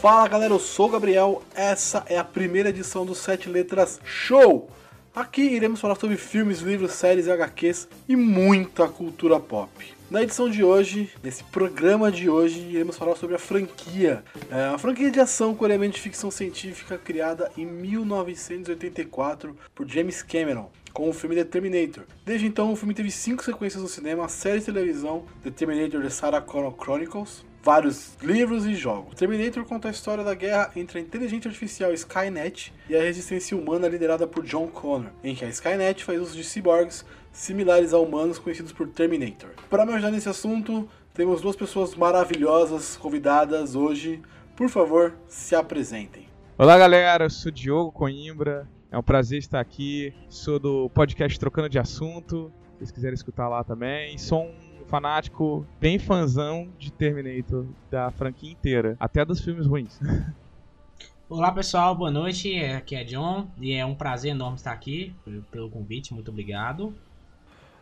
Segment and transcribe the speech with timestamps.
[0.00, 4.70] Fala galera, eu sou o Gabriel, essa é a primeira edição do Sete Letras Show!
[5.12, 9.68] Aqui iremos falar sobre filmes, livros, séries, HQs e muita cultura pop.
[10.08, 14.22] Na edição de hoje, nesse programa de hoje, iremos falar sobre a franquia.
[14.48, 20.22] É uma franquia de ação com elemento de ficção científica criada em 1984 por James
[20.22, 22.04] Cameron, com o filme The Terminator.
[22.24, 26.00] Desde então, o filme teve cinco sequências no cinema, a série de televisão The Terminator
[26.00, 29.14] The Sarah Connor Chronicles, vários livros e jogos.
[29.14, 33.86] Terminator conta a história da guerra entre a inteligência artificial Skynet e a resistência humana
[33.86, 38.38] liderada por John Connor, em que a Skynet faz uso de cyborgs similares a humanos
[38.38, 39.50] conhecidos por Terminator.
[39.68, 44.22] Para me ajudar nesse assunto, temos duas pessoas maravilhosas convidadas hoje.
[44.56, 46.26] Por favor, se apresentem.
[46.56, 48.66] Olá galera, eu sou Diogo Coimbra.
[48.90, 50.14] É um prazer estar aqui.
[50.30, 52.50] Sou do podcast Trocando de Assunto.
[52.70, 54.16] Se vocês quiserem escutar lá também.
[54.16, 60.00] Sou um fanático, bem fãzão de Terminator, da franquia inteira, até dos filmes ruins.
[61.28, 62.58] Olá pessoal, boa noite.
[62.64, 65.14] Aqui é John e é um prazer enorme estar aqui
[65.50, 66.14] pelo convite.
[66.14, 66.94] Muito obrigado.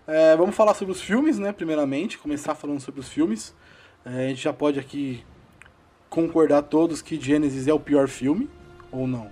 [0.05, 1.53] É, vamos falar sobre os filmes, né?
[1.53, 3.55] Primeiramente, começar falando sobre os filmes.
[4.05, 5.25] É, a gente já pode aqui
[6.11, 8.51] concordar todos que Genesis é o pior filme,
[8.91, 9.31] ou não?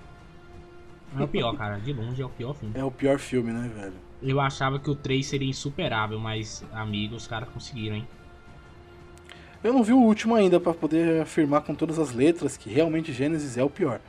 [1.18, 1.78] É o pior, cara.
[1.78, 2.74] De longe é o pior filme.
[2.78, 3.94] É o pior filme, né, velho?
[4.22, 8.08] Eu achava que o 3 seria insuperável, mas, amigos, os caras conseguiram, hein?
[9.62, 13.12] Eu não vi o último ainda para poder afirmar com todas as letras que realmente
[13.12, 14.00] Genesis é o pior.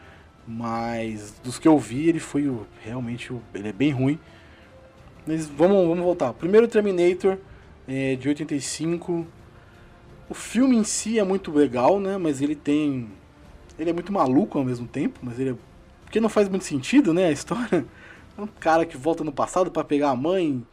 [0.47, 4.19] Mas dos que eu vi, ele foi o, realmente o, ele é bem ruim.
[5.25, 6.33] Mas vamos, vamos voltar.
[6.33, 7.37] Primeiro Terminator
[7.87, 9.25] é, de 85.
[10.29, 12.17] O filme em si é muito legal, né?
[12.17, 13.09] Mas ele tem
[13.77, 15.55] ele é muito maluco ao mesmo tempo, mas ele é
[16.03, 17.85] porque não faz muito sentido, né, a história.
[18.37, 20.65] É um cara que volta no passado para pegar a mãe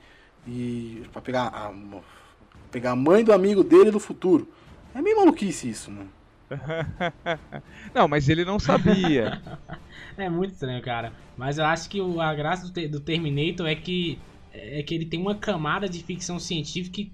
[0.47, 1.73] e para pegar a
[2.71, 4.49] pegar a mãe do amigo dele do futuro.
[4.95, 6.07] É meio maluquice isso, né?
[7.95, 9.41] não, mas ele não sabia.
[10.17, 11.13] é muito estranho, cara.
[11.37, 14.19] Mas eu acho que a graça do, do Terminator é que
[14.53, 17.11] é que ele tem uma camada de ficção científica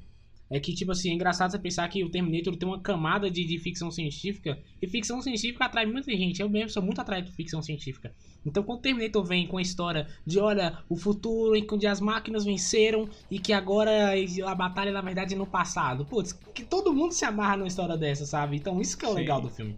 [0.50, 3.44] é que, tipo assim, é engraçado você pensar que o Terminator tem uma camada de,
[3.44, 4.58] de ficção científica.
[4.80, 6.40] E ficção científica atrai muita gente.
[6.40, 8.14] Eu mesmo sou muito atraído por ficção científica.
[8.46, 12.00] Então, quando o Terminator vem com a história de, olha, o futuro em que as
[12.00, 14.14] máquinas venceram e que agora
[14.46, 16.06] a batalha, na verdade, é no passado.
[16.06, 18.56] Putz, que todo mundo se amarra numa história dessa, sabe?
[18.56, 19.18] Então, isso que é o Sim.
[19.18, 19.76] legal do filme.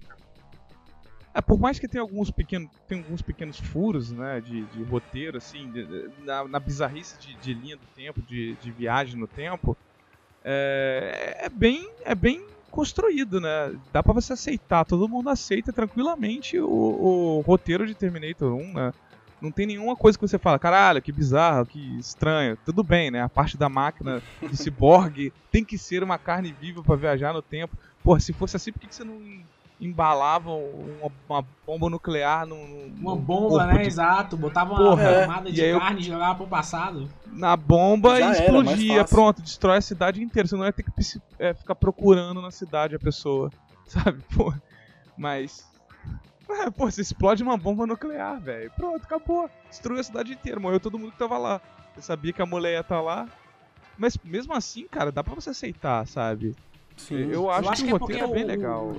[1.33, 5.39] É, por mais que tenha alguns pequenos, tem alguns pequenos furos, né, de, de roteiro,
[5.39, 9.29] assim, de, de, na, na, bizarrice de, de, linha do tempo, de, de viagem no
[9.29, 9.77] tempo,
[10.45, 13.75] é, é, bem, é bem construído, né?
[13.93, 18.93] Dá pra você aceitar, todo mundo aceita tranquilamente o, o roteiro de Terminator 1, né?
[19.41, 22.59] Não tem nenhuma coisa que você fala, caralho, que bizarro, que estranho.
[22.65, 23.23] Tudo bem, né?
[23.23, 27.41] A parte da máquina de ciborgue tem que ser uma carne viva para viajar no
[27.41, 27.77] tempo.
[28.05, 29.19] Porra, se fosse assim, por que, que você não
[29.81, 32.93] embalavam uma, uma bomba nuclear num.
[32.99, 33.79] Uma bomba, né?
[33.79, 33.87] De...
[33.89, 34.37] Exato.
[34.37, 37.09] Botava uma Porra, camada de carne e jogava pro passado.
[37.27, 39.05] Na bomba Já e explodia.
[39.05, 40.47] Pronto, destrói a cidade inteira.
[40.47, 40.91] Você não ia ter que
[41.39, 43.51] é, ficar procurando na cidade a pessoa.
[43.87, 44.23] Sabe?
[44.35, 44.61] Porra.
[45.17, 45.69] Mas.
[46.49, 48.71] É, pô, você explode uma bomba nuclear, velho.
[48.77, 49.49] Pronto, acabou.
[49.69, 50.61] Destruiu a cidade inteira.
[50.61, 51.61] Morreu todo mundo que tava lá.
[51.95, 53.29] Você sabia que a mulher ia estar tá lá.
[53.97, 56.57] Mas mesmo assim, cara, dá pra você aceitar, sabe?
[56.97, 57.31] Sim.
[57.31, 58.95] Eu acho, eu acho que, que, o é roteiro é bem o, legal.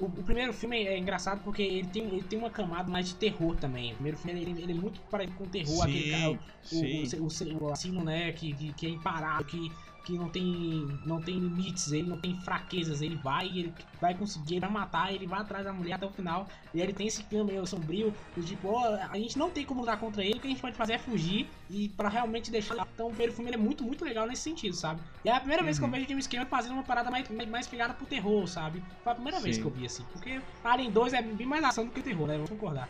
[0.00, 3.16] O, o, primeiro filme é engraçado porque ele tem, ele tem uma camada mais de
[3.16, 3.92] terror também.
[3.92, 7.62] O primeiro filme ele, ele é muito parecido com terror, sim, aquele cara, o, o,
[7.62, 9.72] o, o, assassino, né, que, que, que é imparável, que
[10.08, 14.54] que não tem não tem limites, ele não tem fraquezas, ele vai, ele vai conseguir,
[14.54, 16.48] ele vai matar, ele vai atrás da mulher até o final.
[16.72, 19.80] E ele tem esse clima meio sombrio, do tipo, oh, a gente não tem como
[19.80, 22.86] lutar contra ele, o que a gente pode fazer é fugir e para realmente deixar.
[22.94, 25.02] Então o perfume é muito, muito legal nesse sentido, sabe?
[25.22, 25.66] E é a primeira uhum.
[25.66, 25.94] vez que eu uhum.
[25.94, 28.82] vejo James Cameron fazendo uma parada mais, mais pegada pro terror, sabe?
[29.04, 29.44] Foi a primeira Sim.
[29.44, 30.04] vez que eu vi assim.
[30.12, 32.34] Porque Alien 2 é bem mais ação do que terror, né?
[32.34, 32.88] Vamos concordar.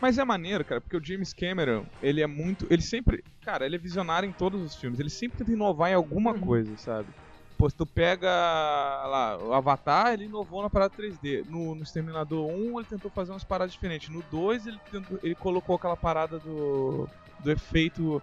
[0.00, 2.66] Mas é maneiro, cara, porque o James Cameron, ele é muito.
[2.70, 3.24] Ele sempre.
[3.42, 5.00] Cara, ele é visionário em todos os filmes.
[5.00, 6.40] Ele sempre tenta inovar em alguma uhum.
[6.40, 7.08] coisa, sabe?
[7.56, 11.44] Pô, se tu pega lá, o Avatar, ele inovou na parada 3D.
[11.48, 14.08] No, no Exterminador 1, ele tentou fazer umas paradas diferentes.
[14.10, 17.08] No 2, ele, tentou, ele colocou aquela parada do,
[17.40, 18.22] do efeito.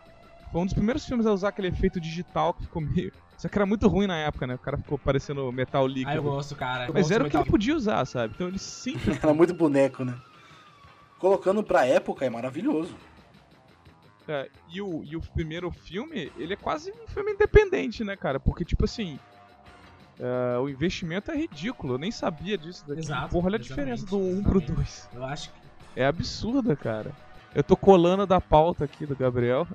[0.53, 3.11] Foi um dos primeiros filmes a usar aquele efeito digital que ficou meio.
[3.37, 4.55] Só que era muito ruim na época, né?
[4.55, 6.11] O cara ficou parecendo metal líquido.
[6.11, 6.87] Ah, eu gosto, cara.
[6.87, 8.33] Eu Mas gosto era o que ele podia usar, sabe?
[8.33, 9.19] Então ele sempre.
[9.21, 10.15] era muito boneco, né?
[11.25, 12.95] Colocando pra época é maravilhoso.
[14.27, 18.39] É, e, o, e o primeiro filme, ele é quase um filme independente, né, cara?
[18.39, 19.17] Porque, tipo assim,
[20.19, 21.95] uh, o investimento é ridículo.
[21.95, 22.99] Eu nem sabia disso daqui.
[22.99, 25.09] Exato, Porra, olha a diferença do 1 um pro 2.
[25.15, 25.55] Eu acho que...
[25.95, 27.11] É absurda, cara.
[27.55, 29.67] Eu tô colando da pauta aqui do Gabriel.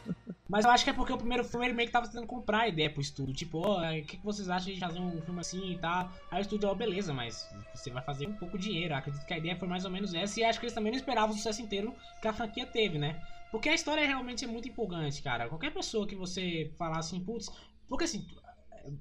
[0.46, 2.60] Mas eu acho que é porque o primeiro filme ele meio que tava tentando comprar
[2.60, 3.34] a ideia pro estúdio.
[3.34, 6.12] Tipo, ó, oh, o que, que vocês acham de fazer um filme assim e tal?
[6.30, 8.94] Aí o estúdio, ó, oh, beleza, mas você vai fazer um pouco de dinheiro.
[8.94, 10.38] Acredito que a ideia foi mais ou menos essa.
[10.38, 13.22] E acho que eles também não esperavam o sucesso inteiro que a franquia teve, né?
[13.50, 15.48] Porque a história realmente é muito empolgante, cara.
[15.48, 17.50] Qualquer pessoa que você falar assim, putz.
[17.88, 18.26] Porque assim,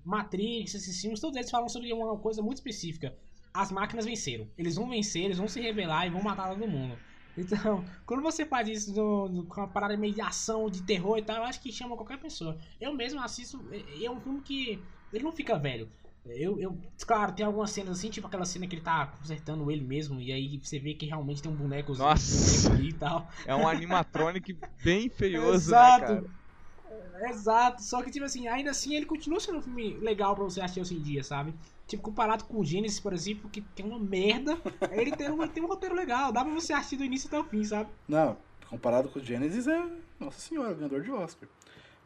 [0.06, 3.14] Matrix, esses filmes, todos eles falam sobre uma coisa muito específica.
[3.54, 4.48] As máquinas venceram.
[4.58, 6.98] Eles vão vencer, eles vão se revelar e vão matar todo mundo.
[7.36, 11.18] Então, quando você faz isso no, no, com uma parada meio de ação, de terror
[11.18, 12.58] e tal, eu acho que chama qualquer pessoa.
[12.80, 13.68] Eu mesmo assisto.
[13.72, 14.88] É, é um filme que.
[15.12, 15.90] Ele não fica velho.
[16.26, 19.84] Eu, eu, claro, tem algumas cenas assim, tipo aquela cena que ele tá consertando ele
[19.84, 23.30] mesmo, e aí você vê que realmente tem um boneco ali e tal.
[23.46, 26.14] É um animatronic bem feioso, né, Exato.
[26.14, 27.30] né, cara?
[27.30, 30.62] Exato, só que, tipo assim, ainda assim ele continua sendo um filme legal pra você
[30.62, 31.54] assistir hoje em dia, sabe?
[31.94, 34.58] Tipo, comparado com o Genesis, por exemplo, que tem uma merda,
[34.92, 37.44] ele tem um, tem um roteiro legal, dá pra você assistir do início até o
[37.44, 37.88] fim, sabe?
[38.08, 38.36] Não,
[38.68, 39.86] comparado com o Genesis é,
[40.20, 41.48] nossa senhora, ganhador de Oscar.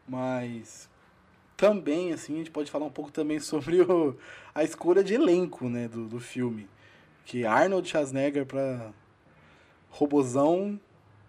[0.06, 0.90] Mas
[1.56, 4.18] também, assim, a gente pode falar um pouco também sobre o,
[4.54, 6.68] a escolha de elenco, né, do, do filme.
[7.24, 8.92] Que Arnold Schwarzenegger pra
[9.90, 10.78] Robozão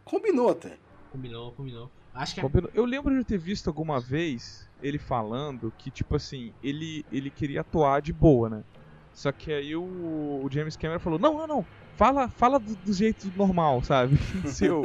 [0.04, 0.76] combinou até.
[1.12, 1.88] Combinou, combinou.
[2.12, 2.44] Acho que é...
[2.74, 7.60] Eu lembro de ter visto alguma vez ele falando que, tipo assim, ele, ele queria
[7.60, 8.64] atuar de boa, né?
[9.12, 11.66] Só que aí o, o James Cameron falou, não, não, não,
[11.96, 14.16] fala, fala do, do jeito normal, sabe?
[14.46, 14.84] Seu.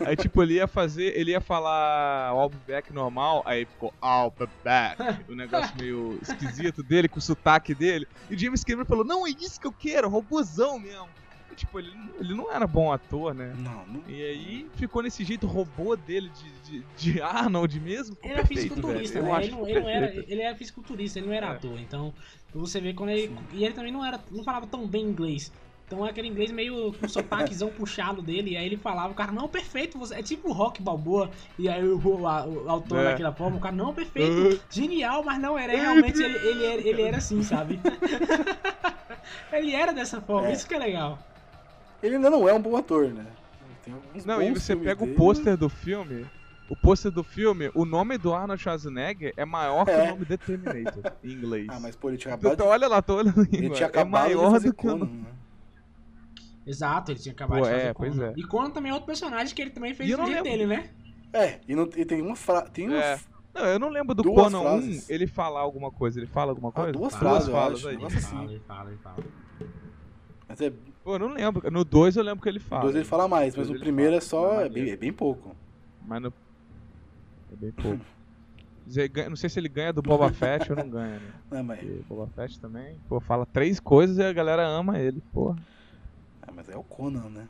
[0.00, 4.30] aí, tipo, ele ia fazer, ele ia falar I'll be back normal, aí ficou I'll
[4.30, 4.96] be back.
[5.30, 8.06] O negócio meio esquisito dele, com o sotaque dele.
[8.30, 11.08] E o James Cameron falou, não, é isso que eu quero, robôzão mesmo.
[11.56, 13.54] Tipo, ele, ele não era bom ator, né?
[13.56, 14.02] Não, não.
[14.06, 18.16] E aí ficou nesse jeito robô dele de, de, de Arnold mesmo.
[18.22, 19.42] Ele era fisiculturista, né?
[19.42, 21.50] Ele não, ele, não era, ele era fisiculturista, ele não era é.
[21.50, 21.80] ator.
[21.80, 22.12] Então,
[22.52, 23.28] você vê quando ele.
[23.28, 23.38] Sim.
[23.54, 25.50] E ele também não, era, não falava tão bem inglês.
[25.86, 28.52] Então é aquele inglês meio com sotaquezão puxado dele.
[28.52, 30.16] E aí ele falava, o cara, não, perfeito, você...
[30.16, 31.30] é tipo o rock balboa.
[31.58, 32.26] E aí o, o, o
[32.70, 33.04] autor é.
[33.04, 35.72] daquela forma, o cara, não, perfeito, genial, mas não era.
[35.72, 37.80] Realmente ele, ele, era, ele era assim, sabe?
[39.52, 40.52] ele era dessa forma, é.
[40.52, 41.18] isso que é legal.
[42.02, 43.26] Ele ainda não é um bom ator, né?
[44.24, 45.12] não, e você pega dele.
[45.12, 46.26] o pôster do filme.
[46.68, 49.94] O pôster do filme, o nome do Arnold Schwarzenegger é maior é.
[49.94, 51.66] que o nome de Terminator em inglês.
[51.70, 52.54] Ah, mas pô, ele tinha acabado.
[52.54, 52.72] Então, de...
[52.72, 53.46] Olha lá, tô olhando.
[53.52, 55.04] Ele tinha é maior do que o.
[55.04, 55.26] Né?
[56.66, 58.10] Exato, ele tinha acabado Pô, de fazer é, Conan.
[58.10, 58.34] Pois é.
[58.36, 60.90] E Conan também é outro personagem que ele também fez do jeito dele, né?
[61.32, 62.70] É, e, não, e tem uma frase.
[62.72, 63.20] Tem uma é.
[63.54, 65.08] Não, eu não lembro do duas Conan frases.
[65.08, 66.18] 1 ele falar alguma coisa.
[66.18, 66.90] Ele fala alguma ah, coisa?
[66.90, 67.96] Ah, duas frases, falas aí.
[67.96, 69.24] Nossa, ele fala, ele fala, ele fala.
[70.48, 70.72] Mas é...
[71.06, 71.70] Pô, eu não lembro.
[71.70, 72.82] No 2 eu lembro que ele fala.
[72.82, 74.60] No 2 ele fala mais, mas no primeiro fala, é só.
[74.62, 75.54] É bem, é bem pouco.
[76.04, 76.34] Mas no.
[77.52, 78.04] É bem pouco.
[79.30, 81.32] não sei se ele ganha do Boba Fett ou não ganha, né?
[81.48, 81.80] Não, mas...
[82.08, 85.56] Boba Fett também, pô, fala três coisas e a galera ama ele, porra.
[86.42, 87.48] É, mas é o Conan, né?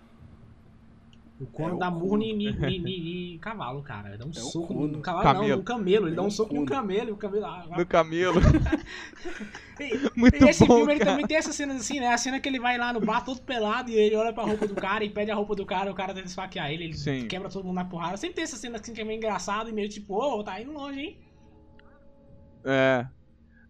[1.39, 4.09] O Conan é dá murro em cavalo, cara.
[4.09, 5.49] Ele dá um é soco no cavalo, camelo.
[5.49, 6.07] não, no camelo.
[6.07, 7.45] Ele é dá um soco no camelo e o camelo.
[7.45, 8.41] Ah, no camelo.
[9.79, 12.09] e, Muito e esse bom, filme ele também tem essas cenas assim, né?
[12.09, 14.67] A cena que ele vai lá no bar todo pelado e ele olha pra roupa
[14.67, 17.29] do cara e pede a roupa do cara, o cara tenta esfaquear ele, ele Sim.
[17.29, 18.17] quebra todo mundo na porrada.
[18.17, 20.59] Sempre tem essa cena assim que é meio engraçado e meio tipo, ô, oh, tá
[20.59, 21.21] indo longe, hein?
[22.65, 23.07] É.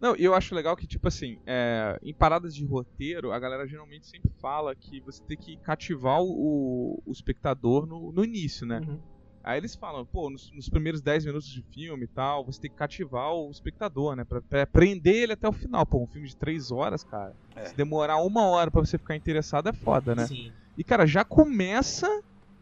[0.01, 3.67] Não, e eu acho legal que, tipo assim, é, em paradas de roteiro, a galera
[3.67, 8.81] geralmente sempre fala que você tem que cativar o, o espectador no, no início, né?
[8.87, 9.01] Uhum.
[9.43, 12.71] Aí eles falam, pô, nos, nos, primeiros 10 minutos de filme e tal, você tem
[12.71, 14.25] que cativar o espectador, né?
[14.25, 15.87] Pra, pra prender ele até o final.
[15.87, 17.33] Pô, um filme de 3 horas, cara.
[17.55, 17.67] É.
[17.67, 20.27] Se demorar uma hora para você ficar interessado é foda, né?
[20.27, 20.53] Sim.
[20.77, 22.09] E, cara, já começa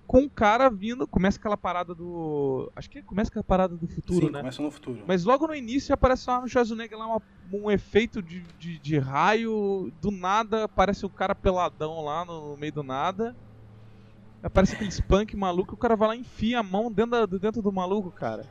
[0.06, 1.06] com o cara vindo.
[1.06, 2.70] Começa aquela parada do.
[2.74, 4.38] Acho que começa aquela parada do futuro, Sim, né?
[4.40, 5.02] Começa no futuro.
[5.06, 8.98] Mas logo no início aparece lá no Schwarzenegger lá uma, um efeito de, de, de,
[8.98, 9.92] raio.
[10.00, 13.36] Do nada aparece o cara peladão lá no meio do nada.
[14.42, 17.62] Aparece aquele spunk maluco o cara vai lá e enfia a mão dentro, do, dentro
[17.62, 18.46] do maluco, cara.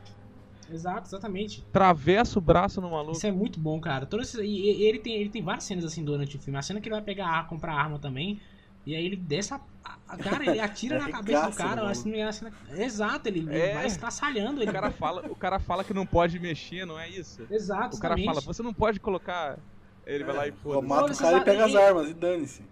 [0.70, 1.62] Exato, exatamente.
[1.72, 3.12] Travessa o braço no maluco.
[3.12, 4.06] Isso é muito bom, cara.
[4.06, 6.58] Todo esse, e ele tem, ele tem várias cenas assim durante o filme.
[6.58, 8.40] A cena que ele vai pegar, comprar arma também.
[8.86, 9.60] E aí ele desce a.
[10.08, 11.90] a cara, ele atira na cabeça do cara.
[11.90, 13.74] Assim, assim, exato, ele é.
[13.74, 14.62] vai estraçalhando.
[14.62, 14.70] Ele.
[14.70, 17.46] O, cara fala, o cara fala que não pode mexer, não é isso?
[17.50, 19.58] Exato, O cara fala, você não pode colocar.
[20.06, 20.26] Ele é.
[20.26, 20.80] vai lá e pô.
[20.82, 22.62] Mata o cara e pega as armas e dane-se.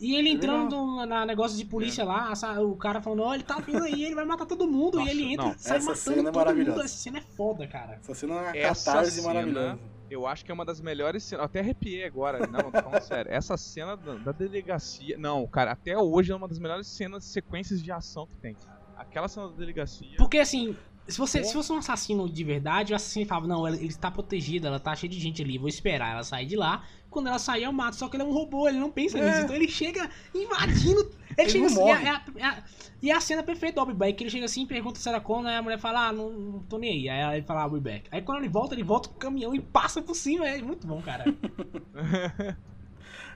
[0.00, 2.04] E ele entrando no, na negócio de polícia é.
[2.04, 4.98] lá, o cara falando, ó, oh, ele tá vindo aí, ele vai matar todo mundo.
[4.98, 5.54] Nossa, e ele entra não.
[5.56, 6.80] sai Essa matando cena é todo mundo.
[6.82, 8.00] Essa cena é foda, cara.
[8.02, 9.26] Essa cena é uma Essa catarse cena...
[9.28, 11.44] maravilhosa eu acho que é uma das melhores cenas.
[11.44, 12.46] Até arrepiei agora.
[12.46, 13.32] Não, tô falando sério.
[13.32, 15.16] Essa cena da, da, delegacia.
[15.18, 18.56] Não, cara, até hoje é uma das melhores cenas, sequências de ação que tem.
[18.96, 20.16] Aquela cena da delegacia.
[20.16, 20.76] Porque assim.
[21.08, 24.68] Se você se fosse um assassino de verdade, o assassino falava, não, ele está protegida,
[24.68, 26.84] ela tá cheia de gente ali, vou esperar ela sair de lá.
[27.10, 27.96] Quando ela sair, eu mato.
[27.96, 29.26] Só que ele é um robô, ele não pensa é.
[29.26, 29.40] nisso.
[29.40, 32.62] Então ele chega invadindo Ele, ele chega assim, é, é, é,
[33.00, 35.56] e a cena perfeita do I'll que ele chega assim, pergunta se era como, aí
[35.56, 37.08] a mulher fala, ah, não, não tô nem aí.
[37.08, 38.08] Aí ele fala, ah, I'll back.
[38.10, 40.86] Aí quando ele volta, ele volta com o caminhão e passa por cima, é muito
[40.86, 41.24] bom, cara.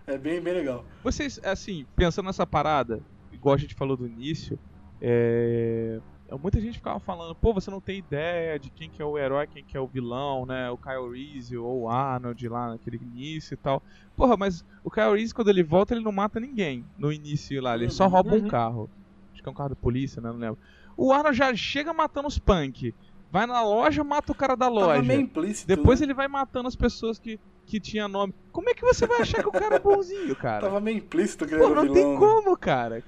[0.06, 0.84] é bem, bem legal.
[1.02, 3.00] Vocês, assim, pensando nessa parada,
[3.32, 4.58] igual a gente falou do início,
[5.00, 6.00] é
[6.32, 9.46] muita gente ficava falando, pô, você não tem ideia de quem que é o herói,
[9.46, 10.68] quem que é o vilão, né?
[10.70, 13.82] O Kyle Reese ou o Arnold lá naquele início e tal.
[14.16, 17.74] Porra, mas o Kyle Reese, quando ele volta, ele não mata ninguém no início lá,
[17.74, 18.48] ele só rouba um uhum.
[18.48, 18.90] carro.
[19.32, 20.30] Acho que é um carro da polícia, né?
[20.30, 20.58] Não lembro.
[20.96, 22.94] O Arnold já chega matando os punk.
[23.30, 24.94] Vai na loja, mata o cara da loja.
[24.94, 26.06] Tava meio implícito, Depois né?
[26.06, 28.34] ele vai matando as pessoas que, que tinha nome.
[28.50, 30.62] Como é que você vai achar que o cara é bonzinho, cara?
[30.62, 32.18] Tava meio implícito que ele Pô, não vilão, tem né?
[32.18, 33.02] como, cara.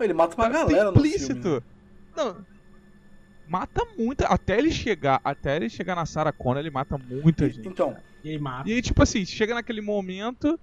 [0.00, 1.34] Ele mata uma Tava galera implícito.
[1.34, 1.56] no filme.
[1.56, 1.62] Né?
[2.16, 2.36] Não,
[3.48, 4.22] mata muito.
[4.22, 7.68] Até ele chegar, até ele chegar na Sarah Connor, ele mata muita e, gente.
[7.68, 7.96] Então.
[8.22, 8.68] E ele mata.
[8.68, 10.58] E aí, tipo assim, chega naquele momento.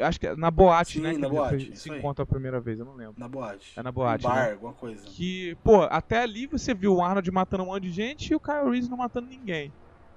[0.00, 1.12] Acho que é na boate, Sim, né?
[1.12, 3.14] Na boate, se encontra a primeira vez, eu não lembro.
[3.16, 3.72] Na boate.
[3.76, 4.26] É na boate.
[4.26, 4.52] Um bar, né?
[4.52, 5.00] alguma coisa.
[5.04, 8.40] Que, pô, até ali você viu o Arnold matando um monte de gente e o
[8.40, 9.72] Kyle Reese não matando ninguém.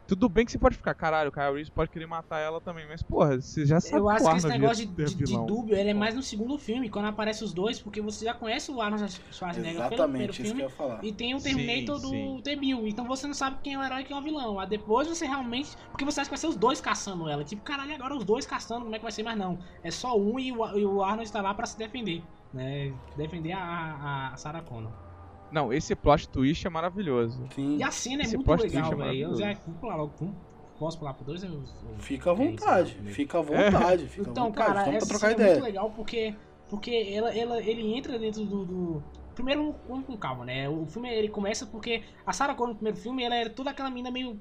[0.08, 2.88] Tudo bem que você pode ficar, caralho, o Kyle Reese pode querer matar ela também,
[2.88, 5.90] mas porra, você já sabe Eu acho que esse negócio de, de, de dúbio ele
[5.90, 9.22] é mais no segundo filme, quando aparece os dois, porque você já conhece o Arnold
[9.32, 10.66] Schwarzenegger Exatamente, pelo primeiro filme
[11.04, 14.02] e tem o Terminator sim, do T-1000, então você não sabe quem é o herói
[14.02, 14.60] e quem é o vilão.
[14.60, 17.62] Aí depois você realmente, porque você acha que vai ser os dois caçando ela, tipo,
[17.62, 19.24] caralho, agora os dois caçando, como é que vai ser?
[19.24, 22.24] Mas não, é só um e o, e o Arnold está lá para se defender,
[22.54, 22.94] né?
[23.18, 25.07] Defender a, a, a Sarah Connor.
[25.51, 27.48] Não, esse plot twist é maravilhoso.
[27.56, 27.77] Sim.
[27.77, 29.36] E a cena é esse muito legal, é velho.
[29.36, 30.36] Já vou pular logo.
[30.77, 31.44] Posso pular pro dois?
[31.44, 31.63] Eu, eu...
[31.98, 34.04] Fica à vontade, é fica à vontade.
[34.04, 34.08] É.
[34.08, 34.68] Fica então, vontade.
[34.68, 35.51] cara, Vamos essa trocar é ideia.
[35.54, 36.36] muito legal porque,
[36.70, 38.66] porque ela, ela, ele entra dentro do.
[38.66, 39.04] do...
[39.34, 40.68] Primeiro, vamos com calma, né?
[40.70, 43.89] O filme ele começa porque a Sarah Connor no primeiro filme ela era toda aquela
[43.89, 44.39] menina meio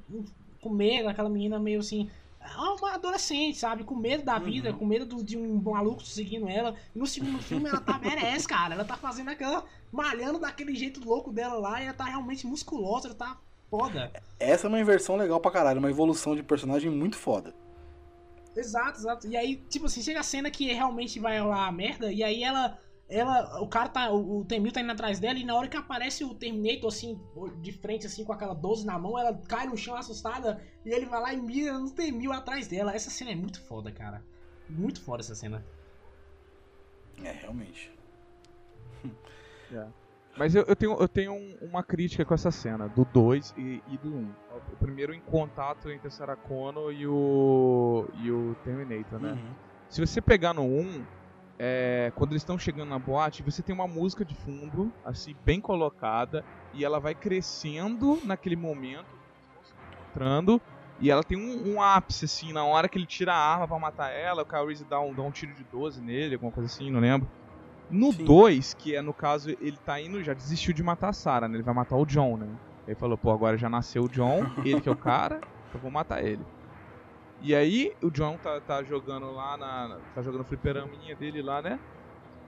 [0.60, 2.10] com medo, aquela menina meio assim.
[2.56, 3.84] Uma adolescente, sabe?
[3.84, 4.78] Com medo da vida, uhum.
[4.78, 6.74] com medo do, de um maluco seguindo ela.
[6.94, 8.74] E no segundo filme ela tá merece, cara.
[8.74, 9.64] Ela tá fazendo aquela.
[9.92, 13.36] malhando daquele jeito louco dela lá e ela tá realmente musculosa, ela tá
[13.70, 14.12] foda.
[14.38, 17.54] Essa é uma inversão legal pra caralho, uma evolução de personagem muito foda.
[18.56, 19.26] Exato, exato.
[19.26, 22.42] E aí, tipo assim, chega a cena que realmente vai rolar a merda, e aí
[22.42, 22.78] ela.
[23.08, 24.10] Ela, o cara tá.
[24.10, 27.20] O, o Temil tá indo atrás dela, e na hora que aparece o Terminator, assim,
[27.60, 31.06] de frente, assim, com aquela 12 na mão, ela cai no chão assustada, e ele
[31.06, 32.94] vai lá e mira no Temil atrás dela.
[32.94, 34.25] Essa cena é muito foda, cara.
[34.68, 35.64] Muito foda essa cena.
[37.22, 37.92] É, realmente.
[39.72, 39.84] É.
[40.36, 43.82] Mas eu, eu, tenho, eu tenho um, uma crítica com essa cena, do 2 e,
[43.88, 44.16] e, do 1.
[44.16, 44.32] Um.
[44.72, 49.32] O primeiro em contato entre a Sarah Connor e o, e o Terminator, né?
[49.32, 49.54] Uhum.
[49.88, 51.04] Se você pegar no 1, um,
[51.58, 55.60] é, quando eles estão chegando na boate, você tem uma música de fundo, assim, bem
[55.60, 56.44] colocada,
[56.75, 59.06] e ela vai crescendo naquele momento,
[60.10, 60.60] entrando,
[61.00, 63.78] e ela tem um, um, ápice, assim, na hora que ele tira a arma para
[63.78, 66.72] matar ela, o Kyle Reese dá um, dá um tiro de 12 nele, alguma coisa
[66.72, 67.28] assim, não lembro.
[67.88, 71.48] No 2, que é no caso, ele tá indo, já desistiu de matar a Sarah,
[71.48, 71.56] né?
[71.56, 72.48] Ele vai matar o John, né?
[72.86, 75.40] Ele falou, pô, agora já nasceu o John, ele que é o cara,
[75.72, 76.42] eu vou matar ele.
[77.40, 79.99] E aí, o John tá, tá jogando lá na.
[80.14, 81.78] tá jogando fliperaminha dele lá, né?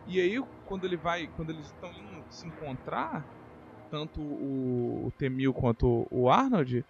[0.06, 1.28] E aí, quando ele vai.
[1.36, 3.24] Quando eles estão indo se encontrar,
[3.90, 6.84] tanto o, o Temil quanto o Arnold,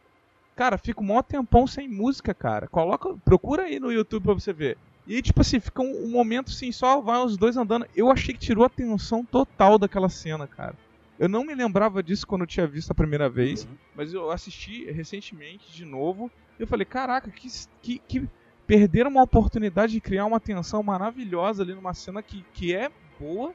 [0.55, 2.69] cara, fica um maior tempão sem música, cara.
[2.69, 3.17] Coloca.
[3.25, 4.79] Procura aí no YouTube pra você ver.
[5.07, 7.87] E tipo assim, fica um, um, momento assim, só vai os dois andando.
[7.97, 10.77] Eu achei que tirou a atenção total daquela cena, cara.
[11.19, 13.71] Eu não me lembrava disso quando eu tinha visto a primeira vez, uhum.
[13.97, 16.31] mas eu assisti recentemente de novo.
[16.59, 17.49] Eu falei, caraca, que,
[17.81, 18.29] que, que
[18.67, 23.55] perderam uma oportunidade de criar uma tensão maravilhosa ali numa cena que, que é boa.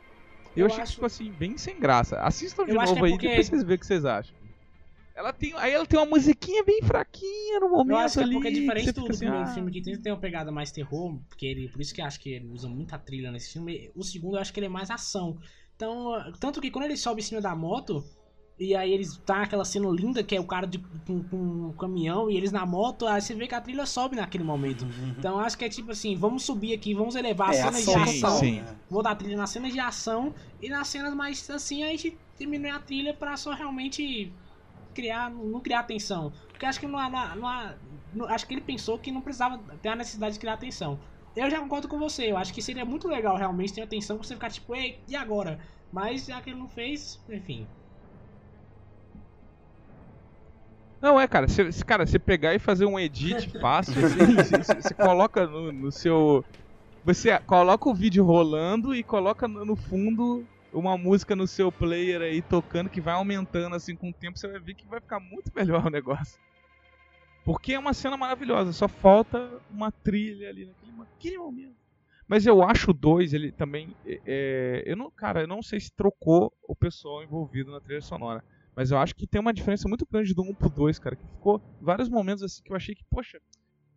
[0.56, 0.92] Eu, eu achei acho...
[0.92, 2.20] que ficou assim, bem sem graça.
[2.20, 4.36] Assistam de eu novo é aí, depois vocês verem o que vocês acham.
[5.16, 8.34] Ela tem, aí ela tem uma musiquinha bem fraquinha no momento eu acho que é
[8.34, 9.54] porque é diferente do, assim, primeiro ah...
[9.54, 12.20] filme que tem, tem uma pegada mais terror, porque ele, por isso que eu acho
[12.20, 13.92] que ele usa muita trilha nesse filme.
[13.96, 15.38] O segundo eu acho que ele é mais ação.
[15.76, 18.04] Então, tanto que quando ele sobe em cima da moto,
[18.60, 21.74] e aí eles tá aquela cena linda que é o cara de, com, com um
[21.74, 24.84] caminhão e eles na moto, aí você vê que a trilha sobe naquele momento.
[24.84, 25.16] Uhum.
[25.18, 28.04] Então acho que é tipo assim, vamos subir aqui, vamos elevar as é, cenas ação,
[28.04, 28.40] de ação.
[28.40, 28.64] Sim.
[28.90, 32.70] Vou dar trilha nas cenas de ação e nas cenas mais assim a gente diminui
[32.70, 34.32] a trilha para só realmente
[34.94, 36.32] criar, não criar atenção.
[36.50, 37.76] Porque acho que não, não, não,
[38.14, 41.00] não, acho que ele pensou que não precisava ter a necessidade de criar atenção.
[41.36, 44.28] Eu já concordo com você, eu acho que seria muito legal realmente ter atenção pra
[44.28, 45.60] você ficar tipo, ei, e agora?
[45.92, 47.68] Mas já que ele não fez, enfim.
[51.04, 55.46] Não, é, cara, se, cara, você pegar e fazer um edit fácil, assim, você, coloca
[55.46, 56.46] no, no, seu.
[57.04, 62.22] Você coloca o vídeo rolando e coloca no, no fundo uma música no seu player
[62.22, 65.20] aí tocando que vai aumentando assim com o tempo, você vai ver que vai ficar
[65.20, 66.40] muito melhor o negócio.
[67.44, 71.76] Porque é uma cena maravilhosa, só falta uma trilha ali naquele, naquele momento.
[72.26, 73.94] Mas eu acho o 2, ele também.
[74.06, 78.00] É, é, eu não, cara, eu não sei se trocou o pessoal envolvido na trilha
[78.00, 78.42] sonora.
[78.76, 81.16] Mas eu acho que tem uma diferença muito grande do 1 pro 2, cara.
[81.16, 83.40] Que ficou vários momentos assim que eu achei que, poxa,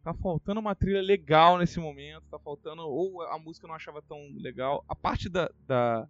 [0.02, 2.25] tá faltando uma trilha legal nesse momento.
[2.30, 2.83] Tá faltando.
[2.83, 4.85] Ou a música eu não achava tão legal.
[4.88, 6.06] A parte da, da,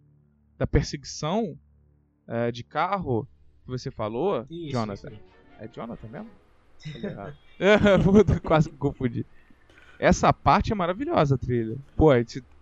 [0.57, 1.57] da perseguição
[2.27, 3.27] é, de carro
[3.63, 5.11] que você falou, isso, Jonathan.
[5.11, 5.21] Isso
[5.59, 6.29] é Jonathan mesmo?
[8.43, 9.25] Quase me confundi.
[9.99, 11.77] Essa parte é maravilhosa, a trilha.
[11.95, 12.09] Pô,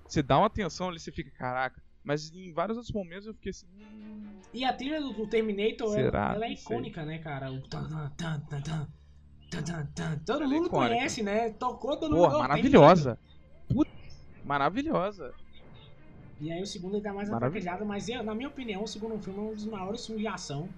[0.07, 1.81] você dá uma atenção ali, você fica, caraca.
[2.05, 3.65] Mas em vários outros momentos eu fiquei assim.
[3.75, 4.39] Hum...
[4.53, 6.27] E a trilha do, do Terminator, Será?
[6.27, 7.51] ela, ela é icônica, né, cara?
[7.51, 7.83] O tan,
[8.15, 8.87] tan, tan, tan,
[9.49, 11.49] tan, tan, Todo é mundo é conhece, né?
[11.49, 12.39] Tocou todo Pô, mundo.
[12.39, 13.19] maravilhosa.
[13.67, 13.91] Puta,
[14.45, 15.33] maravilhosa.
[16.39, 19.39] E aí o segundo ainda mais atraquejado, mas eu, na minha opinião, o segundo filme
[19.39, 20.69] é um dos maiores filmes de ação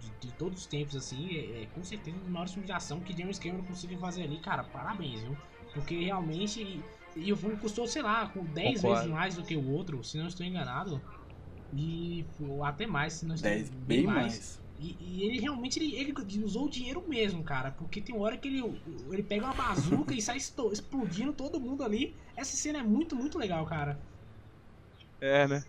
[0.00, 2.72] de, de, todos os tempos, assim, é, é, com certeza um dos maiores filmes de
[2.72, 5.36] ação que James Cameron conseguiu fazer ali, cara, parabéns, viu?
[5.72, 6.82] Porque realmente.
[7.16, 8.96] E o filme custou, sei lá, com 10 Concordo.
[8.96, 11.00] vezes mais do que o outro, se não estou enganado.
[11.72, 12.24] E
[12.62, 14.16] até mais, se não estou 10, bem, bem mais.
[14.16, 14.64] mais.
[14.80, 17.70] E, e, ele realmente ele, ele, usou o dinheiro mesmo, cara.
[17.70, 18.80] Porque tem hora que ele,
[19.10, 22.14] ele pega uma bazuca e sai explodindo todo mundo ali.
[22.36, 23.98] Essa cena é muito, muito legal, cara.
[25.20, 25.64] É, né?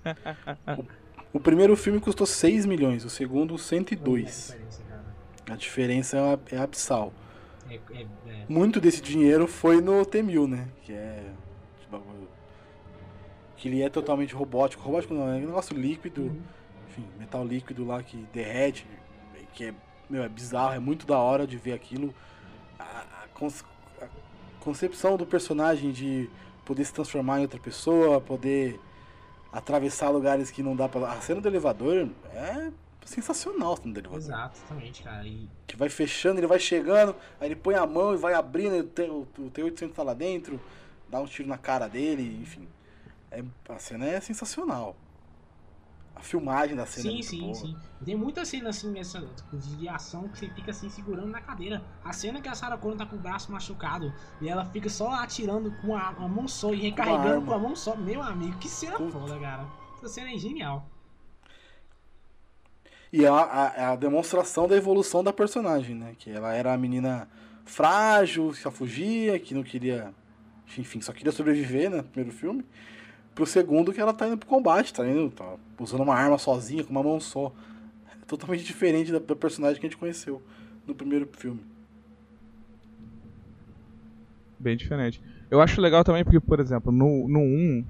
[1.32, 4.52] o, o, primeiro filme custou 6 milhões, o segundo 102.
[4.52, 4.84] É a diferença,
[5.48, 7.14] a diferença é, é abissal.
[7.70, 10.68] É, é, é, Muito desse dinheiro foi no T-1000, né?
[10.84, 11.32] Que é.
[13.58, 14.84] Que ele é totalmente robótico.
[14.84, 16.22] Robótico não, é um negócio líquido.
[16.22, 16.42] Uhum.
[16.90, 18.86] Enfim, metal líquido lá que derrete.
[19.54, 19.74] Que é,
[20.10, 22.14] meu, é bizarro, é muito da hora de ver aquilo.
[22.78, 24.08] A, a, a
[24.60, 26.30] concepção do personagem de
[26.66, 28.80] poder se transformar em outra pessoa, poder
[29.52, 31.12] atravessar lugares que não dá pra.
[31.12, 32.72] A cena do elevador é
[33.06, 34.18] sensacional no elevador.
[34.18, 35.26] Exatamente, cara.
[35.26, 35.48] E...
[35.66, 39.44] Que vai fechando, ele vai chegando, aí ele põe a mão e vai abrindo, o,
[39.44, 40.60] o T-800 tá lá dentro,
[41.10, 42.68] dá um tiro na cara dele, enfim.
[43.32, 44.96] É, a cena é sensacional.
[46.16, 47.56] A filmagem da cena sim, é sim, boa.
[47.56, 47.78] sim.
[48.04, 51.84] Tem muita cena assim essa, de ação que você fica assim segurando na cadeira.
[52.04, 55.12] A cena que a Sarah Connor tá com o braço machucado e ela fica só
[55.12, 57.96] atirando com a, a mão só e recarregando com a mão só.
[57.98, 59.12] Meu amigo, que cena Puta.
[59.12, 59.68] foda, cara.
[59.98, 60.90] Essa cena é genial.
[63.16, 66.16] E é a, a, a, demonstração da evolução da personagem, né?
[66.20, 67.30] Que ela era a menina
[67.64, 70.14] frágil, que só fugia, que não queria.
[70.78, 72.04] Enfim, só queria sobreviver, né?
[72.04, 72.66] Primeiro filme.
[73.34, 75.30] Pro segundo, que ela tá indo pro combate, tá indo.
[75.32, 77.54] Tá usando uma arma sozinha, com uma mão só.
[78.12, 80.42] É totalmente diferente da, da personagem que a gente conheceu
[80.86, 81.62] no primeiro filme.
[84.60, 85.22] Bem diferente.
[85.50, 87.86] Eu acho legal também porque, por exemplo, no, no 1,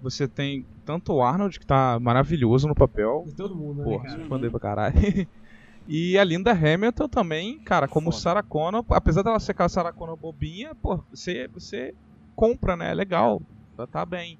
[0.00, 3.24] você tem tanto o Arnold, que tá maravilhoso no papel.
[3.26, 4.94] E todo mundo, né, Porra, dele pra caralho.
[5.88, 8.22] e a Linda Hamilton também, cara, como Foda.
[8.22, 11.94] Sarah Connor, apesar dela ser aquela Sarah Connor bobinha, pô, você, você
[12.36, 12.90] compra, né?
[12.90, 13.40] É legal.
[13.76, 14.38] Tá, tá bem.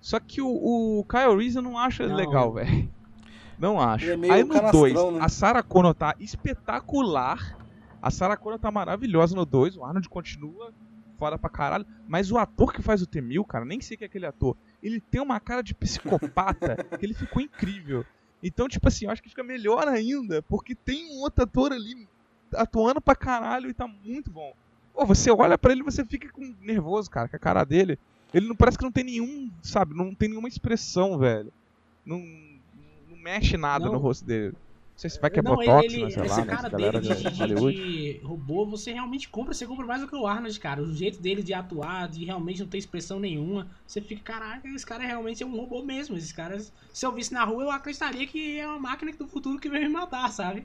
[0.00, 2.14] Só que o, o Kyle Reese eu não acho não.
[2.14, 2.90] legal, velho.
[3.58, 4.10] Não acho.
[4.10, 5.18] É Aí no 2, né?
[5.20, 7.56] a Sarah Connor tá espetacular.
[8.02, 9.76] A Sarah Connor tá maravilhosa no 2.
[9.76, 10.72] O Arnold continua
[11.18, 11.86] foda pra caralho.
[12.06, 14.56] Mas o ator que faz o T-1000, cara, nem sei que é aquele ator.
[14.82, 18.04] Ele tem uma cara de psicopata que ele ficou incrível.
[18.42, 22.06] Então, tipo assim, eu acho que fica melhor ainda, porque tem um outro ator ali
[22.54, 24.52] atuando pra caralho e tá muito bom.
[24.92, 27.98] Pô, você olha para ele e você fica com nervoso, cara, com a cara dele.
[28.32, 31.52] Ele não parece que não tem nenhum, sabe, não tem nenhuma expressão, velho.
[32.04, 32.18] Não,
[33.08, 33.92] não mexe nada não.
[33.92, 34.54] no rosto dele.
[34.94, 36.70] Não sei se vai que é não, Botox, ele, mas sei lá, né?
[36.70, 37.76] Galera de, de, Hollywood.
[37.76, 40.80] de robô, você realmente compra, você compra mais do que o Arnold, cara.
[40.80, 43.66] O jeito dele de atuar, de realmente não ter expressão nenhuma.
[43.84, 46.16] Você fica, caraca, esse cara realmente é um robô mesmo.
[46.16, 49.58] Esses caras, se eu visse na rua, eu acreditaria que é uma máquina do futuro
[49.58, 50.64] que veio me matar, sabe?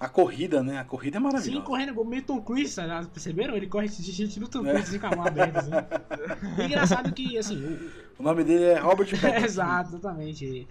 [0.00, 0.78] A corrida, né?
[0.78, 1.60] A corrida é maravilhosa.
[1.60, 3.04] Sim, correndo igual meio Tom Cruise, tá?
[3.12, 3.56] perceberam?
[3.56, 4.80] Ele corre de gente no Tom Cruise, é.
[4.80, 6.64] assim, com a mão aberta, assim.
[6.64, 7.62] engraçado que, assim...
[8.16, 9.44] O, o nome dele é Robert Pattinson.
[9.44, 10.68] Exato, exatamente.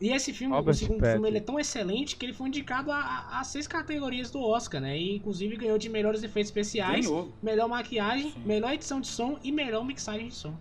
[0.00, 2.90] E esse filme, Robert o segundo filme, ele é tão excelente que ele foi indicado
[2.90, 4.96] a, a, seis categorias do Oscar, né?
[4.96, 7.30] E inclusive ganhou de melhores efeitos especiais, ganhou.
[7.42, 8.42] melhor maquiagem, Sim.
[8.46, 10.56] melhor edição de som e melhor mixagem de som.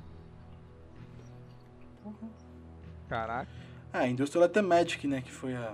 [3.07, 3.49] Caraca.
[3.93, 5.21] Ah, a Industrial Light Magic, né?
[5.21, 5.73] Que foi a,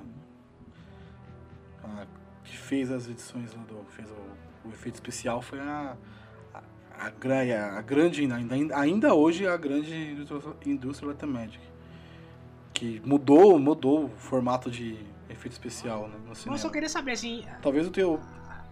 [1.84, 2.06] a,
[2.44, 3.84] que fez as edições lá do.
[3.90, 5.98] fez o, o efeito especial foi a.
[6.54, 6.62] A,
[6.98, 11.75] a, a grande, ainda, ainda hoje, a grande Industrial, Industrial Light Magic
[12.76, 16.58] que mudou, mudou o formato de efeito especial, né, no cinema.
[16.58, 17.46] Eu só queria saber, assim...
[17.62, 18.20] Talvez o teu...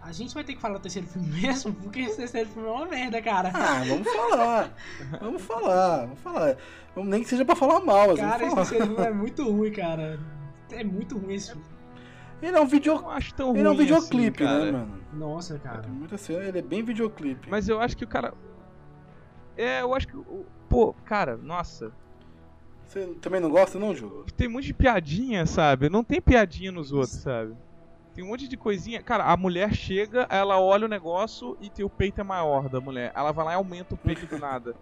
[0.02, 2.70] A gente vai ter que falar do terceiro filme mesmo, porque esse terceiro filme é
[2.70, 3.50] uma merda, cara.
[3.54, 4.70] Ah, vamos falar.
[5.18, 6.56] vamos falar, vamos falar.
[6.96, 10.20] Nem que seja pra falar mal, mas Cara, esse terceiro filme é muito ruim, cara.
[10.70, 11.64] É muito ruim esse filme.
[12.42, 13.08] Ele é um vídeo.
[13.08, 15.00] acho tão Ele é um videoclipe, assim, né, mano?
[15.14, 15.80] Nossa, cara.
[15.80, 17.48] Tem muita cena, ele é bem videoclipe.
[17.48, 18.34] Mas eu acho que o cara
[19.56, 20.18] É, eu acho que.
[20.68, 21.90] Pô, cara, nossa.
[22.86, 24.24] Você também não gosta, não, Ju?
[24.36, 25.88] Tem um monte de piadinha, sabe?
[25.88, 27.54] Não tem piadinha nos outros, sabe?
[28.14, 29.02] Tem um monte de coisinha.
[29.02, 32.80] Cara, a mulher chega, ela olha o negócio e tem o peito é maior da
[32.80, 33.12] mulher.
[33.14, 34.74] Ela vai lá e aumenta o peito do nada.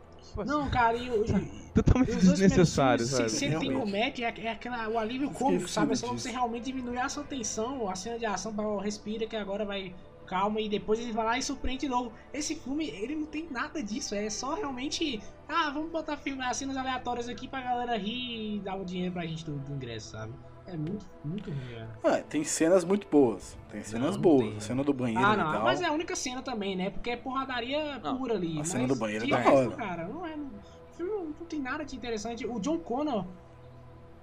[0.44, 1.24] Não, cara, e o.
[1.74, 3.30] Totalmente desnecessário, sabe?
[3.30, 5.92] Se, se tem comédia, é, é aquela, o alívio cômico, sabe?
[5.92, 9.34] É só você realmente diminuir a sua tensão, a cena de ação, pra, respira que
[9.34, 9.94] agora vai
[10.32, 12.10] calma e depois ele vai lá e surpreende de novo.
[12.32, 16.74] Esse filme, ele não tem nada disso, é só realmente, ah, vamos botar filme, cenas
[16.74, 20.32] aleatórias aqui pra galera rir e dar o dinheiro pra gente do, do ingresso, sabe?
[20.66, 21.88] É muito, muito ruim, velho.
[22.02, 23.58] Ah, tem cenas muito boas.
[23.68, 24.48] Tem cenas não, boas.
[24.48, 24.56] Tem.
[24.56, 26.88] A cena do banheiro ah, não, mas é a única cena também, né?
[26.88, 28.58] Porque é porradaria não, pura ali.
[28.58, 29.70] A cena do banheiro é da hora.
[29.72, 30.34] cara, não é.
[30.34, 32.46] O filme não tem nada de interessante.
[32.46, 33.26] O John Connor.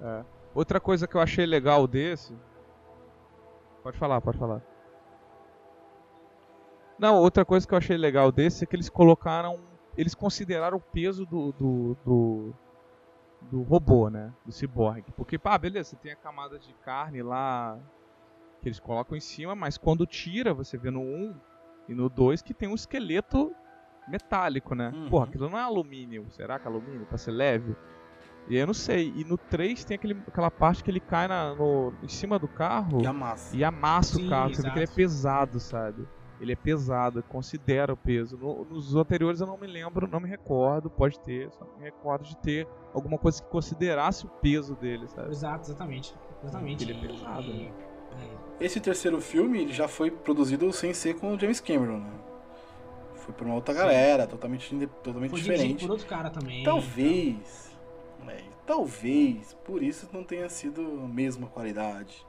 [0.02, 0.24] É.
[0.56, 2.34] Outra coisa que eu achei legal desse.
[3.84, 4.62] Pode falar, pode falar.
[7.00, 9.60] Não, outra coisa que eu achei legal desse é que eles colocaram.
[9.98, 12.56] Eles consideraram o peso do, do, do
[13.42, 14.34] do robô, né?
[14.46, 15.04] Do cyborg.
[15.16, 17.78] Porque, pá, beleza, você tem a camada de carne lá
[18.62, 21.36] que eles colocam em cima, mas quando tira, você vê no 1
[21.88, 23.54] e no 2 que tem um esqueleto
[24.08, 24.92] metálico, né?
[24.94, 25.10] Uhum.
[25.10, 26.26] Porra, aquilo não é alumínio.
[26.32, 27.06] Será que é alumínio?
[27.06, 27.76] Pra ser leve?
[28.50, 29.14] E eu não sei.
[29.16, 32.48] E no 3 tem aquele, aquela parte que ele cai na, no, em cima do
[32.48, 34.54] carro e amassa, e amassa Sim, o carro.
[34.54, 36.08] Você vê que ele é pesado, sabe?
[36.40, 38.38] Ele é pesado, considera o peso.
[38.38, 42.24] No, nos anteriores eu não me lembro, não me recordo, pode ter, só me recordo
[42.24, 45.32] de ter alguma coisa que considerasse o peso dele, sabe?
[45.32, 46.16] Exato, exatamente.
[46.44, 46.84] Exatamente.
[46.84, 47.64] Ele é pesado, e...
[47.64, 47.72] né?
[48.60, 52.12] Esse terceiro filme ele já foi produzido sem ser com o James Cameron, né?
[53.16, 53.80] Foi por uma outra Sim.
[53.80, 55.86] galera, totalmente, totalmente foi diferente.
[55.86, 56.64] por outro cara também.
[56.64, 57.78] Talvez,
[58.16, 58.26] então...
[58.26, 62.26] né, talvez, por isso não tenha sido a mesma qualidade.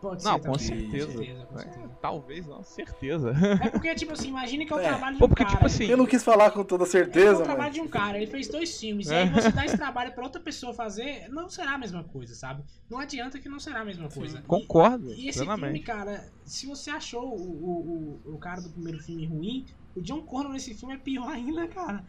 [0.00, 1.12] Pode não, ser com certeza.
[1.12, 1.84] certeza, com certeza.
[1.84, 3.32] É, talvez não, certeza.
[3.62, 4.82] É porque, tipo assim, imagine que é o é.
[4.84, 5.56] trabalho de um porque, tipo cara.
[5.56, 7.40] Tipo assim, eu não quis falar com toda certeza.
[7.40, 9.10] É o trabalho de um cara, ele fez dois filmes.
[9.10, 9.14] É.
[9.14, 12.34] E aí você dá esse trabalho pra outra pessoa fazer, não será a mesma coisa,
[12.34, 12.62] sabe?
[12.88, 14.40] Não adianta que não será a mesma coisa.
[14.46, 15.12] Concordo.
[15.14, 15.72] E, e esse plenamente.
[15.72, 20.00] filme, cara, se você achou o, o, o, o cara do primeiro filme ruim, o
[20.00, 22.04] John Connor nesse filme é pior ainda, cara.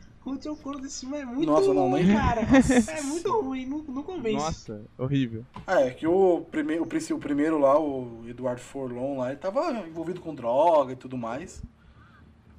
[0.82, 2.16] Desse filme é muito Nossa, não, ruim, nem...
[2.16, 2.42] cara.
[2.42, 4.36] é muito ruim, não, não convence.
[4.36, 5.46] Nossa, horrível.
[5.66, 9.72] É, é que o, primeiro, o, o primeiro lá, o Eduardo Forlon lá, ele tava
[9.88, 11.64] envolvido com droga e tudo mais.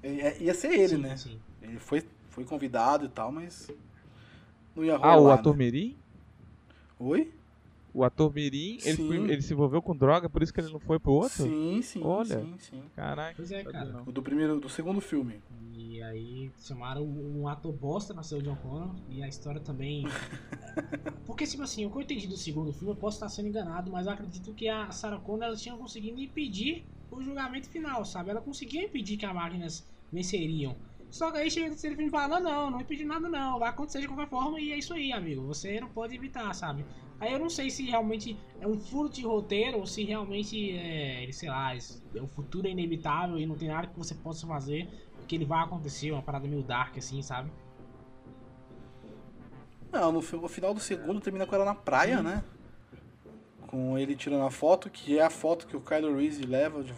[0.02, 1.16] É, ia ser ele, sim, né?
[1.16, 1.38] Sim.
[1.62, 3.70] Ele foi, foi convidado e tal, mas
[4.74, 5.12] não ia rolar.
[5.12, 5.64] Ah, o ator né?
[5.64, 5.96] Mirim?
[6.98, 7.30] Oi?
[7.92, 10.78] O ator Mirim, ele, foi, ele, se envolveu com droga, por isso que ele não
[10.78, 11.44] foi pro outro?
[11.44, 12.02] Sim, sim.
[12.02, 12.40] Olha.
[12.40, 12.82] Sim, sim.
[12.94, 13.34] Caraca.
[13.36, 14.02] Pois é, cara.
[14.06, 15.42] O do primeiro, do segundo filme.
[15.72, 18.94] E aí chamaram um ator bosta pra ser o John Connor.
[19.08, 20.04] E a história também.
[21.26, 23.90] Porque, tipo assim, o que eu entendi do segundo filme, eu posso estar sendo enganado,
[23.90, 28.30] mas eu acredito que a Sarah Connor ela tinha conseguido impedir o julgamento final, sabe?
[28.30, 30.76] Ela conseguia impedir que as máquinas venceriam.
[31.10, 33.58] Só que aí chega o terceiro filme e fala, não, não, não impediu nada não,
[33.58, 35.42] vai acontecer de qualquer forma e é isso aí, amigo.
[35.42, 36.84] Você não pode evitar, sabe?
[37.20, 41.28] Aí eu não sei se realmente é um furo de roteiro ou se realmente é,
[41.30, 41.72] sei lá,
[42.14, 44.88] o futuro é inevitável e não tem nada que você possa fazer,
[45.28, 47.50] que ele vai acontecer, uma parada meio dark assim, sabe?
[49.92, 52.42] Não, no, no final do segundo termina com ela na praia, né?
[53.66, 56.94] Com ele tirando a foto, que é a foto que o Kylo Reese leva, de,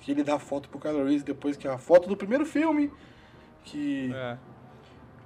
[0.00, 2.44] que ele dá a foto pro Kylo Reese depois que é a foto do primeiro
[2.44, 2.90] filme,
[3.62, 4.10] que...
[4.12, 4.36] É.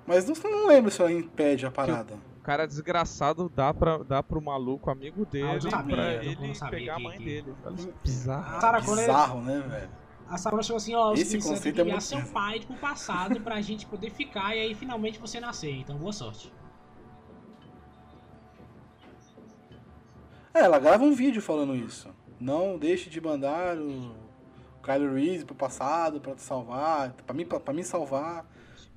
[0.06, 4.40] Mas não, não lembro se ela impede a parada cara desgraçado dá, pra, dá pro
[4.40, 7.24] maluco amigo dele ah, sabia, pra ele pegar a mãe que...
[7.24, 7.54] dele.
[8.04, 8.60] Bizarro.
[8.60, 9.90] Cara, bizarro, né, velho?
[10.28, 13.40] A Sarah chegou assim, ó, Esse você tem que enviar é seu pai pro passado
[13.40, 15.72] pra gente poder ficar e aí finalmente você nascer.
[15.72, 16.52] Então, boa sorte.
[20.54, 22.08] É, ela grava um vídeo falando isso.
[22.38, 24.14] Não deixe de mandar o
[24.82, 28.46] Kylo Reese pro passado pra te salvar, pra mim, pra, pra me salvar.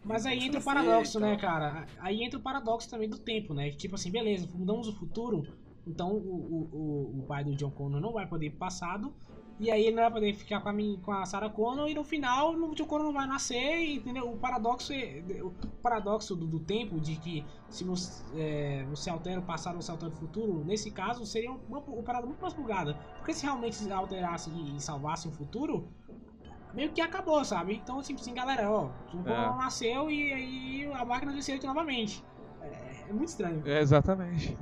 [0.03, 1.85] Mas aí entra o paradoxo, né, cara?
[1.99, 3.71] Aí entra o paradoxo também do tempo, né?
[3.71, 5.45] Tipo assim, beleza, mudamos o futuro,
[5.85, 9.13] então o, o, o pai do John Connor não vai poder ir pro passado,
[9.59, 11.93] e aí ele não vai poder ficar com a, minha, com a Sarah Connor, e
[11.93, 14.31] no final o John Connor não vai nascer, entendeu?
[14.31, 15.51] O paradoxo, é, o
[15.83, 19.91] paradoxo do, do tempo, de que se você, é, você altera o passado ou você
[19.91, 22.97] altera o futuro, nesse caso seria uma, uma parada muito mais bugada.
[23.17, 25.89] Porque se realmente alterasse e salvasse o futuro,
[26.73, 27.75] meio que acabou, sabe?
[27.75, 29.57] Então, tipo assim, galera, ó, o é.
[29.57, 32.23] nasceu e aí a máquina venceu novamente.
[32.61, 33.61] É, é, muito estranho.
[33.65, 34.57] É, exatamente.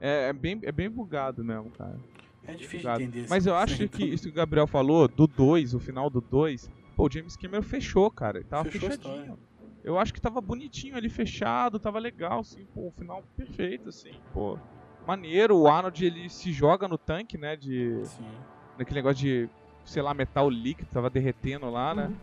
[0.00, 1.98] É, é, bem, é bem bugado mesmo, cara.
[2.44, 3.02] É difícil bugado.
[3.02, 6.20] entender Mas eu acho que isso que o Gabriel falou, do 2, o final do
[6.20, 8.38] 2, pô, o James Cameron fechou, cara.
[8.38, 9.38] Ele tava fechou fechadinho.
[9.84, 14.12] Eu acho que tava bonitinho ali, fechado, tava legal, assim, pô, o final perfeito, assim,
[14.32, 14.58] pô.
[15.06, 18.04] Maneiro, o Arnold ele se joga no tanque, né, de...
[18.04, 18.28] Sim.
[18.76, 19.48] Naquele negócio de
[19.88, 22.06] sei lá, metal líquido, tava derretendo lá, né?
[22.06, 22.16] Uhum.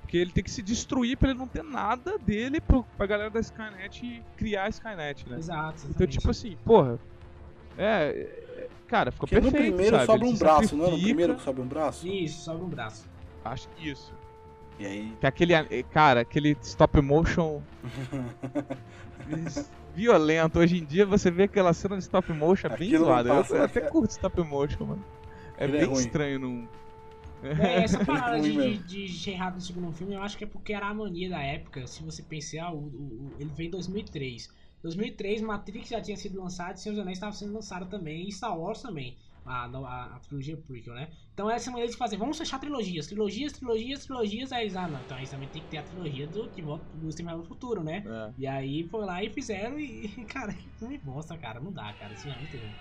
[0.00, 3.30] Porque ele tem que se destruir pra ele não ter nada dele pro, pra galera
[3.30, 5.38] da Skynet criar a Skynet, né?
[5.38, 5.38] Exato.
[5.38, 5.90] Exatamente.
[5.90, 6.98] Então, tipo assim, porra.
[7.78, 8.28] É.
[8.58, 9.62] é cara, ficou Porque perfeito.
[9.62, 10.06] no primeiro sabe?
[10.06, 10.90] sobra um braço, não é?
[10.90, 12.06] No primeiro que sobe um braço?
[12.06, 13.08] Isso, sobe um braço.
[13.44, 14.12] Acho que isso.
[14.78, 15.16] E aí.
[15.20, 15.82] Que aquele.
[15.84, 17.62] Cara, aquele stop motion.
[19.94, 20.58] violento.
[20.58, 23.28] Hoje em dia você vê aquela cena de stop motion é bem zoada.
[23.28, 23.88] Eu passa, até né?
[23.88, 25.04] curto stop motion, mano.
[25.56, 26.00] É Ele é bem ruim.
[26.00, 26.68] estranho num.
[27.56, 30.88] É, essa parada de, de, errado no segundo filme, eu acho que é porque era
[30.88, 31.86] a mania da época.
[31.86, 34.48] Se você pensar, o, o- o- ele veio em 2003.
[34.82, 38.28] 2003, Matrix já tinha sido lançado e Senhor dos Anéis estava sendo lançado também.
[38.28, 39.16] E Star Wars também.
[39.44, 41.10] A, a, a trilogia prequel, né?
[41.34, 45.02] Então essa maneira de fazer, vamos fechar trilogias, trilogias, trilogias, trilogias, aí eles, ah não,
[45.02, 47.84] então aí também tem que ter a trilogia do que volta do Exterminador do Futuro,
[47.84, 48.02] né?
[48.06, 48.32] É.
[48.38, 52.14] E aí foi lá e fizeram e, cara, que filme bosta, cara, não dá, cara,
[52.14, 52.74] assim é muito ruim.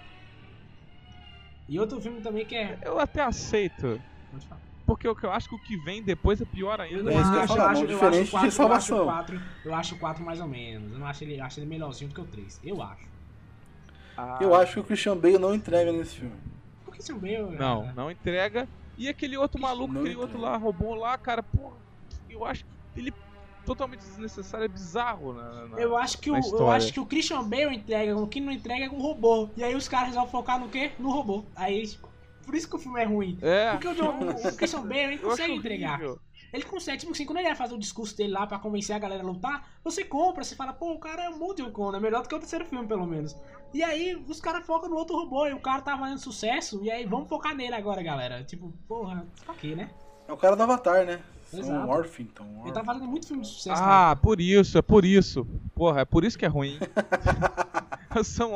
[1.68, 2.80] E outro filme também que é.
[2.84, 4.02] Eu até aceito.
[4.34, 4.62] Pode falar.
[4.86, 6.98] Porque o que eu acho que o que vem depois é pior ainda.
[6.98, 8.38] Eu não É eu ia acho, eu acho, não, eu diferente acho o de 4,
[8.38, 9.06] eu acho o Salvação.
[9.06, 10.92] 4, eu acho o 4 mais ou menos.
[10.92, 12.60] Eu não acho ele, acho ele melhorzinho do que o 3.
[12.64, 13.08] Eu acho.
[14.18, 16.36] Ah, Eu acho que o Christian Bale não entrega nesse filme.
[16.84, 17.50] Por que seu meio.
[17.52, 18.68] Não, não entrega.
[18.98, 21.78] E aquele outro maluco, Não aquele outro lá, roubou lá, cara, porra,
[22.30, 23.12] eu acho que ele
[23.66, 27.42] totalmente desnecessário, é bizarro na, na- Eu acho que o eu acho que o Christian
[27.48, 29.50] Bale entrega, o que não entrega é um robô.
[29.56, 30.92] E aí os caras resolvem focar no quê?
[31.00, 31.46] No robô.
[31.56, 31.84] Aí
[32.46, 33.38] por isso que o filme é ruim.
[33.42, 33.72] É.
[33.72, 35.94] Porque o, John, o Christian Bale ele consegue entregar.
[35.94, 36.20] horrível.
[36.54, 39.00] Ele consegue, tipo assim, quando ele vai fazer o discurso dele lá pra convencer a
[39.00, 42.00] galera a lutar, você compra, você fala, pô, o cara é um monte de é
[42.00, 43.36] melhor do que o terceiro filme, pelo menos.
[43.74, 46.92] E aí, os caras focam no outro robô, e o cara tá fazendo sucesso, e
[46.92, 48.44] aí vamos focar nele agora, galera.
[48.44, 49.90] Tipo, porra, pra quê, né?
[50.28, 51.20] É o cara do Avatar, né?
[51.52, 51.90] Exato.
[51.90, 52.62] Orpington.
[52.64, 53.88] Ele tá fazendo muito filme de sucesso, né?
[53.90, 55.46] Ah, por isso, é por isso.
[55.74, 56.78] Porra, é por isso que é ruim.
[58.24, 58.52] São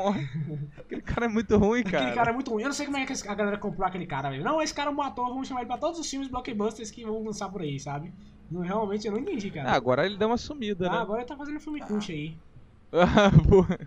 [0.77, 1.99] Aquele cara é muito ruim, cara.
[1.99, 2.63] Aquele cara é muito ruim.
[2.63, 4.43] Eu não sei como é que a galera comprou aquele cara, velho.
[4.43, 7.05] Não, esse cara é um ator, vamos chamar ele pra todos os filmes blockbusters que
[7.05, 8.11] vão lançar por aí, sabe?
[8.51, 9.69] Não, realmente, eu não entendi, cara.
[9.71, 10.97] Ah, agora ele deu uma sumida, Ah, né?
[10.99, 12.37] agora ele tá fazendo filme cult aí.
[13.49, 13.79] Porra.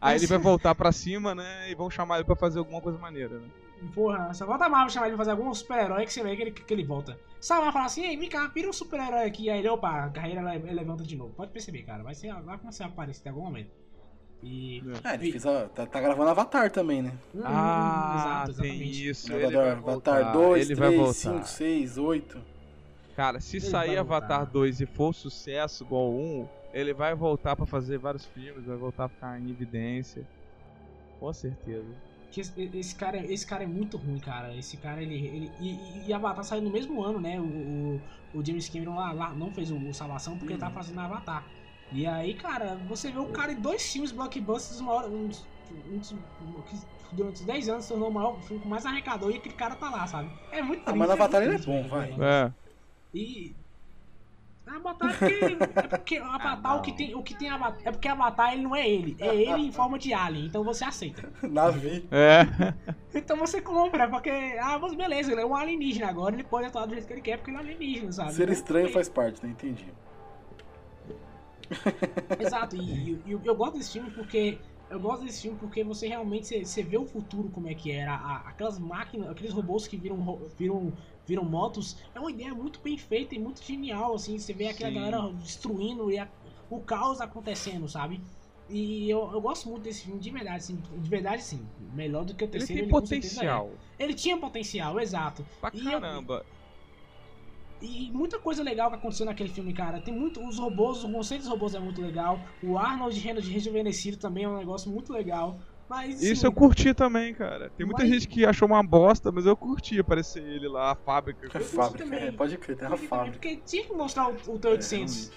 [0.00, 1.70] Aí ele vai voltar pra cima, né?
[1.70, 3.48] E vão chamar ele pra fazer alguma coisa maneira, né?
[3.94, 6.42] Porra, só volta a Marvel chamar ele pra fazer algum super-herói que você vê que
[6.42, 7.18] ele, que ele volta.
[7.40, 9.48] Só vai falar assim, ei, vem cá, vira um super-herói aqui.
[9.48, 11.32] Aí ele, opa, a carreira ele, levanta de novo.
[11.34, 12.02] Pode perceber, cara.
[12.02, 13.70] Vai, ser, vai começar a aparecer em algum momento.
[14.42, 14.82] E.
[15.04, 17.12] É, ele fez a, tá, tá gravando Avatar também, né?
[17.34, 19.08] Hum, Ah, exato, tem exatamente.
[19.08, 19.32] isso.
[19.32, 20.12] Ele vai Avatar, voltar.
[20.16, 21.14] Avatar 2, ele vai 3, voltar.
[21.44, 22.40] 5, 6, 8.
[23.16, 24.52] Cara, se Ele sair Avatar voltar.
[24.52, 29.06] 2 e for sucesso igual 1, ele vai voltar pra fazer vários filmes, vai voltar
[29.06, 30.24] a ficar em evidência.
[31.18, 31.84] Com certeza.
[32.74, 34.54] Esse, cara, é- esse cara é muito ruim, cara.
[34.54, 35.14] Esse cara, ele.
[35.16, 37.40] ele e, e- Avatar saiu no mesmo ano, né?
[37.40, 38.00] O, o,
[38.34, 41.44] o James Cameron lá, lá não fez o, o Salvação porque ele tava fazendo Avatar.
[41.92, 45.46] E aí, cara, você vê o cara em dois filmes blockbusters, uma hora, uns,
[45.92, 46.14] uns,
[46.68, 49.54] que durante os 10 anos se tornou o maior filme com mais arrecadou e aquele
[49.54, 50.30] cara tá lá, sabe?
[50.52, 50.98] É muito Ah, triste.
[50.98, 52.16] mas no é ele é triste, bom, velho.
[52.16, 52.16] vai.
[52.20, 52.52] É.
[53.14, 53.54] E.
[54.66, 55.34] Avatar é porque.
[55.74, 57.14] É porque Avatar, o que tem.
[57.14, 57.80] O que tem Avatar.
[57.84, 59.16] É porque Avatar ele não é ele.
[59.18, 60.44] É ele em forma de alien.
[60.44, 61.32] Então você aceita.
[61.42, 62.06] Navi.
[62.10, 62.74] É.
[63.14, 64.28] Então você compra, porque.
[64.60, 67.22] Ah, mas beleza, ele é um alienígena agora, ele pode atuar do jeito que ele
[67.22, 68.34] quer, porque ele é um alienígena, sabe?
[68.34, 69.52] Ser Então, estranho faz parte, né?
[69.52, 69.86] Entendi.
[72.38, 74.58] Exato, e, e- e eu, eu gosto desse filme porque.
[74.90, 77.90] Eu gosto desse filme porque você realmente você, você vê o futuro como é que
[77.90, 78.14] era.
[78.14, 80.94] A- aquelas máquinas, aqueles robôs que viram, viram,
[81.26, 81.98] viram motos.
[82.14, 84.38] É uma ideia muito bem feita e muito genial, assim.
[84.38, 84.94] Você vê aquela Sim.
[84.96, 86.26] galera destruindo e a-
[86.70, 88.18] o caos acontecendo, sabe?
[88.66, 90.76] E eu, eu gosto muito desse filme de verdade, assim.
[90.96, 91.60] De verdade, sim.
[91.94, 92.82] Melhor do que o Ele terceiro.
[92.82, 93.70] tem com certeza potencial.
[93.98, 94.04] é.
[94.04, 95.44] Ele tinha potencial, exato.
[95.60, 96.46] Pra E eu- caramba.
[97.80, 100.00] E muita coisa legal que aconteceu naquele filme, cara.
[100.00, 100.44] Tem muito.
[100.46, 102.40] Os robôs, o conceito dos robôs é muito legal.
[102.62, 105.58] O Arnold Reno de rejuvenescido também é um negócio muito legal.
[105.88, 106.22] Mas.
[106.22, 107.70] Isso sim, eu curti também, cara.
[107.70, 110.94] Tem muita Mas- gente que achou uma bosta, mas eu curti aparecer ele lá, a
[110.94, 111.46] fábrica.
[111.46, 112.24] A curti fábrica, também.
[112.24, 113.32] é, pode crer, tem uma também, fábrica.
[113.38, 114.90] porque tinha que mostrar o, o É, T-800.
[114.90, 115.30] realmente.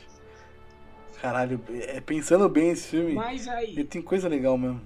[1.21, 3.83] Caralho, é, pensando bem esse filme, mas ele aí.
[3.85, 4.81] tem coisa legal mesmo.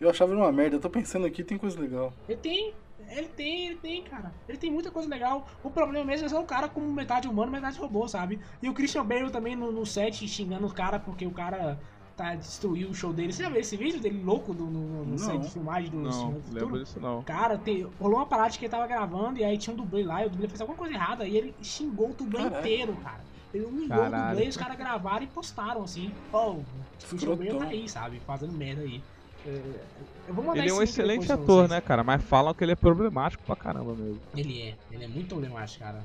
[0.00, 2.12] Eu achava ele uma merda, eu tô pensando aqui, tem coisa legal.
[2.28, 2.74] Ele tem.
[3.10, 4.32] Ele tem, ele tem, cara.
[4.48, 5.46] Ele tem muita coisa legal.
[5.62, 8.40] O problema mesmo é ser o cara como metade humano, metade robô, sabe?
[8.62, 11.78] E o Christian Bale também no, no set xingando o cara porque o cara
[12.16, 13.32] tá destruiu o show dele.
[13.32, 15.18] Você já viu esse vídeo dele louco no, no, no Não.
[15.18, 16.60] set de filmagem do Não, do Futuro?
[16.64, 17.22] lembro disso não.
[17.22, 20.24] Cara, tem, rolou uma parada que ele tava gravando e aí tinha um dublê lá
[20.24, 22.58] e o dublê fez alguma coisa errada e ele xingou o dublê Caralho.
[22.58, 23.20] inteiro, cara.
[23.54, 26.12] Ele humilhou o dublê e os caras gravaram e postaram assim.
[26.32, 26.64] Ó, o
[27.08, 28.20] Christian Bale tá aí, sabe?
[28.26, 29.00] Fazendo merda aí.
[30.26, 32.04] Eu vou mandar Ele é um excelente ator, né, cara?
[32.04, 34.20] Mas falam que ele é problemático pra caramba mesmo.
[34.36, 36.02] Ele é, ele é muito problemático, cara.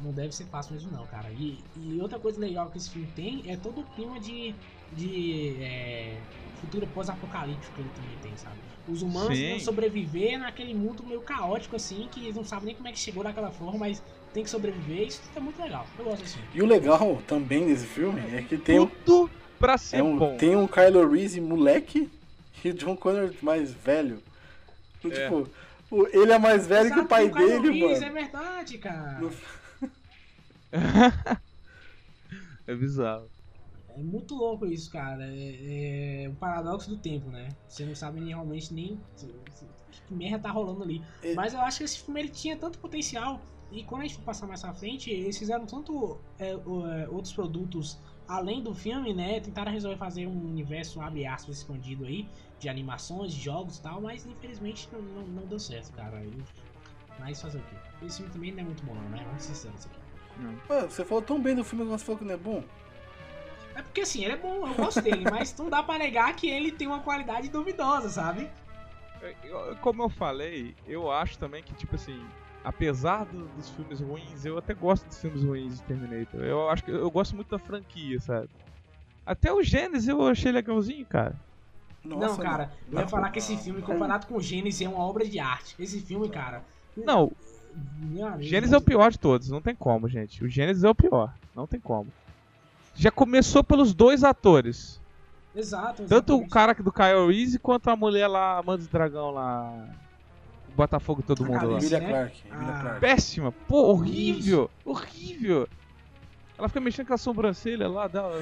[0.00, 1.30] Não deve ser fácil mesmo não, cara.
[1.30, 4.54] E, e outra coisa legal que esse filme tem é todo o clima de,
[4.92, 6.20] de é,
[6.60, 8.56] futuro pós-apocalíptico que ele também tem, sabe?
[8.88, 9.50] Os humanos Sim.
[9.50, 12.98] vão sobreviver naquele mundo meio caótico, assim, que eles não sabem nem como é que
[12.98, 15.06] chegou daquela forma, mas tem que sobreviver.
[15.06, 15.86] Isso é muito legal.
[15.98, 16.40] Eu gosto assim.
[16.52, 18.86] E o legal também desse filme é que tem.
[19.04, 20.36] Tudo pra ser é um, bom.
[20.36, 22.10] Tem um Kylo Reese moleque
[22.64, 24.22] e o John Connor mais velho.
[25.04, 25.08] É.
[25.08, 25.50] Tipo,
[26.12, 28.18] ele é mais velho que o pai o dele, Reese, mano.
[28.18, 29.20] É verdade, cara.
[29.20, 29.32] No...
[32.66, 33.28] é bizarro.
[33.96, 35.24] É muito louco isso, cara.
[35.24, 37.50] É, é um paradoxo do tempo, né?
[37.68, 41.02] Você não sabe realmente nem que merda tá rolando ali.
[41.22, 41.34] É...
[41.34, 43.40] Mas eu acho que esse filme ele tinha tanto potencial.
[43.70, 47.32] E quando a gente for passar mais pra frente, eles fizeram tanto é, é outros
[47.32, 49.40] produtos além do filme, né?
[49.40, 54.26] Tentaram resolver fazer um universo, abre aspas, expandido aí, de animações, jogos e tal, mas
[54.26, 56.22] infelizmente não, não, não deu certo, cara.
[57.18, 57.76] Mas fazer o quê?
[58.06, 59.22] Esse filme também não é muito bom, não, né?
[59.26, 60.04] Vamos ser sinceros aqui.
[60.88, 62.64] Você falou tão bem do filme, você falou que não é bom.
[63.74, 66.48] É porque assim, ele é bom, eu gosto dele, mas não dá pra negar que
[66.48, 68.50] ele tem uma qualidade duvidosa, sabe?
[69.80, 72.22] Como eu falei, eu acho também que, tipo assim,
[72.64, 76.40] apesar do, dos filmes ruins, eu até gosto dos filmes ruins de Terminator.
[76.40, 78.48] Eu acho que eu gosto muito da franquia, sabe?
[79.24, 81.34] Até o Gênesis eu achei legalzinho, cara.
[82.04, 82.98] Nossa, não, cara, não.
[82.98, 85.74] eu ia falar que esse filme, comparado com o Gênesis, é uma obra de arte.
[85.78, 86.62] Esse filme, cara.
[86.96, 87.30] Não.
[88.40, 90.44] Gênesis é o pior de todos, não tem como, gente.
[90.44, 92.08] O Gênesis é o pior, não tem como
[92.94, 95.00] já começou pelos dois atores.
[95.54, 96.02] Exato.
[96.02, 96.08] Exatamente.
[96.08, 99.72] Tanto o cara do Kyle Reese quanto a mulher lá, Amanda Dragão lá.
[100.74, 101.78] Botafogo todo mundo lá.
[101.78, 102.08] Emilia né?
[102.08, 102.44] Clark.
[102.50, 102.80] Ah.
[102.80, 103.00] Clark.
[103.00, 103.52] Péssima.
[103.52, 104.70] Pô, horrível.
[104.80, 104.90] Isso.
[104.90, 105.68] Horrível.
[106.56, 108.32] Ela fica mexendo com a sobrancelha lá dela.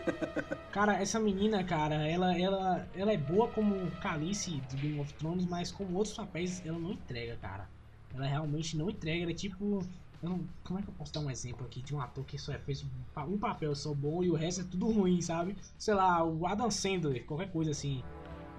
[0.72, 5.44] cara, essa menina, cara, ela, ela, ela é boa como Calice de Game of Thrones,
[5.44, 7.68] mas como outros papéis ela não entrega, cara.
[8.14, 9.22] Ela realmente não entrega.
[9.22, 9.84] Ela é tipo
[10.22, 12.52] não, como é que eu posso dar um exemplo aqui de um ator que só
[12.52, 12.84] é, fez
[13.28, 15.56] um papel só bom e o resto é tudo ruim, sabe?
[15.78, 18.02] Sei lá, o Adam Sandler, qualquer coisa assim.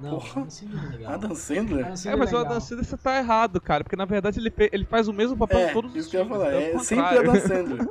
[0.02, 0.42] Não, Porra.
[0.42, 1.14] Adam Sandler é legal.
[1.14, 1.86] Adam Sandler?
[1.86, 4.40] Adam Sandler é, mas é o Adam Sandler você tá errado, cara, porque na verdade
[4.40, 6.10] ele, ele faz o mesmo papel é, em todos os isso.
[6.10, 7.90] Que eu ia falar, é, é sempre Adam Sandler.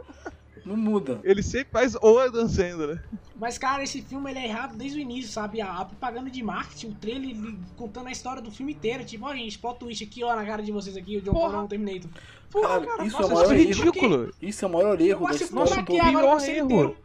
[0.66, 1.20] Não muda.
[1.22, 3.00] Ele sempre faz o Adam Sandler.
[3.36, 5.60] Mas, cara, esse filme ele é errado desde o início, sabe?
[5.60, 9.04] A, a propaganda de marketing, o trailer ele, contando a história do filme inteiro.
[9.04, 11.62] Tipo, ó, gente, plot twist aqui, ó, na cara de vocês aqui, o John Connor
[11.62, 12.10] no Terminator.
[12.50, 14.34] Porra, cara, isso, é o maior ridículo.
[14.42, 16.96] Isso é o maior erro desse Nossa, o pior erro.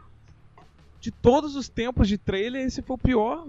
[1.00, 3.48] De todos os tempos de trailer, esse foi o pior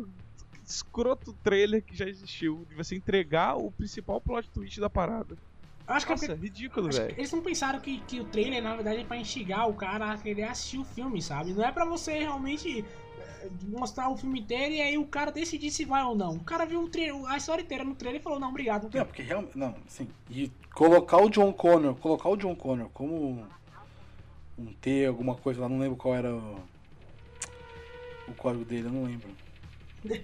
[0.72, 2.66] escroto trailer que já existiu.
[2.68, 5.36] De você entregar o principal plot twist da parada.
[5.86, 7.14] Acho Nossa, que é ridículo, velho.
[7.16, 10.18] Eles não pensaram que, que o trailer, na verdade, é pra instigar o cara a
[10.18, 11.52] querer assistir o filme, sabe?
[11.52, 12.84] Não é pra você realmente
[13.18, 16.36] eh, mostrar o filme inteiro e aí o cara decidir se vai ou não.
[16.36, 18.88] O cara viu o trailer, a história inteira no trailer e falou, não, obrigado.
[18.94, 19.58] Não, porque realmente.
[19.58, 20.08] Não, sim.
[20.30, 23.44] E colocar o John Connor, colocar o John Connor como
[24.56, 26.60] um T, alguma coisa lá, não lembro qual era o,
[28.28, 29.28] o código dele, eu não lembro.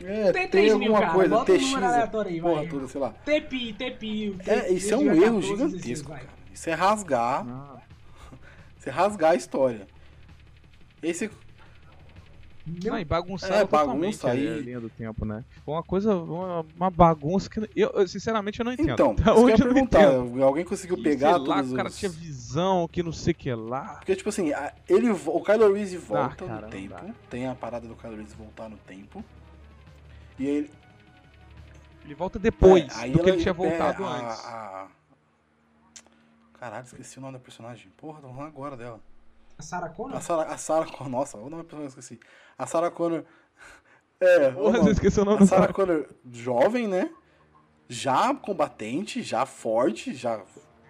[0.05, 1.13] É, tem, tem alguma cara.
[1.13, 3.11] coisa, Bota TX, um aleatório aí, porra toda, sei lá.
[3.11, 4.37] TPI, TPI.
[4.47, 6.27] É, isso é um erro gigantesco, cara.
[6.53, 7.47] Isso é rasgar.
[7.49, 7.79] Ah.
[8.79, 9.87] Isso é rasgar a história.
[11.03, 11.31] Esse
[12.85, 14.47] não, e bagunçaram é, bagunça aí.
[14.47, 15.45] a linha do tempo, né?
[15.51, 18.93] Ficou uma coisa, uma, uma bagunça que eu, sinceramente, eu não entendo.
[18.93, 20.05] Então, Até hoje eu perguntar,
[20.43, 23.97] alguém conseguiu pegar lá, todos o cara tinha visão, que não sei o que lá.
[23.97, 24.51] Porque, tipo assim,
[24.89, 28.35] ele, o Kylo Reese volta ah, cara, no tempo, tem a parada do Kylo Reese
[28.37, 29.25] voltar no tempo,
[30.39, 30.71] e ele.
[32.05, 34.45] Ele volta depois é, do que ele tinha voltado a, antes.
[34.45, 34.89] A...
[36.55, 37.91] Caralho, esqueci o nome da personagem.
[37.97, 39.01] Porra, tô falando agora dela.
[39.59, 40.17] A Sarah Connor?
[40.17, 41.11] A Sarah, a Sarah Connor.
[41.11, 42.21] Nossa, o nome da personagem eu esqueci.
[42.57, 43.25] A Sarah Connor.
[44.21, 47.09] É, Porra, você esqueceu o nome A Sarah Connor, jovem, né?
[47.89, 50.43] Já combatente, já forte, já.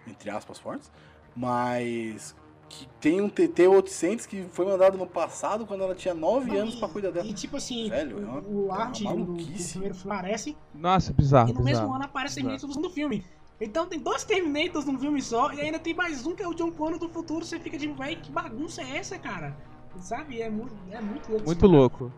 [0.07, 0.91] Entre aspas, fortes.
[1.35, 2.35] Mas
[2.69, 6.87] que tem um TT-800 que foi mandado no passado quando ela tinha 9 anos pra
[6.87, 7.27] cuidar dela.
[7.27, 10.55] E tipo assim, Velho, é uma, o arte é do, primeiro aparece.
[10.73, 11.49] Nossa, bizarro.
[11.49, 13.25] E no bizarro, mesmo ano aparece Terminator do filme.
[13.59, 16.53] Então tem dois Terminators num filme só, e ainda tem mais um que é o
[16.53, 17.43] John Connor do futuro.
[17.43, 19.57] Você fica de, véi, que bagunça é essa, cara?
[19.99, 20.41] Sabe?
[20.41, 21.45] É muito, é muito louco.
[21.45, 22.13] Muito louco.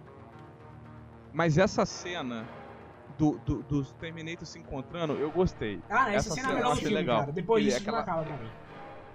[1.33, 2.45] Mas essa cena
[3.17, 5.81] do, do, dos Terminators se encontrando, eu gostei.
[5.89, 7.19] Ah, essa, essa cena, é legal do filme, legal.
[7.21, 7.31] cara.
[7.31, 7.99] Depois disso, é aquela...
[8.01, 8.60] acaba pra mim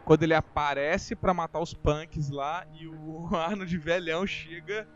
[0.07, 4.89] quando ele aparece para matar os punks lá e o Arnold velhão chega,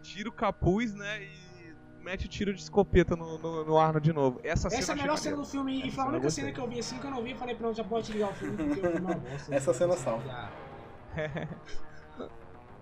[0.00, 4.12] tira o capuz, né, e mete o tiro de escopeta no, no, no Arnold de
[4.12, 4.40] novo.
[4.42, 6.58] Essa, Essa cena é a melhor cena do filme, e foi a única cena que
[6.58, 8.86] eu vi assim que eu não vi, falei, pronto, já pode ligar o filme, porque
[8.86, 9.52] eu não gosto.
[9.52, 10.50] Essa cena salva.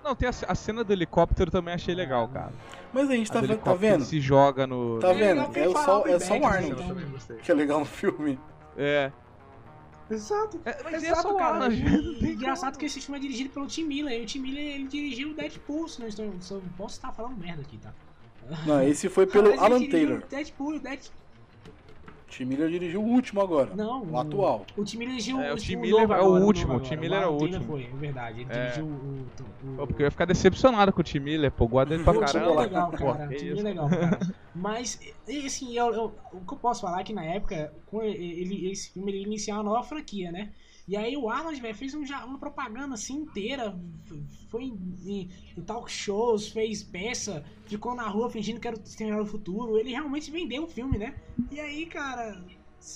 [0.03, 2.55] Não, tem a, a, cena do helicóptero também achei legal, cara.
[2.91, 4.03] Mas a gente tá, tá vendo?
[4.03, 4.99] se joga no.
[4.99, 5.43] Tá vendo?
[5.55, 6.83] É, é, só, é só o Arnold
[7.43, 8.41] que é legal no filme.
[8.79, 9.13] É.
[10.11, 10.61] Exato.
[10.65, 11.73] É, mas Exato, é cara.
[11.73, 14.21] E, engraçado que esse filme é dirigido pelo Tim Miller.
[14.21, 16.33] E o Tim Miller ele dirigiu o Deadpool, se não estou.
[16.41, 17.93] Se eu posso estar falando merda aqui, tá?
[18.67, 20.23] Não, esse foi pelo Alan Taylor.
[20.29, 21.20] Deadpool, Deadpool.
[22.31, 23.75] Tim Miller dirigiu o último agora.
[23.75, 24.65] Não, o, o atual.
[24.77, 26.77] O Tim Miller dirigiu é, o, Tim Miller é o último.
[26.77, 27.65] O Tim Miller é o último.
[27.65, 28.41] Foi, é verdade.
[28.41, 28.63] Ele é.
[28.63, 31.67] dirigiu o, o, Pô, porque eu ia ficar decepcionado com o Tim Miller, pô.
[31.67, 32.25] Guarda ele pra caramba.
[32.25, 33.29] O time é legal, cara.
[33.29, 34.21] o time é legal, cara.
[34.55, 35.01] Mas,
[35.45, 39.11] assim, eu, eu, o que eu posso falar é que na época, ele, esse filme
[39.11, 40.51] ele iniciou uma nova franquia, né?
[40.91, 43.79] E aí o Arnold, velho, fez um, uma propaganda assim inteira.
[44.49, 49.25] Foi em, em, talk shows, fez peça, ficou na rua fingindo que era o Exterminador
[49.25, 49.79] do Futuro.
[49.79, 51.15] Ele realmente vendeu o filme, né?
[51.49, 52.45] E aí, cara.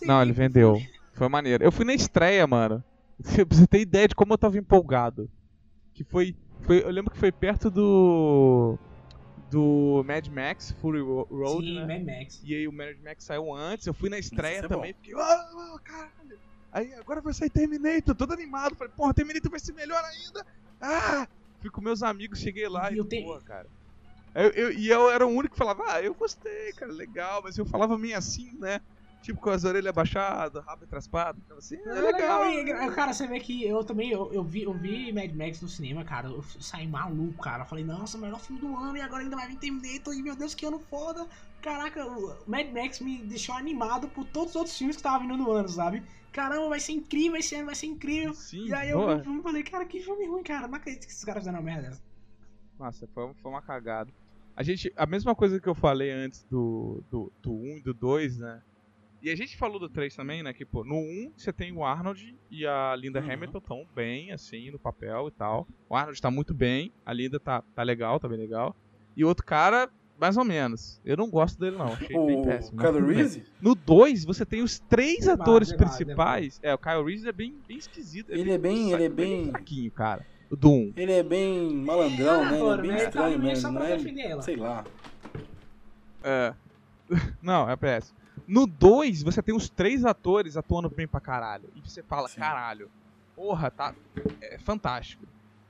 [0.02, 0.82] Não, ele vendeu.
[1.12, 1.62] Foi maneiro.
[1.62, 2.82] Eu fui na estreia, mano.
[3.22, 5.30] Pra você ter ideia de como eu tava empolgado.
[5.92, 6.34] Que foi.
[6.62, 8.76] foi eu lembro que foi perto do.
[9.52, 11.64] Do Mad Max, Fury Road.
[11.64, 11.86] Sim, né?
[11.86, 12.42] Mad Max.
[12.44, 14.98] E aí o Mad Max saiu antes, eu fui na estreia é também, bom.
[14.98, 15.14] fiquei.
[15.14, 16.53] Oh, oh, caralho!
[16.74, 18.74] Aí agora vai sair Terminator, todo animado.
[18.74, 20.44] Falei, porra, Terminator vai ser melhor ainda.
[20.80, 21.28] Ah!
[21.60, 23.22] Fui com meus amigos, cheguei lá e, e te...
[23.22, 23.66] porra, cara.
[24.34, 27.56] Eu, eu, e eu era o único que falava, ah, eu gostei, cara, legal, mas
[27.56, 28.80] eu falava meio assim, né?
[29.22, 31.40] Tipo, com as orelhas abaixadas, rabo traspado.
[31.46, 32.44] Então, assim, é, é legal.
[32.44, 32.92] legal.
[32.92, 36.04] Cara, você vê que eu também, eu, eu, vi, eu vi Mad Max no cinema,
[36.04, 36.28] cara.
[36.28, 37.62] Eu saí maluco, cara.
[37.62, 40.12] Eu falei, nossa, melhor filme do ano e agora ainda vai vir Terminator.
[40.12, 41.26] E meu Deus, que ano foda.
[41.62, 45.38] Caraca, o Mad Max me deixou animado por todos os outros filmes que estavam vindo
[45.38, 46.02] no ano, sabe?
[46.34, 48.34] Caramba, vai ser incrível esse ano, vai ser incrível.
[48.34, 50.66] Sim, e aí eu vi o filme e falei, cara, que filme ruim, cara.
[50.66, 51.96] Não acredito que esses caras fizeram merda.
[52.76, 54.12] Nossa, foi, foi uma cagada.
[54.56, 57.94] A gente, a mesma coisa que eu falei antes do, do, do 1 e do
[57.94, 58.60] 2, né?
[59.22, 60.52] E a gente falou do 3 também, né?
[60.52, 63.30] Que, pô, no 1 você tem o Arnold e a Linda uhum.
[63.30, 65.68] Hamilton tão bem, assim, no papel e tal.
[65.88, 68.74] O Arnold tá muito bem, a Linda tá, tá legal, tá bem legal.
[69.16, 69.88] E o outro cara,
[70.18, 71.00] mais ou menos.
[71.04, 71.92] Eu não gosto dele, não.
[71.92, 72.78] Achei o bem péssimo.
[72.78, 73.44] Kyle Reese?
[73.60, 76.58] No 2, você tem os três atores principais.
[76.62, 78.30] É, o Kyle Reese é bem, bem esquisito.
[78.30, 78.92] É ele é bem.
[78.92, 79.50] Ele é bem.
[79.50, 80.26] fraquinho, cara.
[80.50, 80.92] O do 1.
[80.96, 82.60] Ele é bem malandrão, é, né?
[82.60, 83.02] Ele é bem né?
[83.02, 83.72] estranho tá mesmo.
[83.72, 84.84] Não é, sei lá.
[86.22, 86.54] É.
[87.42, 88.16] Não, é péssimo.
[88.46, 91.68] No 2, você tem os três atores atuando bem pra caralho.
[91.74, 92.40] E você fala, Sim.
[92.40, 92.90] caralho,
[93.34, 93.94] porra, tá.
[94.40, 95.24] É fantástico.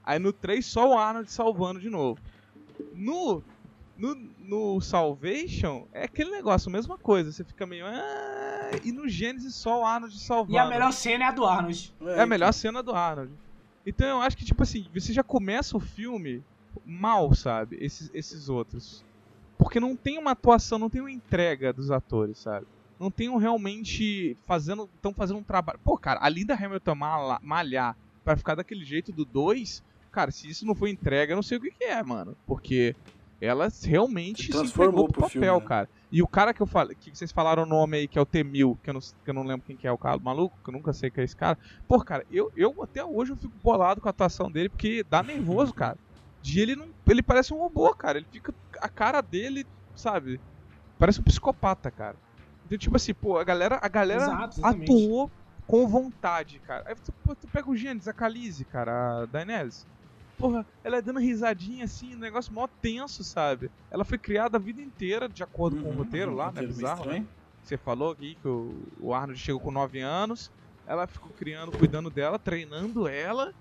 [0.05, 2.21] Aí no 3, só o Arnold salvando de novo.
[2.95, 3.43] No,
[3.97, 7.31] no, no Salvation, é aquele negócio, a mesma coisa.
[7.31, 7.87] Você fica meio.
[7.87, 10.55] Ah, e no Gênesis, só o Arnold salvando.
[10.55, 11.95] E a melhor cena é a do Arnold.
[12.03, 13.33] É, a melhor cena do Arnold.
[13.87, 16.43] Então eu acho que, tipo assim, você já começa o filme
[16.85, 17.77] mal, sabe?
[17.81, 19.05] Esses, esses outros.
[19.57, 22.67] Porque não tem uma atuação, não tem uma entrega dos atores, sabe?
[22.99, 24.89] Não tem um realmente fazendo.
[24.97, 25.79] Estão fazendo um trabalho.
[25.85, 26.95] Pô, cara, a Linda Hamilton
[27.43, 31.43] malhar pra ficar daquele jeito do 2, cara, se isso não foi entrega, eu não
[31.43, 32.37] sei o que, que é, mano.
[32.47, 32.97] Porque
[33.41, 35.67] ela realmente se, se entregou pro, papel, filme, né?
[35.67, 35.89] cara.
[36.11, 38.27] E o cara que eu falei, que vocês falaram o nome aí, que é o
[38.27, 40.71] Temil, que eu não, que eu não lembro quem que é o cara maluco, que
[40.71, 41.59] eu nunca sei que é esse cara.
[41.89, 45.23] Pô, cara, eu, eu até hoje eu fico bolado com a atuação dele, porque dá
[45.23, 45.99] nervoso, cara
[46.45, 46.91] de ele não.
[47.09, 48.19] Ele parece um robô, cara.
[48.19, 48.55] Ele fica.
[48.81, 49.67] A cara dele,
[49.97, 50.39] sabe?
[50.99, 52.17] Parece um psicopata, cara.
[52.67, 55.31] Então, tipo assim, pô, a galera, a galera Exato, atuou
[55.67, 56.85] com vontade, cara.
[56.87, 59.87] Aí tu, tu pega o Gênesis, a Khaleesi, cara, a Daenerys.
[60.37, 63.71] Porra, ela é dando risadinha assim, um negócio mó tenso, sabe?
[63.91, 66.63] Ela foi criada a vida inteira, de acordo uhum, com o uhum, roteiro lá, né?
[66.63, 67.27] Bizarro, né?
[67.63, 70.51] Você falou aqui que o, o Arnold chegou com 9 anos,
[70.87, 73.55] ela ficou criando, cuidando dela, treinando ela,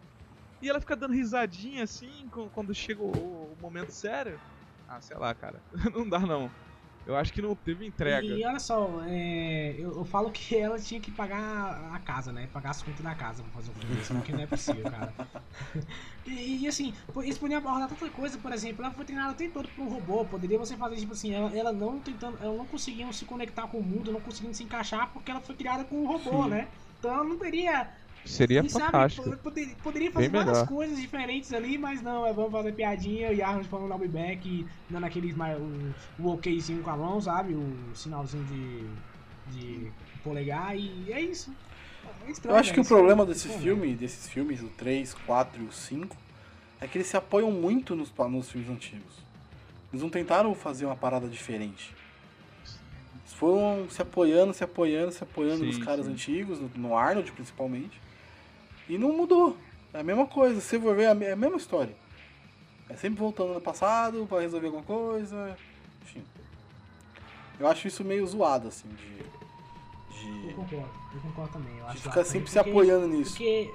[0.61, 4.41] e ela fica dando risadinha assim quando chega o, o momento sério.
[4.87, 5.63] Ah, sei lá, cara.
[5.93, 6.53] não dá não.
[7.05, 8.25] Eu acho que não teve entrega.
[8.25, 12.47] E, olha só, é, eu, eu, falo que ela tinha que pagar a casa, né?
[12.47, 15.13] Pagar as contas da casa pra fazer um filme desse, porque não é possível, cara.
[16.25, 19.53] E, e, assim, eles podiam abordar tanta coisa, por exemplo, ela foi treinada o tempo
[19.53, 20.25] todo por um robô.
[20.25, 22.37] Poderia você fazer, tipo assim, ela, ela não tentando.
[22.41, 25.53] Ela não conseguia se conectar com o mundo, não conseguindo se encaixar porque ela foi
[25.53, 26.49] criada com um robô, Sim.
[26.49, 26.69] né?
[26.97, 27.91] Então ela não teria
[28.25, 29.25] Seria e, fantástico.
[29.25, 30.67] Sabe, poderia, poderia fazer Bem várias melhor.
[30.67, 34.65] coisas diferentes ali, mas não, é vamos fazer piadinha e Arnold falando I'll be back,
[34.89, 37.53] dando aquele o, o okzinho com a mão, sabe?
[37.53, 39.91] O sinalzinho de, de
[40.23, 41.53] polegar e é isso.
[42.25, 45.65] É estranho, Eu acho que o problema desse filme, desses filmes, o 3, 4 e
[45.65, 46.15] o 5,
[46.79, 49.23] é que eles se apoiam muito nos, nos filmes antigos.
[49.91, 51.93] Eles não tentaram fazer uma parada diferente.
[52.63, 56.11] Eles foram se apoiando, se apoiando, se apoiando sim, nos caras sim.
[56.11, 58.02] antigos, no, no Arnold principalmente.
[58.87, 59.57] E não mudou.
[59.93, 60.59] É a mesma coisa.
[60.59, 61.95] Se for ver, é a mesma história.
[62.89, 65.57] É sempre voltando no passado para resolver alguma coisa.
[66.01, 66.23] Enfim.
[67.59, 69.17] Eu acho isso meio zoado, assim, de.
[70.19, 71.77] de eu concordo, eu concordo também.
[71.77, 73.31] Eu acho de ficar sempre porque, se apoiando nisso.
[73.31, 73.71] Porque.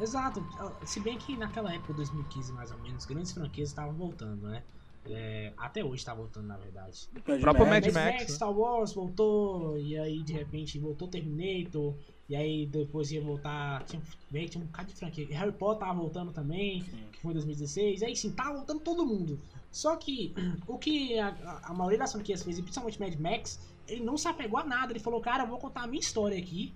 [0.00, 0.44] Exato.
[0.84, 4.62] Se bem que naquela época, 2015 mais ou menos, grandes franquias estavam voltando, né?
[5.06, 7.08] É, até hoje tá voltando, na verdade.
[7.14, 8.28] O próprio Mad, Mad Max, Max né?
[8.28, 11.94] Star Wars voltou, e aí de repente voltou Terminator.
[12.28, 13.84] E aí depois ia voltar.
[13.84, 15.26] Tinha, bem, tinha um bocado de franquia.
[15.30, 17.04] Harry Potter tava voltando também, Sim.
[17.12, 18.02] que foi em 2016.
[18.02, 19.38] Aí sim, tava voltando todo mundo.
[19.70, 20.34] Só que
[20.66, 24.26] o que a, a maioria das franquias fez, e principalmente Mad Max, ele não se
[24.26, 24.92] apegou a nada.
[24.92, 26.72] Ele falou, cara, eu vou contar a minha história aqui.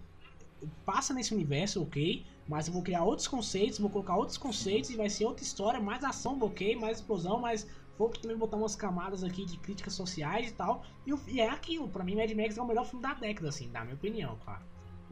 [0.84, 2.24] Passa nesse universo, ok.
[2.46, 5.78] Mas eu vou criar outros conceitos, vou colocar outros conceitos e vai ser outra história,
[5.78, 7.66] mais ação, ok, mais explosão, mais
[7.98, 10.82] vou também botar umas camadas aqui de críticas sociais e tal.
[11.06, 13.68] E, e é aquilo, pra mim Mad Max é o melhor filme da década, assim,
[13.68, 14.62] na minha opinião, claro.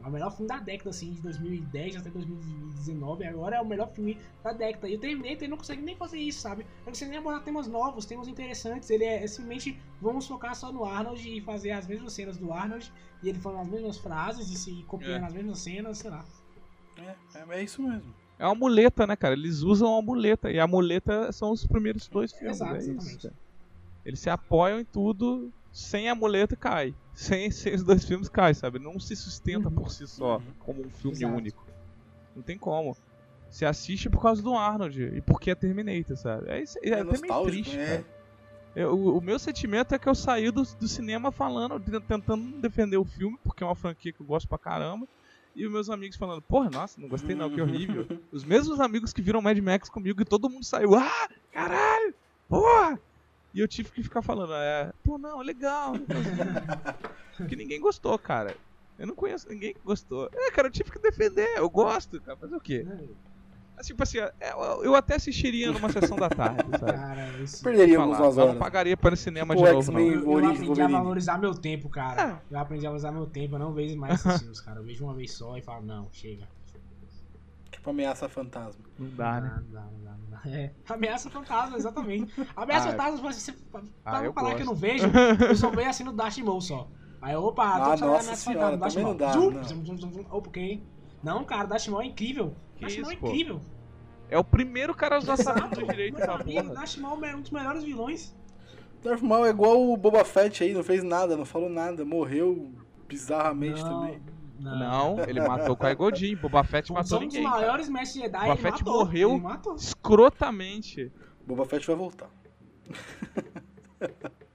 [0.07, 3.25] É o melhor filme da década, assim, de 2010 até 2019.
[3.25, 4.87] Agora é o melhor filme da década.
[4.87, 6.65] E o Terminator não consegue nem fazer isso, sabe?
[6.77, 8.89] Não consegue nem abordar temas novos, temas interessantes.
[8.89, 12.53] Ele é, é simplesmente vamos focar só no Arnold e fazer as mesmas cenas do
[12.53, 12.89] Arnold.
[13.21, 15.27] E ele falando as mesmas frases e se copiando é.
[15.27, 16.23] as mesmas cenas, sei lá.
[16.95, 18.15] É, é, é isso mesmo.
[18.39, 19.33] É uma muleta, né, cara?
[19.33, 20.49] Eles usam a muleta.
[20.49, 22.61] E a muleta são os primeiros dois filmes.
[22.61, 23.29] Exato, é isso.
[24.05, 25.51] Eles se apoiam em tudo.
[25.77, 26.95] Sem a muleta cai.
[27.13, 28.79] Sem, sem os dois filmes cai, sabe?
[28.79, 30.43] Não se sustenta por si só, uhum.
[30.57, 31.35] como um filme Exato.
[31.35, 31.67] único.
[32.35, 32.97] Não tem como.
[33.47, 36.49] Você assiste por causa do Arnold e porque é Terminator, sabe?
[36.49, 38.03] É, é, é, é até meio triste, é.
[38.75, 42.97] Eu, o, o, meu sentimento é que eu saí do, do cinema falando, tentando defender
[42.97, 45.07] o filme, porque é uma franquia que eu gosto pra caramba.
[45.55, 48.07] E os meus amigos falando, porra, nossa, não gostei não, que horrível.
[48.31, 52.15] Os mesmos amigos que viram Mad Max comigo e todo mundo saiu, ah, caralho,
[52.49, 52.99] porra.
[53.57, 55.93] E eu tive que ficar falando, é, pô, não, legal.
[57.35, 58.55] Porque ninguém gostou, cara.
[58.99, 60.29] Eu não conheço ninguém que gostou.
[60.31, 62.85] É, cara, eu tive que defender, eu gosto, cara, fazer o quê?
[63.75, 64.53] Assim, tipo assim, é,
[64.83, 66.93] eu até assistiria numa sessão da tarde, sabe?
[66.93, 67.63] Cara, isso...
[67.63, 68.37] Perderíamos umas horas.
[68.37, 69.99] Eu não pagaria para ir cinema tipo de novo, não.
[70.01, 72.39] Eu, eu aprendi a valorizar meu tempo, cara.
[72.49, 72.53] É.
[72.53, 74.79] Eu aprendi a valorizar meu tempo, eu não vejo mais esses filmes, cara.
[74.79, 76.47] Eu vejo uma vez só e falo, não, chega.
[77.87, 78.83] Tipo ameaça fantasma.
[78.99, 79.63] Não dá, né?
[79.63, 80.57] Não dá, não dá, não dá.
[80.57, 82.33] É, ameaça fantasma, exatamente.
[82.55, 84.55] Ameaça ah, fantasma, você, pra ah, não falar gosto.
[84.57, 85.07] que eu não vejo,
[85.47, 86.89] eu só vejo assim no Dash Mode só.
[87.21, 89.63] Aí, opa, ah, tô nossa senhora, fantasma, Dash Não dá, zum, não.
[89.63, 90.83] Zum, zum, zum, opa, ok.
[91.23, 92.53] Não, cara, Dash Mode é incrível.
[92.75, 93.61] Que Dash Mode é incrível.
[94.29, 96.73] É o primeiro cara a usar essa do direito da porra.
[96.73, 98.35] Darth Maul é um dos melhores vilões.
[99.01, 102.69] Darth Maul é igual o Boba Fett aí, não fez nada, não falou nada, morreu
[103.07, 104.21] bizarramente não, também.
[104.59, 105.15] Não.
[105.15, 105.23] não.
[105.23, 107.41] ele matou o Kai Godin, Boba Fett matou ninguém.
[107.41, 109.41] Um dos maiores mestres Jedi, Boba Fett matou, morreu
[109.75, 111.11] escrotamente.
[111.45, 112.29] Boba Fett vai voltar.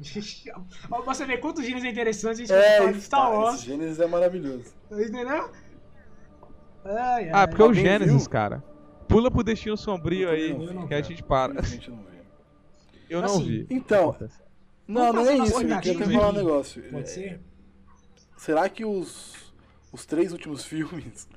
[0.00, 3.56] Você vê quantos gêneros interessantes a gente é, pode Star Wars.
[3.56, 4.72] Esse Gênesis é maravilhoso.
[4.90, 5.50] Entendeu?
[6.84, 7.30] Ai, ai.
[7.32, 8.30] Ah, porque é o Gênesis, viu?
[8.30, 8.62] cara.
[9.08, 10.54] Pula pro destino sombrio aí,
[10.86, 11.54] que a gente para.
[13.08, 13.66] Eu não vi.
[13.70, 14.14] Então,
[14.86, 15.60] não, não é isso.
[15.60, 16.82] Eu até falar um negócio.
[16.90, 17.40] Pode é, ser?
[18.38, 19.52] Será que os,
[19.92, 21.28] os três últimos filmes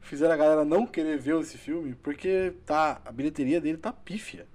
[0.00, 1.94] fizeram a galera não querer ver esse filme?
[1.94, 4.48] Porque tá, a bilheteria dele tá pífia.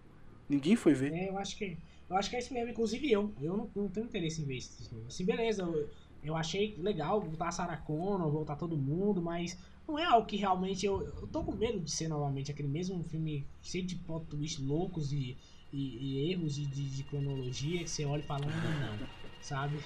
[0.49, 1.13] Ninguém foi ver.
[1.13, 1.78] É, eu acho que,
[2.09, 2.72] eu acho que é isso mesmo.
[2.72, 3.32] Inclusive eu.
[3.39, 5.05] Eu não, não tenho interesse em ver esse filme.
[5.07, 5.61] Assim, beleza.
[5.61, 5.88] Eu,
[6.24, 9.55] eu achei legal voltar a Sarah Connor, voltar todo mundo, mas
[9.88, 13.03] não é algo que realmente eu, eu tô com medo de ser novamente aquele mesmo
[13.03, 15.38] filme cheio de plot twists loucos e,
[15.72, 19.07] e, e erros de, de, de, cronologia que você olha e fala, não,
[19.39, 19.78] sabe?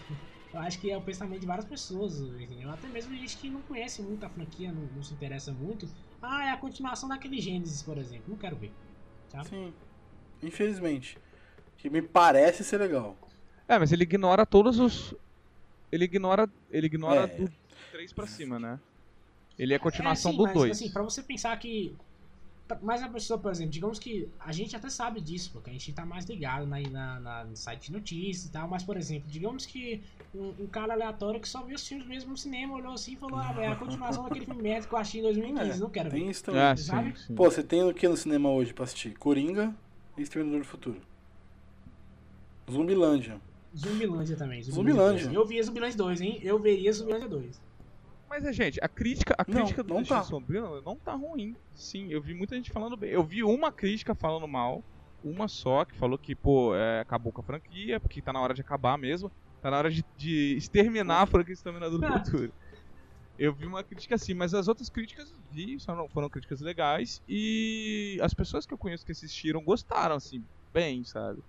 [0.54, 2.70] Eu acho que é o pensamento de várias pessoas, entendeu?
[2.70, 5.90] Até mesmo gente que não conhece muito a franquia, não, não se interessa muito.
[6.22, 8.26] Ah, é a continuação daquele Gênesis, por exemplo.
[8.28, 8.72] Não quero ver.
[9.30, 9.50] Sabe?
[9.50, 9.74] Sim.
[10.44, 11.18] Infelizmente.
[11.78, 13.18] Que me parece ser legal.
[13.68, 15.16] É, mas ele ignora todos os.
[15.92, 16.48] Ele ignora.
[16.70, 17.28] Ele ignora é.
[17.28, 17.52] do
[17.92, 18.80] 3 pra cima, né?
[19.58, 20.72] Ele é a continuação é, sim, do 2.
[20.72, 21.96] Assim, pra você pensar que.
[22.82, 25.92] Mas a pessoa, por exemplo, digamos que a gente até sabe disso, porque a gente
[25.92, 29.30] tá mais ligado na, na, na no site de notícias e tal, mas, por exemplo,
[29.30, 30.02] digamos que
[30.34, 33.16] um, um, cara aleatório que só viu os filmes mesmo no cinema, olhou assim e
[33.18, 35.90] falou, ah, é a continuação daquele filme médico que eu achei em 2015, é, não
[35.90, 36.32] quero tem ver.
[36.32, 37.20] Isso também, ah, sabe?
[37.20, 37.36] Sim, sim.
[37.36, 39.16] Pô, você tem o que no cinema hoje pra assistir?
[39.18, 39.76] Coringa
[40.18, 41.02] e Exterminador do Futuro.
[42.72, 43.42] Zumbilândia.
[43.76, 44.64] Zumbilândia também.
[44.64, 45.32] Zumbilândia.
[45.32, 46.40] Eu via Zumbilândia 2, hein?
[46.42, 47.60] Eu veria Zumbilândia 2.
[48.42, 50.24] Mas, gente, a crítica, a crítica não, do tá.
[50.24, 51.56] Sombrio não tá ruim.
[51.76, 53.12] Sim, eu vi muita gente falando bem.
[53.12, 54.84] Eu vi uma crítica falando mal,
[55.24, 58.56] uma só, que falou que, pô, é, acabou com a franquia, porque tá na hora
[58.56, 59.32] de acabar mesmo.
[59.62, 62.52] Tá na hora de, de exterminar a franquia Exterminador do Futuro.
[63.38, 67.22] Eu vi uma crítica assim, mas as outras críticas vi, foram, foram críticas legais.
[67.30, 71.44] E as pessoas que eu conheço que assistiram gostaram, assim, bem, sabe?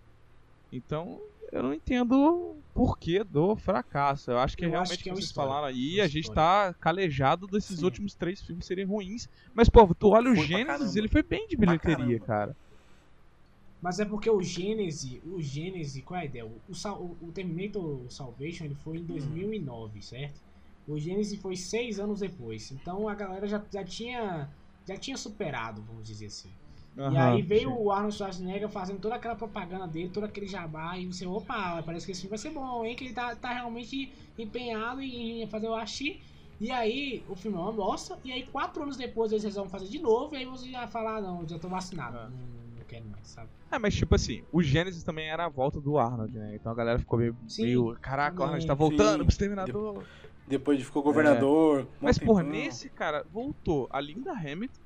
[0.71, 1.19] Então,
[1.53, 4.31] eu não entendo o porquê do fracasso.
[4.31, 5.51] Eu acho que eu realmente, que é vocês história.
[5.51, 7.85] falaram aí, a gente tá calejado desses Sim.
[7.85, 9.29] últimos três filmes serem ruins.
[9.55, 12.57] Mas, pô, tu olha o Gênesis, ele foi bem de bilheteria, cara.
[13.81, 16.47] Mas é porque o Gênesis, o Gênesis, qual é a ideia?
[16.47, 20.03] O, o, o Terminator Salvation ele foi em 2009, hum.
[20.03, 20.41] certo?
[20.89, 22.73] O Gênesis foi seis anos depois.
[22.73, 24.49] Então a galera já, já tinha
[24.87, 26.51] já tinha superado, vamos dizer assim.
[26.97, 27.77] Uhum, e aí veio sim.
[27.77, 32.07] o Arnold Schwarzenegger fazendo toda aquela propaganda dele, todo aquele jabá, e você, opa, parece
[32.07, 32.95] que esse filme vai ser bom, hein?
[32.95, 36.21] Que ele tá, tá realmente empenhado em fazer o Ashi.
[36.61, 39.89] E aí o filme é uma bosta, e aí quatro anos depois eles resolvem fazer
[39.89, 42.17] de novo, e aí você já fala, ah, não, já tô vacinado.
[42.17, 42.23] É.
[42.23, 43.49] Não, não quero mais, sabe?
[43.73, 46.55] É, mas tipo assim, o Gênesis também era a volta do Arnold, né?
[46.55, 47.37] Então a galera ficou meio.
[47.49, 49.25] Sim, meio Caraca, o Arnold tá voltando sim.
[49.25, 50.05] pro Exterminador.
[50.47, 51.81] Depois ficou governador.
[51.81, 51.87] É.
[52.01, 54.84] Mas, porra, nesse, cara, voltou a Linda Hamilton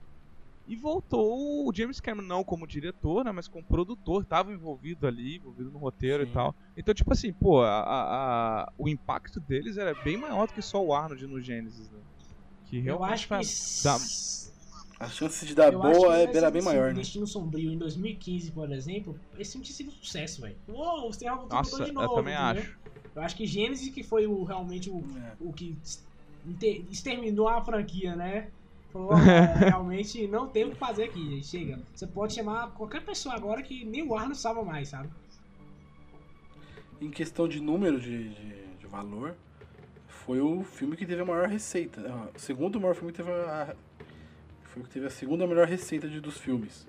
[0.68, 3.32] e voltou o James Cameron, não como diretor, né?
[3.32, 6.30] Mas como produtor, tava envolvido ali, envolvido no roteiro Sim.
[6.30, 6.54] e tal.
[6.76, 10.84] Então, tipo assim, pô, a, a, o impacto deles era bem maior do que só
[10.84, 11.98] o Arnold no Genesis, né?
[12.66, 13.82] Que Eu acho que.
[13.82, 13.98] Dá...
[15.00, 16.94] A chance de dar Eu boa é, era bem maior, né?
[16.94, 20.56] Destino Sombrio em 2015, por exemplo, esse filme tinha sido um sucesso, velho.
[20.68, 22.12] Uou, você Nossa, de novo.
[22.12, 22.62] Eu também entendeu?
[22.62, 22.78] acho.
[23.14, 25.32] Eu acho que Gênesis que foi o, realmente o, é.
[25.40, 25.78] o que
[26.90, 28.48] exterminou a franquia, né?
[28.92, 29.12] Falou,
[29.58, 31.78] realmente não tem o que fazer aqui, chega.
[31.94, 35.10] Você pode chamar qualquer pessoa agora que nem o Arnold salva mais, sabe?
[37.00, 39.36] Em questão de número de, de, de, valor,
[40.08, 42.02] foi o filme que teve a maior receita.
[42.08, 43.74] Ah, o segundo maior filme que teve a.
[44.64, 46.88] Foi o que teve a segunda melhor receita de, dos filmes.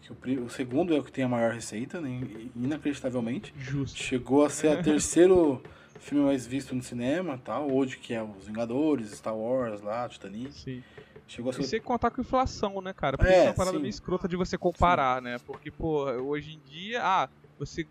[0.00, 2.22] Que o, o, segundo é o que tem a maior receita, né,
[2.56, 3.52] inacreditavelmente.
[3.58, 3.98] Justo.
[3.98, 5.62] Chegou a ser o terceiro
[6.00, 10.52] filme mais visto no cinema, tal, hoje que é Os Vingadores, Star Wars lá, Titanic.
[10.52, 10.82] Sim.
[11.26, 11.60] Chegou a ser...
[11.60, 13.16] E sem contar com inflação, né, cara?
[13.16, 13.82] Porque é, isso é uma parada sim.
[13.82, 15.24] meio escrota de você comparar, sim.
[15.24, 15.38] né?
[15.46, 17.28] Porque, pô, hoje em dia, ah,
[17.58, 17.86] você.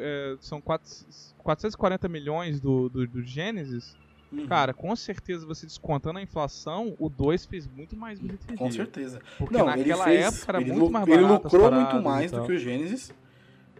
[0.00, 1.06] É, são 4,
[1.38, 3.96] 440 milhões do, do, do Genesis.
[4.30, 4.46] Uhum.
[4.46, 8.56] Cara, com certeza você descontando a inflação, o 2 fez muito mais bilheteria.
[8.58, 9.20] Com certeza.
[9.38, 11.24] Porque Não, naquela fez, época era muito mais barato.
[11.24, 13.12] Ele lucrou muito mais do que o Genesis,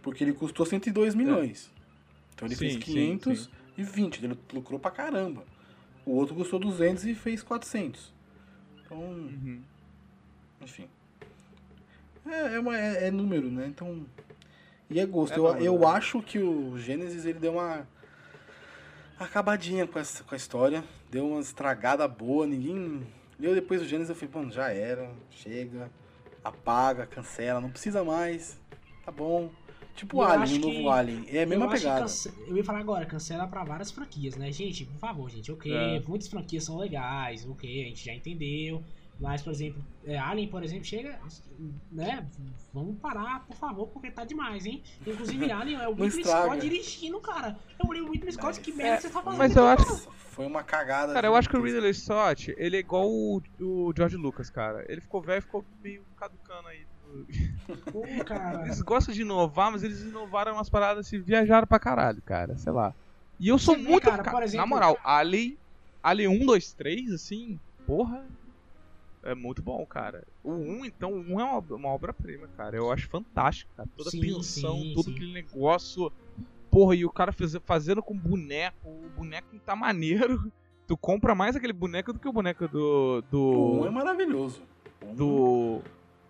[0.03, 1.71] porque ele custou 102 milhões.
[1.75, 1.79] É.
[2.35, 5.45] Então ele sim, fez 520, ele lucrou pra caramba.
[6.05, 8.13] O outro custou 200 e fez 400.
[8.85, 9.63] Então, uhum.
[10.61, 10.89] enfim.
[12.27, 13.67] É, é, uma, é, é, número, né?
[13.67, 14.05] Então.
[14.91, 15.35] E é gosto.
[15.35, 15.87] É eu, número, eu né?
[15.87, 17.87] acho que o Gênesis ele deu uma
[19.19, 20.83] acabadinha com, essa, com a história.
[21.11, 22.47] Deu uma estragada boa.
[22.47, 23.07] Ninguém.
[23.41, 25.11] Eu depois do Gênesis eu falei, bom, já era.
[25.31, 25.91] Chega.
[26.43, 27.61] Apaga, cancela.
[27.61, 28.59] Não precisa mais.
[29.05, 29.51] Tá bom.
[29.99, 31.25] Tipo o Alien, o novo que, Alien.
[31.27, 32.03] É a mesma pegada.
[32.03, 32.33] Cance...
[32.47, 34.53] Eu ia falar agora, cancela pra várias franquias, né?
[34.53, 35.73] Gente, por favor, gente, ok.
[35.73, 36.01] É.
[36.07, 38.81] Muitas franquias são legais, ok, a gente já entendeu.
[39.19, 41.19] Mas, por exemplo, é, Alien, por exemplo, chega,
[41.91, 42.25] né?
[42.73, 44.85] Vamos parar, por favor, porque tá demais, hein?
[45.05, 47.59] Inclusive, Alien é o Ridley Scott dirigindo, cara.
[47.77, 49.39] É o Ridley Scott, que merda é, você tá fazendo.
[49.39, 50.09] Mas eu acho.
[50.31, 51.13] Foi uma cagada.
[51.13, 54.87] Cara, eu acho que o Ridley Scott, ele é igual o, o George Lucas, cara.
[54.89, 56.87] Ele ficou velho, ficou meio caducando aí
[57.93, 58.65] Pô, cara.
[58.65, 62.57] Eles gostam de inovar, mas eles inovaram umas paradas assim, viajaram pra caralho, cara.
[62.57, 62.95] Sei lá.
[63.39, 64.05] E eu sou Você muito.
[64.05, 64.45] Cara, ca...
[64.45, 64.61] exemplo...
[64.61, 65.59] Na moral, Ali.
[66.03, 68.25] Ali 1, 2, 3, assim, porra.
[69.23, 70.25] É muito bom, cara.
[70.45, 72.77] O 1, então, o 1 é uma, uma obra-prima, cara.
[72.77, 73.89] Eu acho fantástico, cara.
[73.97, 75.15] Toda sim, a pensão, sim, todo sim.
[75.15, 76.13] aquele negócio.
[76.71, 78.89] Porra, e o cara fez, fazendo com boneco.
[78.89, 80.51] O boneco tá maneiro.
[80.87, 83.23] Tu compra mais aquele boneco do que o boneco do.
[83.31, 83.39] do...
[83.39, 84.63] O 1 é maravilhoso.
[85.15, 85.83] Do.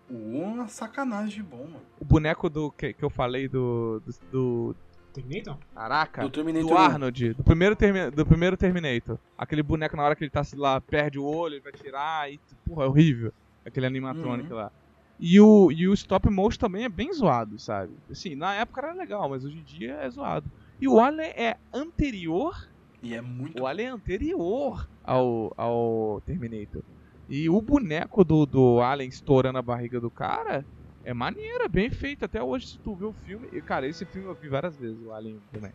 [0.09, 1.81] O 1 é uma sacanagem de bom, mano.
[1.99, 4.01] O boneco do que, que eu falei do.
[4.05, 4.75] do, do...
[5.13, 5.57] Terminator?
[5.73, 9.17] Caraca, do, Terminator do Arnold, do primeiro, termi do primeiro Terminator.
[9.37, 12.39] Aquele boneco na hora que ele tá lá, perde o olho, ele vai tirar e.
[12.65, 13.33] Porra, é horrível.
[13.65, 14.59] Aquele animatrônico uhum.
[14.59, 14.71] lá.
[15.19, 17.91] E o, e o stop motion também é bem zoado, sabe?
[18.09, 20.49] Assim, na época era legal, mas hoje em dia é zoado.
[20.79, 22.69] E o Alien é anterior.
[23.03, 23.61] E é muito.
[23.61, 26.83] O Alien é anterior ao, ao Terminator.
[27.29, 30.65] E o boneco do, do Alien estourando a barriga do cara
[31.03, 32.25] é maneiro, é bem feito.
[32.25, 33.47] Até hoje, se tu vê o filme.
[33.53, 35.71] E, cara, esse filme eu vi várias vezes, o Alien também.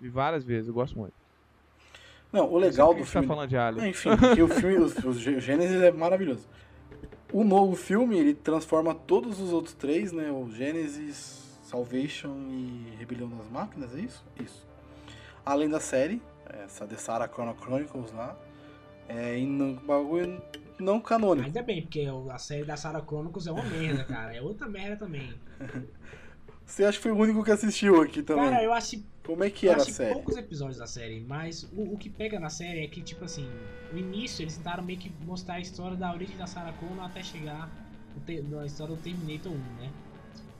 [0.00, 1.14] Vi várias vezes, eu gosto muito.
[2.32, 3.26] Não, o legal do tá filme.
[3.26, 3.86] Tá falando de Alien.
[3.86, 4.10] É, enfim,
[4.42, 6.48] o filme, o, o Gênesis é maravilhoso.
[7.32, 10.30] O novo filme, ele transforma todos os outros três, né?
[10.30, 14.24] O Gênesis, Salvation e Rebelião das Máquinas, é isso?
[14.38, 14.66] Isso.
[15.44, 16.20] Além da série,
[16.64, 18.36] essa The Sarah Chronicles lá.
[19.08, 20.42] É, e no bagulho
[20.78, 21.46] não canônico.
[21.46, 24.34] Ainda bem, porque a série da Sarah Chronicles é uma merda, cara.
[24.34, 25.34] É outra merda também.
[26.66, 28.50] Você acha que foi o único que assistiu aqui também?
[28.50, 29.00] Cara, eu acho.
[29.24, 30.14] Como é que era a série?
[30.14, 33.48] poucos episódios da série, mas o, o, que pega na série é que, tipo assim,
[33.92, 37.22] no início eles tentaram meio que mostrar a história da origem da Sarah Connor até
[37.22, 37.70] chegar
[38.48, 39.92] na história do Terminator 1, né?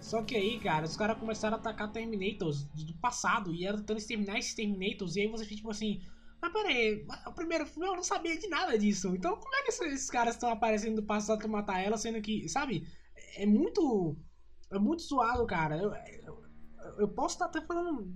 [0.00, 3.98] Só que aí, cara, os caras começaram a atacar Terminators do passado e eram tentando
[3.98, 6.02] exterminar esses Terminators, e aí você fica tipo assim,
[6.41, 9.14] mas peraí, o primeiro filme eu não sabia de nada disso.
[9.14, 12.49] Então como é que esses caras estão aparecendo do passado pra matar ela, sendo que,
[12.49, 12.87] sabe?
[13.37, 14.16] É muito.
[14.70, 15.76] É muito zoado, cara.
[15.76, 15.93] Eu,
[16.24, 16.45] eu,
[16.99, 18.12] eu posso estar até falando.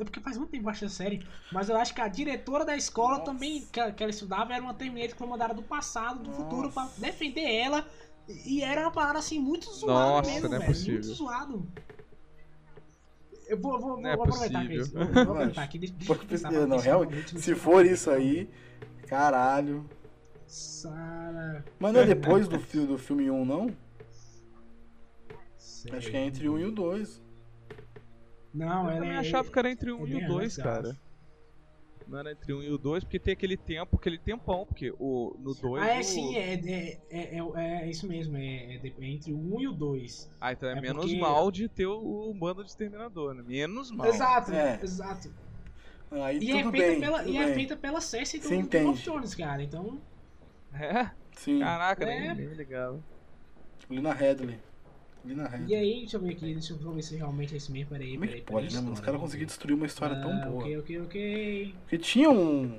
[0.00, 1.26] É porque faz muito tempo que eu achei a série.
[1.52, 3.24] Mas eu acho que a diretora da escola Nossa.
[3.24, 6.42] também, que, que ela estudava, era uma Terminator que foi mandada do passado, do Nossa.
[6.42, 7.86] futuro, pra defender ela.
[8.28, 10.72] E era uma parada assim, muito zoado Nossa, mesmo, não é velho.
[10.72, 10.94] Possível.
[10.94, 11.72] Muito zoado.
[13.48, 14.82] Eu vou, vou, Não é vou aproveitar possível.
[14.84, 14.92] aqui.
[14.92, 15.78] Vou, vou aproveitar aqui.
[15.78, 18.48] Deixa, deixa eu pensar, não, realmente, realmente se for isso aí,
[19.06, 19.84] caralho.
[20.46, 21.64] Sara.
[21.78, 23.74] Mas não é depois do, do filme 1, não?
[25.78, 25.96] sei.
[25.96, 27.22] Acho que é entre o 1 e o 2.
[28.54, 29.18] Não, Eu também é.
[29.18, 30.96] achava que era entre o 1 é e o 2, antes, eu cara.
[32.08, 35.36] Não era entre 1 e o 2, porque tem aquele tempo, aquele tempão, porque o,
[35.38, 35.82] no 2.
[35.82, 36.02] Ah, é o...
[36.04, 39.68] sim, é, é, é, é, é isso mesmo, é, é é entre o 1 e
[39.68, 40.30] o 2.
[40.40, 43.44] Ah, então é, é menos porque- mal de ter o, o bando de exterminador, né?
[43.46, 44.06] Menos mal.
[44.06, 44.80] Exato, É.
[44.82, 45.30] exato.
[46.10, 47.00] Aí E, é tudo feita, bem.
[47.00, 48.48] pela, tudo e é feita pela Cersei do.
[48.48, 49.62] Game of Thrones, cara.
[49.62, 50.00] Então,
[50.72, 51.10] É?
[51.32, 52.20] Sim, Caraca, É.
[52.20, 52.98] nem, nem me ligava.
[53.90, 54.58] Lina Headley.
[55.24, 57.90] Lina e aí, deixa eu ver aqui, deixa eu ver se realmente é esse mesmo.
[57.90, 58.92] Peraí, Como é peraí, pode, né, mano?
[58.92, 60.62] Os caras conseguiram destruir uma história tão Ah, boa.
[60.62, 61.74] Ok, ok, ok.
[61.82, 62.78] Porque tinha um.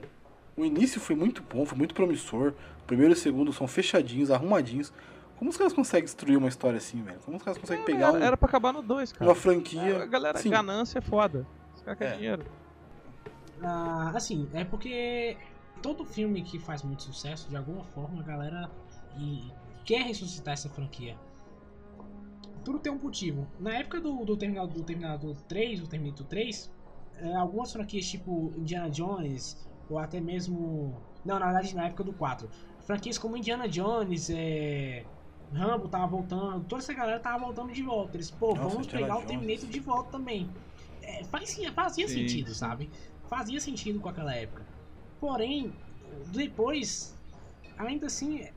[0.57, 2.53] O início foi muito bom, foi muito promissor.
[2.81, 4.91] O primeiro e o segundo são fechadinhos, arrumadinhos.
[5.37, 7.19] Como os caras conseguem destruir uma história assim, velho?
[7.19, 9.29] Como os caras conseguem pegar era, um- era pra acabar no 2, cara.
[9.29, 10.03] uma franquia.
[10.03, 10.49] A galera, Sim.
[10.49, 11.45] ganância é foda.
[11.75, 12.03] Os caras É.
[12.05, 12.45] querem dinheiro.
[13.61, 15.37] Ah, assim, é porque
[15.81, 18.69] todo filme que faz muito sucesso, de alguma forma, a galera
[19.17, 19.51] e-
[19.85, 21.15] quer ressuscitar essa franquia.
[22.63, 23.47] Tudo tem um motivo.
[23.59, 26.71] Na época do, do, Terminador, do Terminador 3, do Terminator 3,
[27.17, 31.01] é, algumas franquias tipo Indiana Jones, ou até mesmo.
[31.25, 32.49] Não, na verdade, na época do 4.
[32.81, 35.05] Franquias como Indiana Jones, é.
[35.51, 38.15] Rambo tava voltando, toda essa galera tava voltando de volta.
[38.15, 39.27] Eles, pô, Nossa, vamos pegar o Jones.
[39.27, 40.49] Terminator de volta também.
[41.01, 42.55] É, fazia, fazia Sim, sentido, sim.
[42.55, 42.89] sabe?
[43.27, 44.65] Fazia sentido com aquela época.
[45.19, 45.73] Porém,
[46.27, 47.17] depois,
[47.77, 48.47] ainda assim,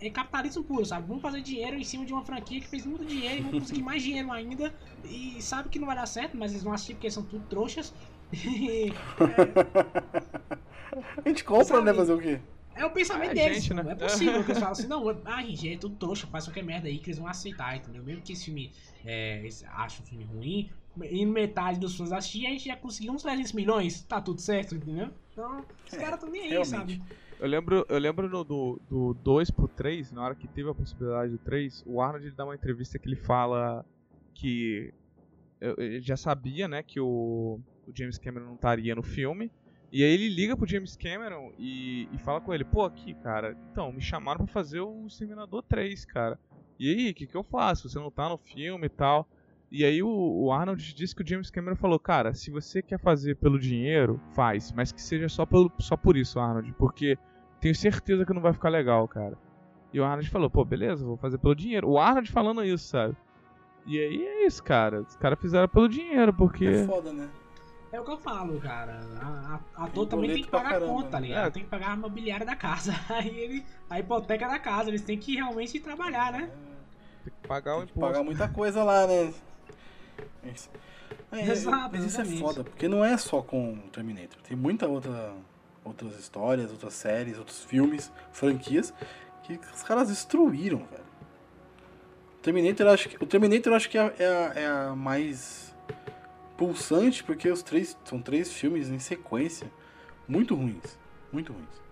[0.00, 1.06] é- é capitalismo puro, sabe?
[1.06, 3.82] Vamos fazer dinheiro em cima de uma franquia que fez muito dinheiro e vão conseguir
[3.82, 4.72] mais dinheiro ainda.
[5.04, 7.92] E sabe que não vai dar certo, mas eles vão assistir porque são tudo trouxas.
[8.32, 8.92] E
[11.24, 11.82] A gente compra, Sabe?
[11.82, 11.94] né?
[11.94, 12.40] Fazer o quê?
[12.74, 13.58] é o pensamento É, deles.
[13.60, 13.92] gente, não né?
[13.92, 16.88] é possível que eles falam assim, não, ah, gente, é tudo trouxa, faz qualquer merda
[16.88, 18.02] aí que eles vão aceitar, entendeu?
[18.02, 18.72] Mesmo que esse filme
[19.04, 20.70] é, acham um filme ruim,
[21.02, 24.74] e metade dos fãs assistir, a gente já conseguiu uns 300 milhões, tá tudo certo,
[24.74, 25.10] entendeu?
[25.32, 26.64] Então, os É, caras tão nem aí, realmente.
[26.64, 27.02] sabe?
[27.40, 30.74] Eu lembro, eu lembro no, do, do 2 pro 3, na hora que teve a
[30.74, 33.82] possibilidade do 3, o Arnold ele dá uma entrevista que ele fala
[34.34, 34.92] que
[35.78, 39.50] ele já sabia, né, que o, o James Cameron não estaria no filme.
[39.90, 43.56] E aí ele liga pro James Cameron e, e fala com ele, pô, aqui, cara,
[43.72, 46.38] então, me chamaram pra fazer o Exterminador 3, cara.
[46.78, 47.88] E aí, o que, que eu faço?
[47.88, 49.26] Você não tá no filme e tal.
[49.70, 52.98] E aí o, o Arnold disse que o James Cameron falou, cara, se você quer
[52.98, 57.16] fazer pelo dinheiro, faz, mas que seja só, pelo, só por isso, Arnold, porque
[57.60, 59.36] tenho certeza que não vai ficar legal, cara.
[59.92, 61.88] E o Arnold falou, pô, beleza, vou fazer pelo dinheiro.
[61.88, 63.16] O Arnold falando isso, sabe?
[63.86, 65.00] E aí é isso, cara.
[65.00, 66.64] Os caras fizeram pelo dinheiro, porque.
[66.64, 67.28] É foda, né?
[67.92, 69.00] É o que eu falo, cara.
[69.20, 71.28] A, a, ator também tem que pagar a conta, tá né?
[71.28, 71.46] ligado?
[71.46, 71.50] É.
[71.50, 72.94] Tem que pagar a mobiliária da casa.
[73.10, 73.66] Aí ele.
[73.88, 76.50] A hipoteca da casa, eles têm que realmente trabalhar, né?
[77.24, 78.12] Tem que pagar o Tem que imposto.
[78.12, 79.34] pagar muita coisa lá, né?
[80.44, 80.70] Isso.
[81.32, 84.40] É, Exato, mas isso é foda, porque não é só com o Terminator.
[84.42, 85.32] Tem muita outra,
[85.84, 88.92] outras histórias, outras séries, outros filmes, franquias
[89.42, 91.10] que os caras destruíram, velho.
[92.38, 95.74] O Terminator, acho que, o Terminator acho que é, é a, é a mais
[96.56, 99.70] pulsante, porque os três são três filmes em sequência
[100.28, 100.98] muito ruins.
[101.32, 101.82] Muito ruins.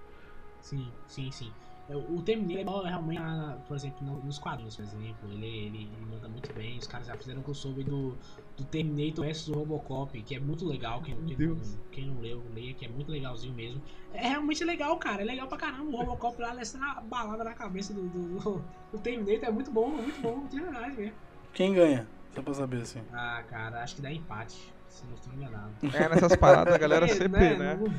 [0.61, 1.53] Sim, sim, sim.
[1.89, 3.21] É, O Terminator é realmente,
[3.67, 5.31] por exemplo, no- nos quadrinhos, por exemplo.
[5.33, 6.77] Ele, ele, ele manda muito bem.
[6.79, 8.17] Os caras já fizeram um crossover do,
[8.57, 11.01] do Terminator vs Robocop, que é muito legal.
[11.03, 11.79] Quem, quem, não, Deus.
[11.91, 13.81] quem não leu, leia, que é muito legalzinho mesmo.
[14.13, 15.23] É realmente legal, cara.
[15.23, 15.85] É legal pra caramba.
[15.91, 19.49] O Robocop lá descendo a balada na cabeça do, do, do, do Terminator.
[19.49, 20.47] É muito bom, muito bom.
[20.47, 21.15] De verdade mesmo.
[21.55, 22.07] Quem ganha?
[22.35, 23.01] Só pra saber assim.
[23.13, 24.73] Ah, cara, acho que dá empate.
[24.91, 25.73] Se não estou enganado.
[25.95, 27.75] É, nessas paradas a galera É, sempre, né?
[27.77, 27.93] Não-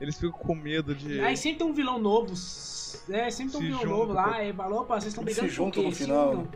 [0.00, 1.20] Eles ficam com medo de.
[1.20, 2.32] Aí sempre tem um vilão novo.
[3.08, 4.42] É, sempre tem um vilão novo lá.
[4.44, 5.82] E falou, opa, vocês estão brigando quê?
[5.82, 6.46] no final, né?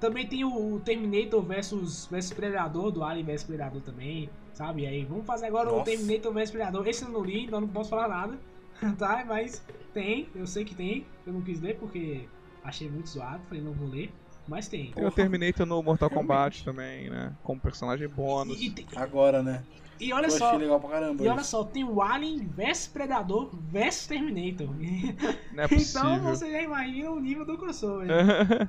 [0.00, 4.86] Também tem o Terminator versus, versus Predador, do Alien versus Predador também, sabe?
[4.86, 5.90] Aí vamos fazer agora o Nossa.
[5.90, 6.86] Terminator versus Predador.
[6.86, 8.38] Esse eu não li, então não posso falar nada,
[8.96, 9.24] tá?
[9.26, 11.04] Mas tem, eu sei que tem.
[11.26, 12.28] Eu não quis ler porque
[12.62, 14.12] achei muito zoado, falei não vou ler,
[14.46, 14.92] mas tem.
[14.92, 17.34] Tem o Terminator no Mortal Kombat também, né?
[17.42, 18.60] Como personagem bônus.
[18.60, 19.64] E, e tem- Agora, né?
[20.00, 21.22] E olha só, legal pra caramba.
[21.24, 21.50] e olha isso.
[21.50, 24.68] só, tem o Alien versus Predador versus Terminator.
[25.52, 26.22] Não é então possível.
[26.22, 28.08] você já imagina o nível do crossover.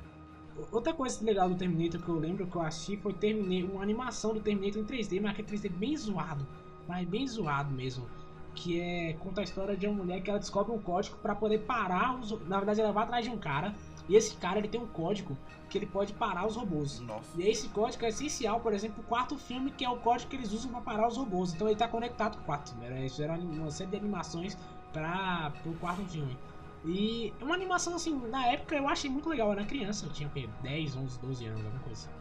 [0.70, 4.34] Outra coisa legal do Terminator que eu lembro que eu assisti foi Terminator, uma animação
[4.34, 6.46] do Terminator em 3D, mas que é 3D bem zoado,
[6.86, 8.06] mas bem zoado mesmo.
[8.54, 11.60] Que é conta a história de uma mulher que ela descobre um código pra poder
[11.60, 12.32] parar os.
[12.46, 13.74] Na verdade, ela vai atrás de um cara
[14.08, 15.36] e esse cara ele tem um código
[15.68, 17.00] que ele pode parar os robôs.
[17.00, 17.40] Nossa.
[17.40, 20.36] E esse código é essencial, por exemplo, pro quarto filme, que é o código que
[20.36, 21.54] eles usam pra parar os robôs.
[21.54, 22.86] Então ele tá conectado com o quarto filme.
[22.86, 24.58] Eles fizeram uma série de animações
[24.92, 26.36] para pro quarto filme.
[26.84, 30.28] E uma animação assim, na época eu achei muito legal, eu era criança, eu tinha
[30.28, 30.48] o quê?
[30.62, 32.20] 10, 11, 12 anos, alguma coisa assim.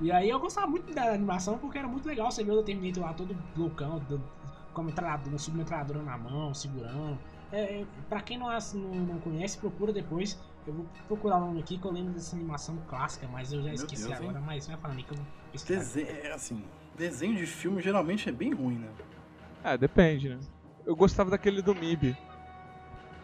[0.00, 3.02] E aí eu gostava muito da animação porque era muito legal você ver o Terminator
[3.02, 4.00] lá todo loucão,
[4.72, 7.18] com uma submetralhadora na mão, segurando.
[7.50, 10.38] É, é, pra quem não, não, não, conhece, procura depois.
[10.68, 13.68] Eu vou procurar o nome aqui que eu lembro dessa animação clássica, mas eu já
[13.68, 14.44] Meu esqueci Deus, agora, hein?
[14.44, 15.18] mas vai falando que eu
[15.66, 16.62] Desenho, é, assim,
[16.94, 18.90] desenho de filme geralmente é bem ruim, né?
[19.64, 20.38] É, depende, né?
[20.84, 22.14] Eu gostava daquele do MIB.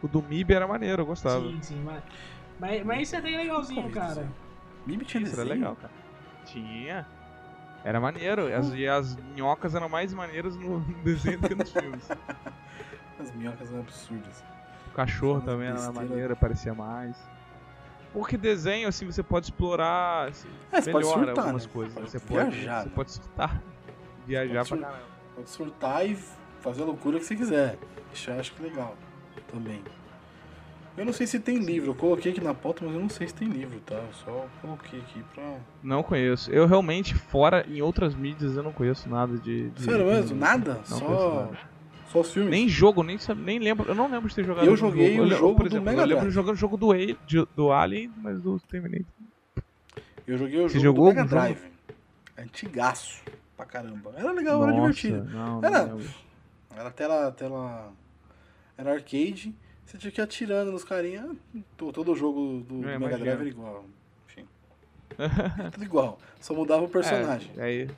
[0.01, 1.47] O do MIB era maneiro, eu gostava.
[1.51, 2.03] Sim, sim, mas,
[2.59, 4.27] mas, mas isso é bem legalzinho, cara.
[4.87, 5.47] MIB tinha isso desenho?
[5.47, 5.93] era legal, cara.
[6.47, 7.07] Tinha.
[7.85, 8.55] Era maneiro.
[8.57, 12.09] As, e as minhocas eram mais maneiras no desenho do que nos filmes.
[13.21, 14.43] As minhocas eram absurdas.
[14.89, 17.34] O cachorro também era maneiro, parecia mais.
[18.15, 21.73] Porque desenho, assim, você pode explorar assim, é, melhor pode surtar, algumas né?
[21.73, 21.95] coisas.
[21.95, 23.63] Pode você, viajar, pode, você pode surtar.
[24.25, 25.05] Viajar pode pra caramba.
[25.35, 26.19] Pode surtar e
[26.61, 27.77] fazer a loucura que você quiser.
[28.13, 28.97] Isso eu acho que legal
[29.53, 29.83] também.
[30.97, 33.27] Eu não sei se tem livro, eu coloquei aqui na pauta, mas eu não sei
[33.27, 33.97] se tem livro, tá?
[33.97, 35.57] Eu só coloquei aqui pra.
[35.83, 36.53] Não conheço.
[36.53, 39.71] Eu realmente, fora em outras mídias, eu não conheço nada de.
[39.71, 40.39] de Sério mesmo?
[40.39, 40.75] Nada?
[40.89, 41.45] Não só.
[41.47, 41.74] Nada.
[42.15, 42.51] Só os filmes?
[42.53, 43.89] Nem jogo, nem, nem lembro.
[43.89, 45.27] Eu não lembro de ter jogado Eu joguei jogo.
[45.27, 47.73] o jogo por exemplo, do Mega Eu lembro de jogar o jogo do, do, do
[47.73, 49.05] Alien, mas do Terminator.
[50.25, 51.59] Eu joguei o Você jogo do Mega Drive.
[51.59, 51.75] Jogo?
[52.39, 53.21] Antigaço
[53.57, 54.13] pra caramba.
[54.17, 55.25] Era legal, Nossa, era divertido.
[55.25, 56.01] Não, era, não
[56.77, 57.93] era tela, tela.
[58.79, 59.53] Era arcade.
[59.85, 61.29] Você tinha que ir atirando nos carinha.
[61.77, 63.85] Todo jogo do, do Mega Drive era igual.
[64.29, 64.47] Enfim.
[65.73, 66.21] Tudo igual.
[66.41, 67.51] Só mudava o personagem.
[67.57, 67.91] É, aí.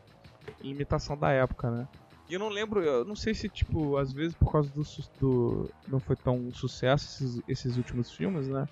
[0.62, 1.88] Imitação da época, né?
[2.28, 4.82] E eu não lembro, eu não sei se, tipo, às vezes por causa do.
[5.20, 8.68] do não foi tão sucesso esses, esses últimos filmes, né?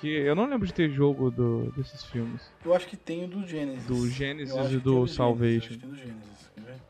[0.00, 2.42] Que eu não lembro de ter jogo do, desses filmes.
[2.64, 3.86] Eu acho que tem o do Genesis.
[3.86, 5.74] Do Genesis e do, Salvation.
[5.74, 6.80] Genesis, tem do Genesis, quer ver?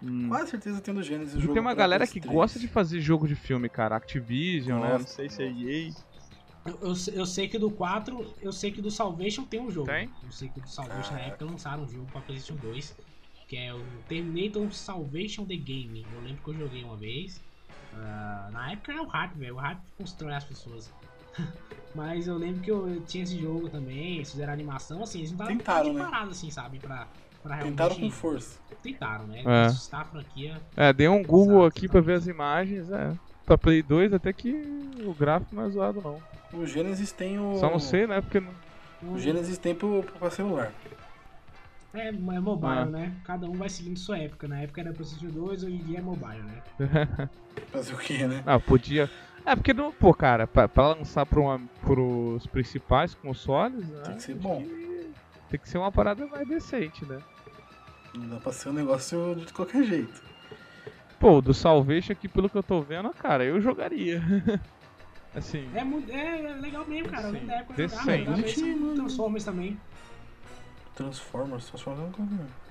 [0.00, 0.28] Hum.
[0.28, 1.40] Quase certeza tem do Genesis.
[1.40, 3.96] Jogo tem uma galera que gosta de fazer jogo de filme, cara.
[3.96, 4.98] Activision, Nossa, né?
[4.98, 5.92] Não sei se é EA.
[6.64, 9.88] Eu, eu, eu, sei que do 4, eu sei que do Salvation tem um jogo.
[9.88, 10.08] Tem?
[10.22, 12.94] Eu sei que do Salvation na época lançaram um jogo pra PlayStation 2
[13.48, 16.06] que é o Terminator Salvation the Game.
[16.14, 17.40] Eu lembro que eu joguei uma vez.
[17.94, 19.54] Uh, na época era o hype, velho.
[19.54, 20.92] O hype constrói as pessoas.
[21.94, 25.36] Mas eu lembro que eu tinha esse jogo também, eles fizeram animação, assim, eles não
[25.36, 26.04] estavam Tentaram, né?
[26.04, 26.78] parados, assim, sabe?
[26.78, 27.08] Pra,
[27.42, 27.76] pra realmente...
[27.76, 28.60] Tentaram com força.
[28.82, 29.42] Tentaram, né?
[29.44, 29.64] É.
[29.64, 30.60] Assustar a franquia.
[30.76, 33.16] É, dei um Google aqui pra ver as imagens, é.
[33.46, 34.52] Pra Play 2 até que
[35.02, 36.22] o gráfico não é zoado, não.
[36.52, 37.58] O Genesis tem o...
[37.58, 38.20] Só não sei, né?
[38.20, 38.40] Porque...
[38.40, 38.52] Não...
[39.02, 40.72] O Genesis tem pro, pro celular.
[41.94, 42.84] É, é mobile, ah.
[42.84, 43.16] né?
[43.24, 44.46] Cada um vai seguindo sua época.
[44.46, 46.62] Na época era PlayStation 2, hoje em dia é mobile, né?
[47.72, 48.42] Fazer o que, né?
[48.46, 49.10] Ah, podia.
[49.44, 54.02] É, porque não, pô, cara, pra, pra lançar pra uma, pros principais consoles, né?
[54.04, 54.62] Tem que ser bom.
[55.48, 57.18] Tem que ser uma parada mais decente, né?
[58.14, 60.22] Não dá pra ser um negócio de qualquer jeito.
[61.18, 64.22] Pô, do Salvation aqui, pelo que eu tô vendo, cara, eu jogaria.
[65.34, 65.68] assim.
[65.74, 65.80] É,
[66.14, 67.28] é legal mesmo, cara.
[67.28, 68.24] Assim, época decente.
[68.24, 69.80] Jogava, jogava Transformers também.
[70.98, 72.68] Transformers, Transformers não conheço.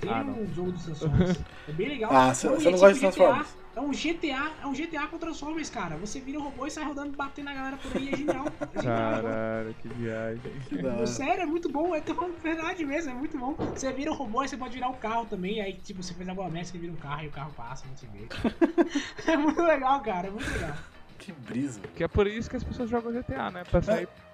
[0.00, 1.38] Tem ah, um jogo dos Transformers.
[1.68, 2.10] é bem legal.
[2.10, 3.56] Ah, você não gosta de Transformers?
[3.76, 5.96] É um GTA, é um GTA com Transformers, cara.
[5.98, 8.46] Você vira um robô e sai rodando, batendo na galera por aí, é genial.
[8.74, 10.40] É genial Caralho, que viagem.
[10.68, 13.54] Que Sério, é muito bom, é tão verdade mesmo, é muito bom.
[13.74, 16.28] Você vira um robô e você pode virar um carro também, aí tipo, você faz
[16.28, 18.26] alguma merda, você vira um carro e o carro passa, não se vê.
[19.30, 20.74] é muito legal, cara, é muito legal.
[21.18, 21.80] Que brisa.
[21.94, 23.64] Que é por isso que as pessoas jogam GTA, né?
[23.64, 24.27] Pra sair é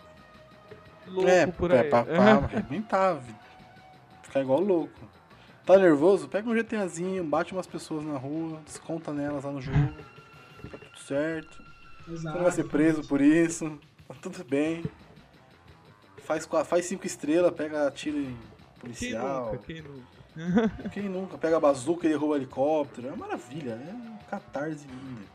[1.06, 1.78] louco é, por aí.
[1.78, 3.20] É, pra, pra arrebentar,
[4.22, 5.14] ficar igual louco.
[5.64, 6.28] Tá nervoso?
[6.28, 9.94] Pega um GTAzinho, bate umas pessoas na rua, desconta nelas lá no jogo.
[10.70, 11.62] Tá tudo certo.
[12.06, 12.22] Exato.
[12.22, 13.78] Você não vai ser preso por isso.
[14.06, 14.84] Tá tudo bem.
[16.24, 18.36] Faz, faz cinco estrelas, pega tiro em
[18.78, 19.58] policial.
[19.64, 19.94] Quem nunca?
[19.94, 20.14] Quem nunca?
[20.92, 21.38] Quem nunca?
[21.38, 23.08] Pega a bazuca e derruba helicóptero.
[23.08, 25.34] É uma maravilha, é uma catarse linda.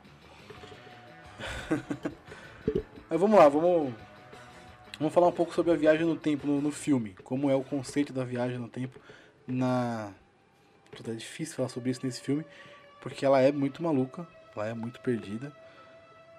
[3.10, 3.94] Mas vamos lá, vamos
[5.00, 7.64] Vamos falar um pouco sobre a viagem no tempo no, no filme, como é o
[7.64, 9.00] conceito da viagem no tempo
[9.48, 10.12] na.
[10.92, 12.44] Puta, é difícil falar sobre isso nesse filme,
[13.00, 15.54] porque ela é muito maluca, ela é muito perdida.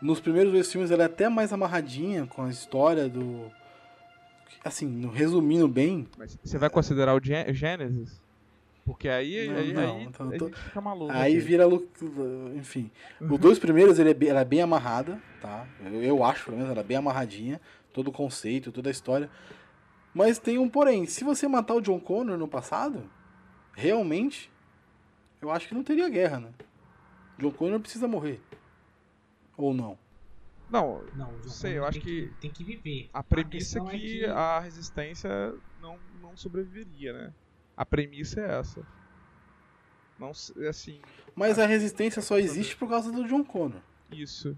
[0.02, 3.50] Nos primeiros dois filmes ela é até mais amarradinha com a história do.
[4.62, 6.06] Assim, resumindo bem.
[6.18, 8.20] Mas você vai considerar o Gênesis?
[8.84, 10.48] Porque aí, não, aí, não, aí, então, tô...
[10.48, 11.12] fica maluco.
[11.12, 11.46] Aí aqui.
[11.46, 11.64] vira.
[12.56, 12.90] Enfim.
[13.20, 15.66] Os dois primeiros ele é bem, ela é bem amarrada, tá?
[15.84, 17.60] Eu, eu acho, pelo menos, ela é bem amarradinha
[17.92, 19.30] todo o conceito, toda a história.
[20.12, 23.08] Mas tem um porém, se você matar o John Connor no passado,
[23.72, 24.50] realmente,
[25.40, 26.52] eu acho que não teria guerra, né?
[27.38, 28.40] John Connor precisa morrer.
[29.56, 29.98] Ou não?
[30.68, 33.10] Não, não sei, eu acho que, que, tem que viver.
[33.12, 37.34] A premissa a é que, é que a resistência não, não sobreviveria, né?
[37.76, 38.86] A premissa é essa.
[40.18, 40.30] Não,
[40.68, 41.00] assim.
[41.34, 43.80] Mas a resistência só existe por causa do John Connor.
[44.12, 44.56] Isso.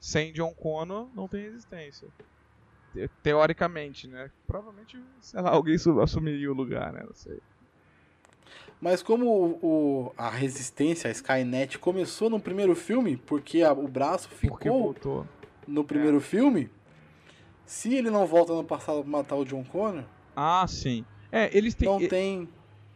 [0.00, 2.08] Sem John Connor não tem resistência
[3.22, 4.30] teoricamente, né?
[4.46, 7.02] Provavelmente, sei lá, alguém assumiria o lugar, né?
[7.06, 7.38] Não sei.
[8.80, 13.88] Mas como o, o, a resistência, a Skynet, começou no primeiro filme, porque a, o
[13.88, 14.94] braço ficou
[15.66, 16.20] no primeiro é.
[16.20, 16.70] filme,
[17.66, 20.04] se ele não volta no passado pra matar o John Connor...
[20.34, 21.04] Ah, sim.
[21.32, 21.88] É, eles têm...
[21.88, 22.48] Não tem...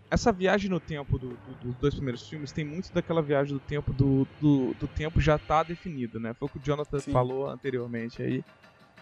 [0.09, 3.61] Essa viagem no tempo do, do, dos dois primeiros filmes tem muito daquela viagem do
[3.61, 6.34] tempo do, do, do tempo já tá definido, né?
[6.34, 7.11] Foi o que o Jonathan sim.
[7.11, 8.44] falou anteriormente aí.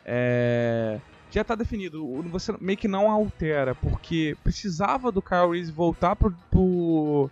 [0.05, 2.23] É já tá definido.
[2.25, 7.31] Você meio que não altera, porque precisava do Kyle Reese voltar pro, pro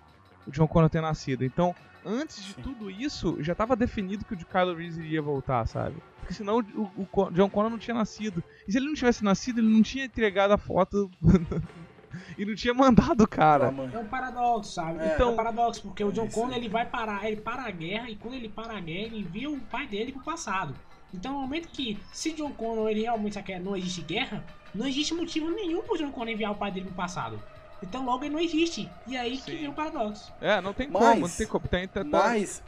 [0.49, 1.45] John Connor ter nascido.
[1.45, 1.75] Então,
[2.07, 2.63] antes de Sim.
[2.63, 5.97] tudo isso, já tava definido que o Kyle Reese iria voltar, sabe?
[6.21, 8.43] Porque senão o, o, John Connor não tinha nascido.
[8.67, 11.11] E se ele não tivesse nascido, ele não tinha entregado a foto.
[12.39, 13.75] e não tinha mandado o cara.
[13.93, 15.01] É um paradoxo, sabe?
[15.01, 15.15] É.
[15.15, 17.71] Então, é um paradoxo, porque o John é Connor ele vai parar, ele para a
[17.71, 20.75] guerra e quando ele para a guerra, ele envia o pai dele pro passado.
[21.13, 24.45] Então, no momento que, se John Connor ele realmente quer, não existe guerra,
[24.75, 27.41] não existe motivo nenhum pro John Connor enviar o pai dele no passado.
[27.83, 28.89] Então, logo ele não existe.
[29.07, 29.45] E aí Sim.
[29.45, 30.33] que vem o paradoxo.
[30.41, 31.69] É, não tem mas, como, não tem como.
[31.69, 32.63] Tem, tem, mas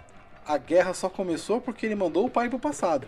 [0.47, 3.07] a guerra só começou porque ele mandou o pai pro passado.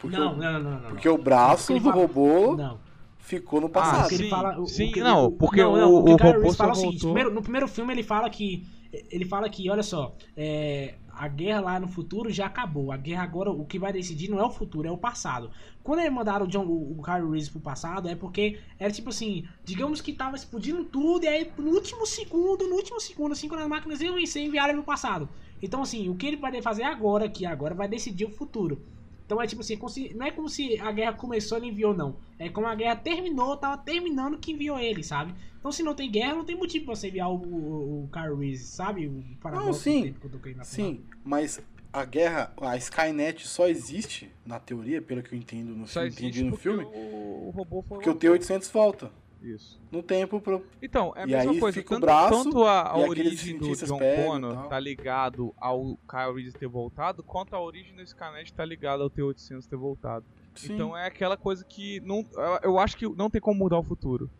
[0.00, 1.94] Porque não, o, não, não, não, Porque o braço do fala...
[1.94, 2.80] robô não.
[3.18, 4.06] ficou no passado.
[4.06, 6.74] Ah, sim, fala, sim que, não, porque não, não, o, o, o robô fala o
[6.74, 8.66] seguinte, primeiro, no primeiro filme ele fala que
[9.10, 12.90] ele fala que, olha só, é, a guerra lá no futuro já acabou.
[12.90, 15.50] A guerra agora, o que vai decidir não é o futuro, é o passado.
[15.82, 19.46] Quando eles mandaram o, John, o, Kyle Reese pro passado, é porque era tipo assim,
[19.62, 23.60] digamos que tava explodindo tudo, e aí no último segundo, no último segundo, assim, quando
[23.60, 25.28] as máquinas iam vencer, enviaram ele pro passado.
[25.60, 28.80] Então, assim, o que ele vai fazer agora, que agora vai decidir o futuro.
[29.30, 29.74] Então é tipo assim,
[30.10, 32.16] é não é como se a guerra começou e ele enviou, não.
[32.36, 35.32] É como a guerra terminou, tava terminando que enviou ele, sabe?
[35.56, 38.34] Então se não tem guerra, não tem motivo pra você enviar o, o, o Carl
[38.34, 39.06] Reese, sabe?
[39.06, 40.16] O não, sim,
[40.64, 41.62] sim, mas
[41.92, 46.42] a guerra, a Skynet só existe, na teoria, pelo que eu entendo no, só entendi
[46.42, 49.12] no filme, o, o robô foi porque o T-800 volta.
[49.42, 49.80] Isso.
[49.90, 50.64] No tempo pro...
[50.82, 51.82] Então, é a e mesma coisa.
[51.82, 56.68] Tanto, braço, tanto a, a origem do John Connor tá ligado ao Kyle Reese ter
[56.68, 60.26] voltado, quanto a origem do Skynet tá ligado ao T-800 ter voltado.
[60.54, 60.74] Sim.
[60.74, 62.24] Então é aquela coisa que não,
[62.62, 64.30] eu acho que não tem como mudar o futuro.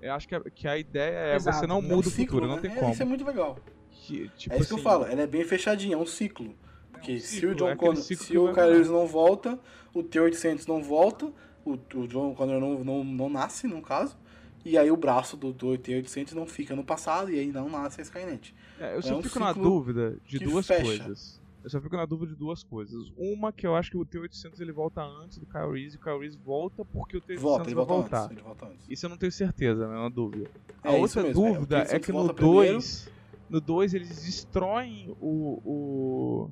[0.00, 2.54] Eu acho que a, que a ideia é Exato, você não muda o futuro, né?
[2.54, 2.92] não tem é, como.
[2.92, 3.58] Isso é muito legal.
[3.90, 6.06] Que, tipo é isso assim, que eu assim, falo, ela é bem fechadinha, é um
[6.06, 6.54] ciclo.
[6.90, 9.58] Porque é um se ciclo, o John é Connor, se o Kyle Reese não volta,
[9.94, 11.32] o T-800 não volta,
[11.64, 14.16] o, o John Connor não, não, não nasce, no caso,
[14.64, 18.00] e aí o braço do, do T-800 não fica no passado e aí não nasce
[18.00, 18.54] a Skynet.
[18.78, 20.82] É, eu só é um fico na dúvida de duas fecha.
[20.82, 21.40] coisas.
[21.62, 23.12] Eu só fico na dúvida de duas coisas.
[23.16, 26.02] Uma que eu acho que o T-800 ele volta antes do Kyle Reese e o
[26.02, 28.24] Kyle Reese volta porque o T-800 volta, vai volta voltar.
[28.24, 28.86] Antes, volta antes.
[28.88, 29.94] Isso eu não tenho certeza, né?
[29.94, 30.50] É uma dúvida.
[30.82, 33.10] É, a outra mesmo, é, dúvida é, é que no 2,
[33.48, 36.50] no 2 eles destroem o o,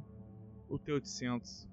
[0.69, 1.67] o T-800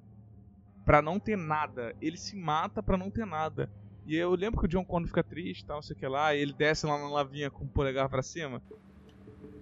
[0.86, 1.94] para não ter nada.
[2.02, 3.70] Ele se mata para não ter nada.
[4.06, 6.36] E eu lembro que o John Connor fica triste, tal, não sei o que lá,
[6.36, 8.62] e ele desce lá na lavinha com o polegar pra cima.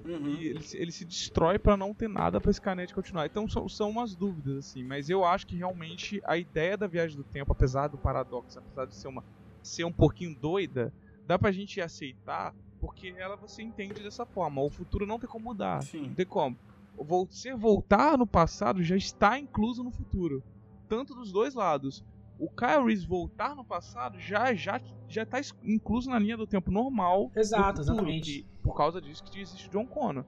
[0.05, 0.35] Uhum.
[0.35, 3.25] E ele, ele, se destrói para não ter nada pra Skynet continuar.
[3.25, 4.83] Então são, são umas dúvidas, assim.
[4.83, 8.85] Mas eu acho que realmente a ideia da viagem do tempo, apesar do paradoxo, apesar
[8.85, 9.23] de ser, uma,
[9.61, 10.93] ser um pouquinho doida,
[11.25, 14.61] dá pra gente aceitar, porque ela você entende dessa forma.
[14.61, 15.81] O futuro não tem como mudar.
[15.83, 16.07] Sim.
[16.07, 16.57] Não tem como.
[16.97, 20.43] Você voltar no passado já está incluso no futuro.
[20.89, 22.03] Tanto dos dois lados
[22.43, 26.71] o Kyle Reese voltar no passado já já já tá incluso na linha do tempo
[26.71, 27.31] normal.
[27.35, 28.47] Exato, futuro, exatamente.
[28.61, 30.25] Por causa disso que existe John Connor.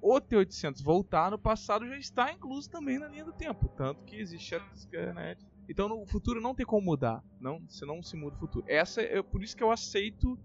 [0.00, 4.16] O T-800 voltar no passado já está incluso também na linha do tempo, tanto que
[4.16, 5.40] existe a Skynet.
[5.68, 8.64] Então no futuro não tem como mudar, não, você não se muda o futuro.
[8.68, 10.38] Essa é por isso que eu aceito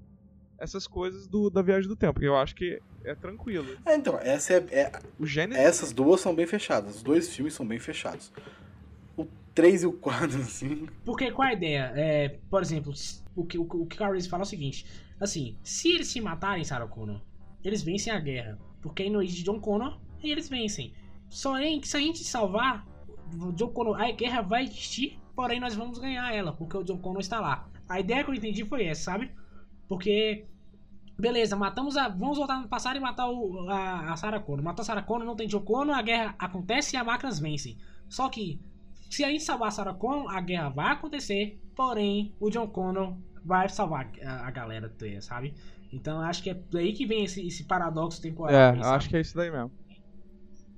[0.58, 3.78] essas coisas do, da viagem do tempo, porque eu acho que é tranquilo.
[3.86, 5.60] É, então, essa é, é o gênero...
[5.60, 8.32] essas duas são bem fechadas, os dois filmes são bem fechados.
[9.54, 10.88] 3 e o 4, assim.
[11.06, 11.92] Porque qual a ideia?
[11.96, 12.94] É, por exemplo,
[13.36, 14.86] o que o, o que fala é o seguinte:
[15.20, 17.22] assim, se eles se matarem, Sarah Connor,
[17.64, 18.60] eles vencem a guerra.
[18.82, 20.94] Porque aí não existe John Connor e eles vencem.
[21.30, 22.86] Só que se a gente salvar,
[23.56, 27.22] John Connor, a guerra vai existir, porém nós vamos ganhar ela, porque o John Connor
[27.22, 27.70] está lá.
[27.88, 29.32] A ideia que eu entendi foi essa, sabe?
[29.88, 30.46] Porque
[31.18, 32.08] Beleza, matamos a.
[32.08, 34.64] Vamos voltar no passado e matar o, a, a Sarah Connor.
[34.64, 37.78] Matou a Sarah Connor, não tem John Connor, a guerra acontece e as máquinas vencem.
[38.10, 38.60] Só que
[39.14, 43.16] se a gente salvar a Sarah Connor, a guerra vai acontecer, porém o John Connor
[43.46, 44.92] vai salvar a, a galera,
[45.22, 45.54] sabe?
[45.92, 48.56] Então acho que é daí que vem esse, esse paradoxo temporal.
[48.56, 49.72] É, eu acho que é isso daí mesmo.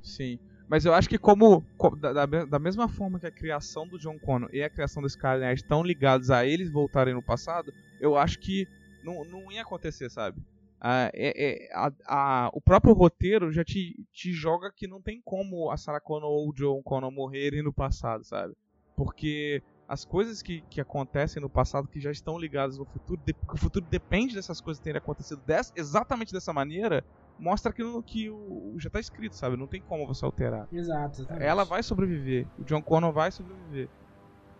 [0.03, 0.37] Sim.
[0.67, 1.63] Mas eu acho que como,
[1.97, 5.53] da, da, mesma forma que a criação do John Connor e a criação do Skynet
[5.61, 7.71] estão ligados a eles voltarem no passado,
[8.01, 8.67] eu acho que
[9.01, 10.41] não, não ia acontecer, sabe?
[10.87, 15.19] Ah, é, é, a, a, o próprio roteiro já te, te joga que não tem
[15.25, 18.53] como a Sarah Connor ou o John Connor morrerem no passado, sabe?
[18.95, 23.35] Porque as coisas que, que acontecem no passado que já estão ligadas no futuro, de,
[23.51, 27.03] o futuro depende dessas coisas terem acontecido dessa, exatamente dessa maneira,
[27.39, 29.57] mostra aquilo que o, já está escrito, sabe?
[29.57, 30.67] Não tem como você alterar.
[30.71, 31.21] Exato.
[31.21, 31.47] Exatamente.
[31.47, 33.89] Ela vai sobreviver, o John Connor vai sobreviver.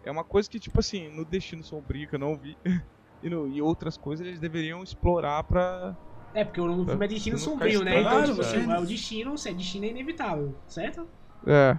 [0.03, 2.57] É uma coisa que, tipo assim, no Destino Sombrio, que eu não vi,
[3.21, 5.95] e, no, e outras coisas eles deveriam explorar pra.
[6.36, 8.02] É, porque o nome do filme é Destino Sombrio, né?
[8.02, 11.08] Então, tipo assim, é o destino, se é destino é inevitável, certo?
[11.48, 11.78] É.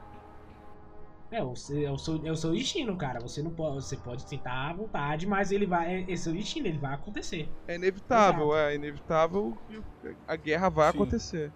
[1.30, 3.20] É o, é, o seu, é o seu destino, cara.
[3.20, 3.74] Você não pode.
[3.84, 6.06] Você pode tentar à vontade, mas ele vai.
[6.08, 7.48] É, é seu destino, ele vai acontecer.
[7.68, 8.70] É inevitável, Exato.
[8.70, 9.58] é inevitável
[10.26, 10.96] a guerra vai Sim.
[10.96, 11.52] acontecer.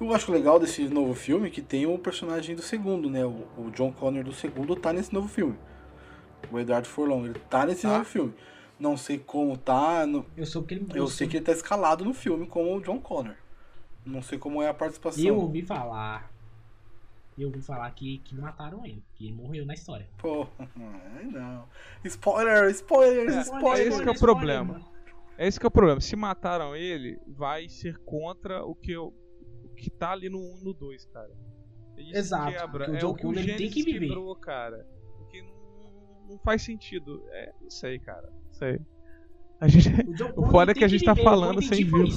[0.00, 3.24] Eu acho legal desse novo filme que tem o personagem do segundo, né?
[3.24, 5.56] O, o John Connor do segundo tá nesse novo filme.
[6.50, 7.90] O Eduardo Forlong, ele tá nesse ah.
[7.90, 8.34] novo filme.
[8.80, 10.04] Não sei como tá.
[10.06, 10.26] No...
[10.36, 12.80] Eu, sou que ele, eu, eu sei que ele tá escalado no filme como o
[12.80, 13.36] John Connor.
[14.04, 15.22] Não sei como é a participação.
[15.22, 16.30] Eu ouvi falar
[17.42, 20.06] eu ouvi falar que, que mataram ele, que ele morreu na história.
[20.18, 20.46] Pô,
[21.32, 21.66] não.
[22.04, 23.94] Spoiler, spoilers, é, spoilers.
[23.94, 24.90] Esse é o problema.
[25.38, 26.00] É esse que é o problema.
[26.00, 29.14] Se mataram ele, vai ser contra o que, eu,
[29.64, 31.30] o que tá ali no 1 e no 2, cara.
[31.96, 32.52] É isso Exato.
[32.52, 32.84] Quebra.
[32.98, 34.08] é o que o ele tem que viver.
[34.08, 34.86] quebrou, cara.
[35.16, 37.24] Porque não, não faz sentido.
[37.30, 38.30] É, não sei, cara.
[38.60, 38.80] Sei.
[39.60, 39.88] A gente,
[40.36, 42.08] o, o foda é que a gente tá falando sem ver.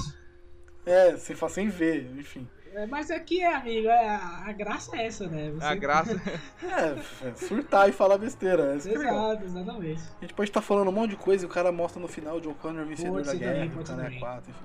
[0.85, 2.47] É, sem, sem ver, enfim.
[2.73, 5.51] É, mas aqui é, amigo, é, a, graça é essa, né?
[5.51, 5.65] Você...
[5.65, 6.21] A graça.
[6.63, 8.73] é, é, surtar e falar besteira.
[8.73, 10.01] É Exato, exatamente.
[10.17, 12.07] A gente pode estar tá falando um monte de coisa e o cara mostra no
[12.07, 14.63] final o John Connor vencedor da guerra, o cara é 4, enfim.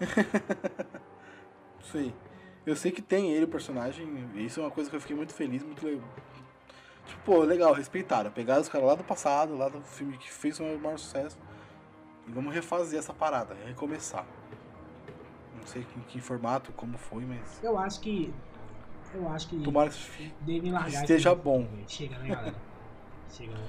[1.80, 2.14] Isso aí.
[2.66, 5.16] Eu sei que tem ele, o personagem, e isso é uma coisa que eu fiquei
[5.16, 6.08] muito feliz, muito legal.
[7.06, 8.30] Tipo, pô, legal, respeitaram.
[8.30, 11.38] Pegaram os caras lá do passado, lá do filme que fez o maior sucesso.
[12.26, 14.24] E vamos refazer essa parada, recomeçar.
[15.56, 17.62] Não sei em que formato, como foi, mas.
[17.62, 18.32] Eu acho que.
[19.14, 19.60] Eu acho que.
[19.62, 20.32] Tomara que
[20.88, 21.68] esteja bom.
[21.86, 22.54] Chega, né, galera?
[23.30, 23.64] Chega, né?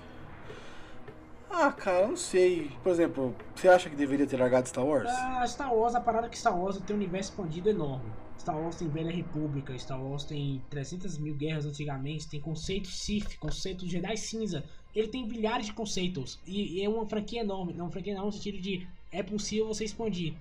[1.49, 2.71] Ah, cara, não sei.
[2.81, 5.09] Por exemplo, você acha que deveria ter largado Star Wars?
[5.09, 8.11] Ah, Star Wars, a parada é que Star Wars tem um universo expandido enorme.
[8.37, 13.37] Star Wars tem Velha República, Star Wars tem 300 mil guerras antigamente, tem conceito Sith,
[13.37, 14.63] conceito Jedi Cinza.
[14.95, 16.39] Ele tem bilhares de conceitos.
[16.45, 17.73] E, e é uma franquia enorme.
[17.73, 20.33] Não, uma franquia enorme no sentido de é possível você expandir.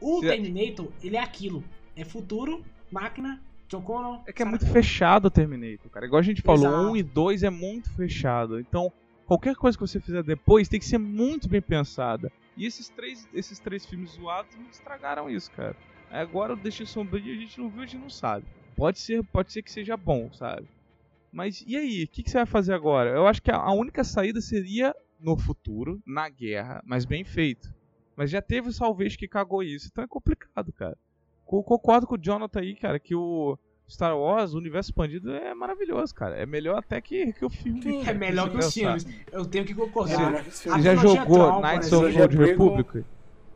[0.00, 1.64] O Terminator, ele é aquilo.
[1.96, 4.20] É futuro, máquina, John Connor.
[4.26, 6.06] É que é muito fechado o Terminator, cara.
[6.06, 6.90] Igual a gente falou, Exato.
[6.90, 8.58] 1 e 2 é muito fechado.
[8.58, 8.92] Então,
[9.26, 12.32] qualquer coisa que você fizer depois tem que ser muito bem pensada.
[12.56, 15.76] E esses três, esses três filmes zoados me estragaram isso, cara.
[16.10, 18.44] Agora o Destino Sombrio a gente não viu, a gente não sabe.
[18.76, 20.66] Pode ser, pode ser que seja bom, sabe?
[21.32, 22.04] Mas e aí?
[22.04, 23.10] O que, que, você vai fazer agora?
[23.10, 27.72] Eu acho que a, a única saída seria no futuro, na guerra, mas bem feito.
[28.16, 30.96] Mas já teve o Salvage que cagou isso, então é complicado, cara.
[31.44, 36.14] Concordo com o Jonathan aí, cara, que o Star Wars, o universo expandido, é maravilhoso,
[36.14, 36.36] cara.
[36.36, 37.82] É melhor até que, que o filme.
[37.82, 39.06] Sim, é melhor que os filmes.
[39.32, 40.44] Eu tenho que concordar.
[40.44, 43.04] Você, já jogou Knights of the Republic?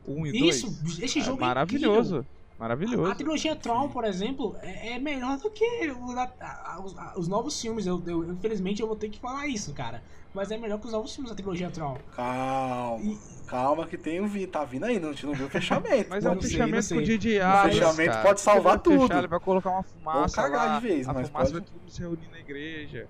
[0.07, 0.57] 1 e 2?
[0.57, 2.27] Isso, esse jogo é, é maravilhoso.
[2.63, 3.07] Maravilhoso.
[3.07, 6.95] A, a trilogia Tron, por exemplo, é, é melhor do que o, a, a, os,
[7.17, 7.87] os, novos filmes.
[7.89, 10.01] Eu, eu, infelizmente eu vou ter que falar isso, cara.
[10.33, 11.99] Mas é melhor que os novos filmes da trilogia Tron.
[12.15, 13.05] Calma.
[13.05, 15.51] E, calma que tem um vi, tá vindo aí, não, a gente não viu o
[15.51, 16.07] fechamento.
[16.09, 18.23] mas é um fechamento com o DJ O fechamento cara.
[18.23, 19.01] pode salvar tudo.
[19.09, 21.65] Fechar, ele vai colocar uma fumaça Ou cagar lá, de vez, a mas fumaça pode...
[21.65, 23.09] vai tudo se reunir na igreja.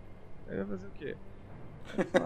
[0.49, 1.15] Aí vai fazer o quê?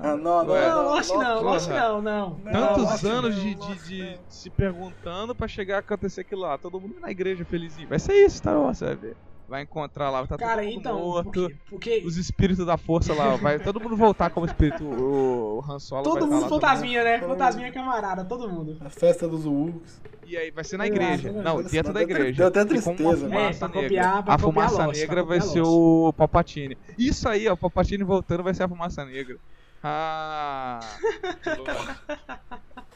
[0.02, 2.40] Não, não, não, acho não, acho não, não.
[2.40, 6.56] Tantos anos de, de, de se perguntando pra chegar a acontecer aquilo lá.
[6.58, 7.88] Todo mundo na igreja felizinho.
[7.88, 8.56] Vai ser isso, tá?
[8.56, 9.16] Você vai ver.
[9.48, 11.30] Vai encontrar lá, vai tá Cara, todo mundo então, morto.
[11.30, 12.02] Porque, porque...
[12.04, 14.84] Os espíritos da força lá, vai todo mundo voltar como espírito.
[14.84, 17.20] O, o Han Solo Todo vai mundo tá fantasminha, né?
[17.20, 18.76] Fantasminha camarada, todo mundo.
[18.80, 20.00] A festa dos Wooks.
[20.26, 21.30] E aí vai ser na igreja.
[21.30, 22.38] Não, dentro da igreja.
[22.38, 23.32] Deu até tristeza.
[23.32, 26.76] É, pra copiar, pra a fumaça negra vai ser o Palpatine.
[26.98, 29.36] Isso aí, ó, o Palpatine voltando vai ser a fumaça negra.
[29.84, 30.80] Ah.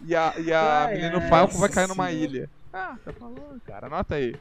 [0.03, 2.51] e a, e a ai, menina ai, Falco vai cair numa ilha.
[2.73, 3.87] Ah, tá falando, cara.
[3.87, 4.35] Anota aí.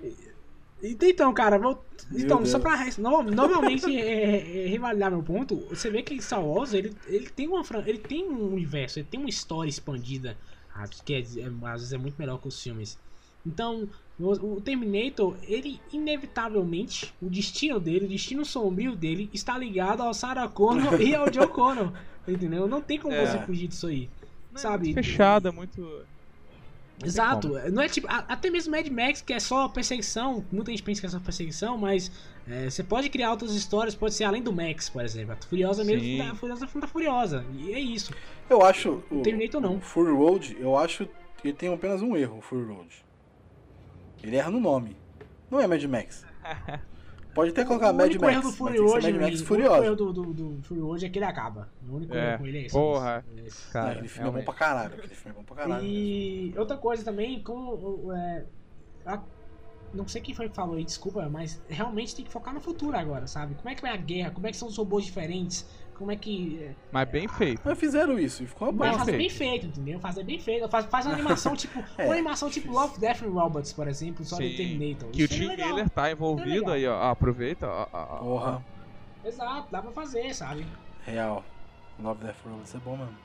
[0.81, 1.83] Então, cara, vou...
[2.13, 6.95] então, só pra normalmente é, é, revalidar meu ponto, você vê que Star Wars ele,
[7.07, 10.37] ele, tem uma, ele tem um universo, ele tem uma história expandida,
[11.03, 11.23] que é, é,
[11.65, 12.97] às vezes é muito melhor que os filmes.
[13.45, 13.87] Então,
[14.19, 20.47] o Terminator, ele inevitavelmente, o destino dele, o destino sombrio dele, está ligado ao Sarah
[20.47, 21.91] Connor e ao Joe Connor.
[22.27, 22.67] Entendeu?
[22.67, 23.25] Não tem como é.
[23.25, 24.09] você fugir disso aí.
[24.51, 24.91] Não, sabe?
[24.91, 26.05] É muito fechado, é muito.
[27.03, 28.07] Exato, não é tipo.
[28.09, 30.43] Até mesmo Mad Max, que é só perseguição.
[30.51, 32.11] Muita gente pensa que é só perseguição, mas
[32.47, 35.33] é, você pode criar outras histórias, pode ser além do Max, por exemplo.
[35.33, 35.95] A Furiosa Sim.
[35.95, 37.45] mesmo, a Furiosa da Furiosa.
[37.53, 38.13] E é isso.
[38.49, 39.01] Eu acho.
[39.09, 39.77] O Terminator não.
[39.77, 41.07] O Fury Road, eu acho
[41.37, 43.05] que ele tem apenas um erro, o Fury Road.
[44.21, 44.97] Ele erra no nome.
[45.49, 46.25] Não é Mad Max.
[47.33, 48.21] Pode até colocar Mad Max.
[48.21, 49.81] O erro do Fury hoje, Mad Max Furioso.
[49.81, 51.69] O erro do, do, do Fury hoje é que ele acaba.
[51.87, 52.75] O único é, erro com ele é esse.
[52.75, 53.25] Porra.
[53.45, 53.71] Esse.
[53.71, 54.93] Cara, aquele filme é bom pra caralho.
[54.95, 55.85] Aquele filme é bom pra caralho.
[55.85, 56.59] E mesmo.
[56.59, 58.11] outra coisa também, como.
[58.13, 58.45] É,
[59.05, 59.21] a,
[59.93, 62.95] não sei quem foi que falou aí, desculpa, mas realmente tem que focar no futuro
[62.95, 63.55] agora, sabe?
[63.55, 64.31] Como é que vai a guerra?
[64.31, 65.65] Como é que são os robôs diferentes?
[65.99, 66.63] Como é que.
[66.63, 67.61] É, mas bem feito.
[67.65, 68.85] Mas fizeram isso e ficou bom.
[68.85, 69.99] Mas fazer bem feito, entendeu?
[69.99, 70.69] Fazer bem feito.
[70.69, 71.83] Faz, faz uma animação tipo.
[71.97, 72.05] é.
[72.05, 74.49] Uma animação tipo Love, Death and Robots, por exemplo, só Sim.
[74.49, 75.09] do Terminator.
[75.09, 77.11] Que isso o Tim Miller tá envolvido aí, ó.
[77.11, 77.67] Aproveita.
[77.67, 78.65] Ó, ó, Porra.
[79.25, 80.65] Exato, dá pra fazer, sabe?
[81.05, 81.43] Real.
[81.99, 83.17] Love, Death and Robots é bom mesmo.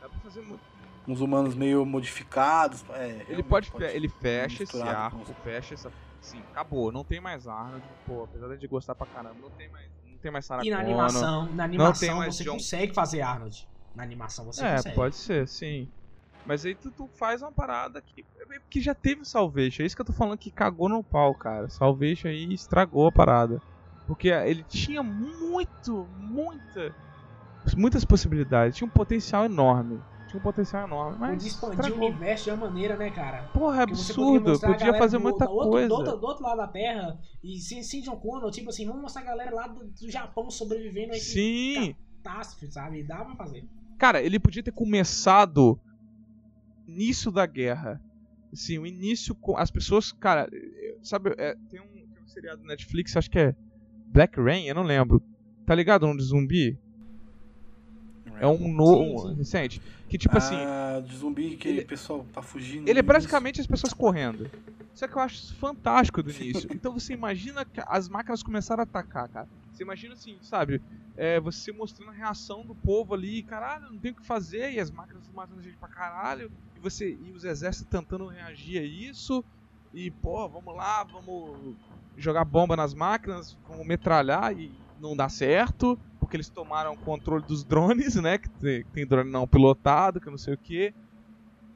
[0.00, 0.60] Dá pra fazer muito.
[1.08, 2.84] Uns humanos meio modificados.
[2.90, 5.90] É, ele pode, pode, ele fecha esse arco, fecha essa.
[6.20, 6.92] Sim, acabou.
[6.92, 7.82] Não tem mais Arnold.
[8.06, 9.89] Pô, apesar de gostar pra caramba, não tem mais
[10.20, 12.52] tem mais Sarah E na Connor, animação, na animação você John...
[12.52, 13.68] consegue fazer Arnold.
[13.94, 14.88] Na animação você é, consegue.
[14.88, 15.88] É, pode ser, sim.
[16.46, 18.24] Mas aí tu, tu, faz uma parada que,
[18.70, 19.82] que já teve Salvation.
[19.82, 21.68] É isso que eu tô falando que cagou no pau, cara.
[21.68, 23.60] Salvation aí estragou a parada.
[24.06, 26.94] Porque ele tinha muito, muita,
[27.76, 28.76] muitas possibilidades.
[28.76, 30.00] Tinha um potencial enorme
[30.30, 31.18] tinha um potencial enorme.
[31.18, 33.42] Mas podia expandir o universo de uma maneira, né, cara?
[33.52, 34.58] Porra, é absurdo.
[34.58, 35.88] Podia fazer do, muita do coisa.
[35.88, 37.18] Do outro, do outro, lado da Terra.
[37.42, 40.50] E sem, sem John Connor, tipo assim, vamos mostrar a galera lá do, do Japão
[40.50, 41.20] sobrevivendo aí.
[41.20, 41.94] Sim.
[42.22, 43.02] Catástrofe, sabe?
[43.02, 43.68] Dá pra fazer.
[43.98, 45.78] Cara, ele podia ter começado
[46.86, 48.00] início da guerra.
[48.52, 49.56] Assim, o início com.
[49.56, 50.12] As pessoas.
[50.12, 50.48] Cara,
[51.02, 53.54] sabe, é, tem, um, tem um seriado Netflix, acho que é
[54.06, 55.22] Black Rain, eu não lembro.
[55.66, 56.06] Tá ligado?
[56.06, 56.78] Um de zumbi?
[58.40, 59.82] É um novo recente.
[60.08, 61.08] Que tipo assim, ah, assim.
[61.08, 62.88] de zumbi que ele, pessoal tá fugindo.
[62.88, 64.50] Ele é basicamente as pessoas correndo.
[64.94, 66.66] Isso é que eu acho fantástico do início.
[66.72, 69.48] Então você imagina que as máquinas começaram a atacar, cara.
[69.70, 70.80] Você imagina assim, sabe?
[71.16, 74.80] É, você mostrando a reação do povo ali, caralho, não tem o que fazer, e
[74.80, 79.44] as máquinas matando gente pra caralho, e você e os exércitos tentando reagir a isso,
[79.92, 81.76] e pô, vamos lá, vamos
[82.16, 85.98] jogar bomba nas máquinas, vamos metralhar e não dá certo
[86.30, 88.38] porque eles tomaram o controle dos drones, né?
[88.38, 90.94] Que tem, tem drone não pilotado, que não sei o que.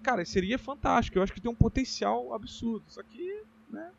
[0.01, 1.19] Cara, seria fantástico.
[1.19, 2.85] Eu acho que tem um potencial absurdo.
[2.87, 3.91] Só que, né?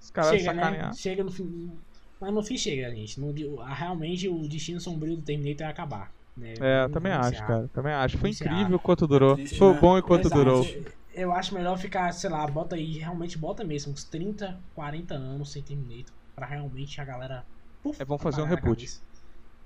[0.00, 0.92] Os caras chega, Né?
[0.94, 1.72] Chega no fim.
[2.20, 3.18] Mas no fim chega, gente.
[3.18, 3.32] No,
[3.64, 6.12] realmente o destino sombrio do Terminator é acabar.
[6.36, 6.54] Né?
[6.60, 7.68] É, também acho, cara.
[7.72, 8.18] Também acho.
[8.18, 9.34] Foi incrível quanto durou.
[9.34, 9.80] Triste, Foi né?
[9.80, 10.44] bom enquanto Exato.
[10.44, 10.64] durou.
[11.12, 15.50] Eu acho melhor ficar, sei lá, bota aí, realmente bota mesmo, uns 30, 40 anos
[15.50, 16.14] sem Terminator.
[16.36, 17.44] Pra realmente a galera.
[17.82, 19.02] Puf, é bom fazer um reboot.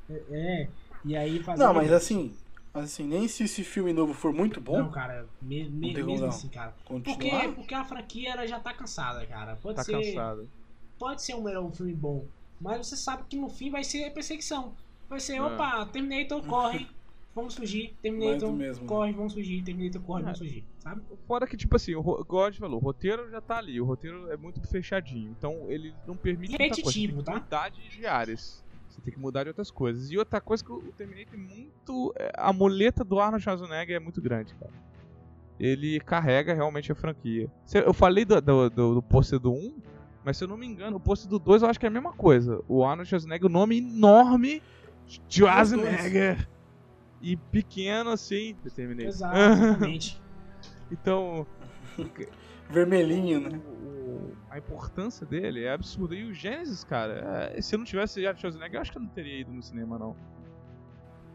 [0.09, 0.69] É, é,
[1.05, 1.63] e aí fazer.
[1.63, 2.33] Não, mas assim,
[2.75, 4.79] assim, nem se esse filme novo for muito bom.
[4.79, 6.29] Não, cara, me, me, mesmo não.
[6.29, 6.75] assim, cara.
[6.85, 9.57] Porque, porque a franquia ela já tá cansada, cara.
[9.57, 9.93] Pode tá ser.
[9.93, 10.47] Cansada.
[10.99, 12.25] Pode ser um melhor filme bom.
[12.61, 14.73] Mas você sabe que no fim vai ser perseguição.
[15.09, 15.43] Vai ser, é.
[15.43, 16.89] opa, Terminator corre,
[17.35, 17.95] vamos fugir.
[18.03, 18.51] Terminator
[18.87, 19.63] corre, vamos fugir.
[19.63, 20.25] Terminator corre, é.
[20.25, 20.65] vamos fugir.
[20.79, 21.03] Sabe?
[21.27, 23.81] Fora que, tipo assim, o, gente falou, o roteiro já tá ali.
[23.81, 25.35] O roteiro é muito fechadinho.
[25.39, 26.53] Então ele não permite.
[26.53, 27.69] Repetitivo, tá?
[27.69, 28.65] de áreas.
[28.97, 30.11] Você tem que mudar de outras coisas.
[30.11, 32.15] E outra coisa que o Terminator é muito.
[32.17, 34.73] É, a muleta do Arnold Schwarzenegger é muito grande, cara.
[35.61, 37.51] Ele carrega realmente a franquia.
[37.73, 39.75] Eu falei do, do, do, do pôster do 1,
[40.25, 41.93] mas se eu não me engano, o pôster do 2 eu acho que é a
[41.93, 42.63] mesma coisa.
[42.69, 44.63] O Arnold Schwarzenegger, o nome enorme
[45.29, 46.49] Schwarzenegger.
[47.21, 49.09] E pequeno assim, Terminator.
[49.09, 50.21] Exatamente.
[50.91, 51.47] então.
[52.69, 53.61] Vermelhinho, né?
[54.51, 56.15] A importância dele é absurda.
[56.15, 59.03] E o Gênesis, cara, é, se eu não tivesse Arnold Schwarzenegger, eu acho que eu
[59.03, 60.17] não teria ido no cinema, não.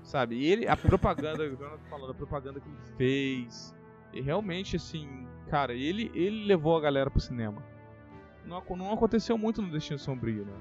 [0.03, 0.35] Sabe?
[0.35, 3.75] E ele, a propaganda, o Jonathan falando, a propaganda que ele fez.
[4.13, 7.63] E realmente, assim, cara, ele, ele levou a galera pro cinema.
[8.45, 10.53] Não, não aconteceu muito no Destino Sombrio, né?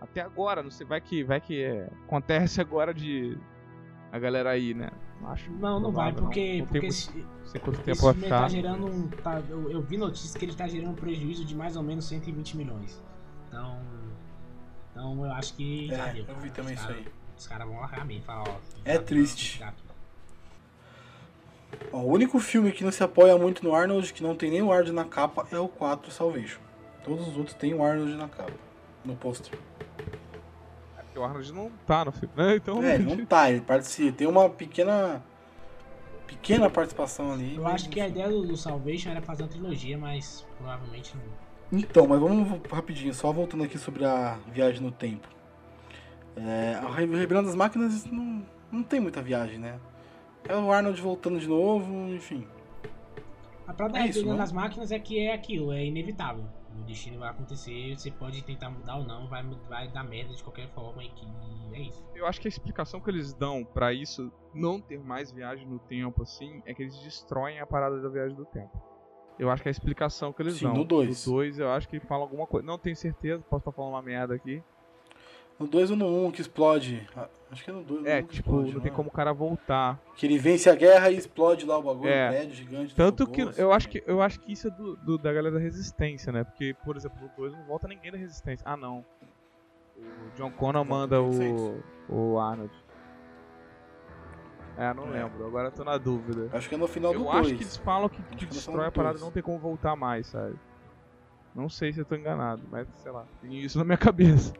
[0.00, 3.38] Até agora, não sei, vai que, vai que é, acontece agora de
[4.14, 4.90] a galera aí, né?
[5.24, 6.66] Acho não, não vai, porque, não.
[6.66, 8.42] porque muito, esse, sei quanto tempo vai ficar.
[8.42, 11.52] Tá gerando um, tá, eu, eu, vi notícias que ele está gerando um prejuízo de
[11.52, 13.02] mais ou menos 120 milhões.
[13.48, 13.76] Então,
[14.92, 16.26] então eu acho que é, já deu.
[16.28, 17.04] Eu vi também isso aí.
[17.36, 18.56] Os caras vão largar mim, falar, ó.
[18.84, 19.60] É triste.
[21.92, 24.62] Ó, o único filme que não se apoia muito no Arnold, que não tem nem
[24.62, 26.60] o Arnold na capa, é o 4 Salvation.
[27.02, 28.52] Todos os outros têm o Arnold na capa,
[29.04, 29.58] no pôster.
[31.14, 32.56] Porque o Arnold não tá no filme, né?
[32.56, 32.82] Então...
[32.82, 34.16] É, ele não tá, ele participa.
[34.18, 35.22] Tem uma pequena.
[36.26, 37.54] Pequena participação ali.
[37.54, 41.78] Eu acho que a ideia do, do Salvation era fazer uma trilogia, mas provavelmente não.
[41.78, 45.28] Então, mas vamos rapidinho, só voltando aqui sobre a viagem no tempo.
[46.36, 49.78] É, a Revirando das Máquinas não, não tem muita viagem, né?
[50.48, 52.44] É o Arnold voltando de novo, enfim.
[53.68, 56.44] A própria é Revirando das Máquinas é que é aquilo, é inevitável
[56.78, 60.42] o destino vai acontecer, você pode tentar mudar ou não, vai, vai dar merda de
[60.42, 61.26] qualquer forma e que
[61.72, 62.04] é isso.
[62.14, 65.78] Eu acho que a explicação que eles dão para isso não ter mais viagem no
[65.78, 68.70] tempo assim é que eles destroem a parada da viagem do tempo.
[69.38, 70.74] Eu acho que é a explicação que eles Sim, dão.
[70.74, 71.26] no 2.
[71.26, 72.64] No 2 eu acho que fala alguma coisa.
[72.64, 74.62] Não tenho certeza, posso estar falando uma merda aqui.
[75.58, 77.06] No 2 ou no 1 um, que explode.
[77.16, 78.04] Ah, acho que é no 2.
[78.04, 78.94] É, tipo, explode, não tem é?
[78.94, 80.00] como o cara voltar.
[80.16, 82.28] Que ele vence a guerra e explode lá o bagulho, é.
[82.28, 82.94] prédio gigante.
[82.94, 85.60] Tanto que eu acho que eu acho que isso é do, do, da galera da
[85.60, 86.42] resistência, né?
[86.42, 88.64] Porque, por exemplo, no 2 não volta ninguém da resistência.
[88.66, 89.04] Ah não.
[89.96, 92.72] O John Connor manda o, o Arnold.
[94.76, 95.22] É, não é.
[95.22, 96.50] lembro, agora eu tô na dúvida.
[96.52, 97.34] Acho que é no final eu do 2.
[97.36, 99.94] Eu acho que eles falam que, que, que destrói a parada não tem como voltar
[99.94, 100.58] mais, sabe?
[101.54, 104.52] Não sei se eu tô enganado, mas sei lá, tem isso na minha cabeça.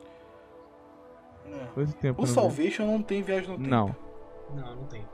[1.47, 1.85] É.
[2.01, 3.69] Tempo, o Salvation não tem viagem no tempo.
[3.69, 3.97] Não.
[4.55, 5.05] Não, não tem.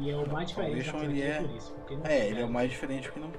[0.00, 0.84] E é o mais diferente.
[0.84, 1.42] Salvation ele é.
[1.56, 1.74] Isso,
[2.04, 3.30] é, ele é o mais diferente porque não.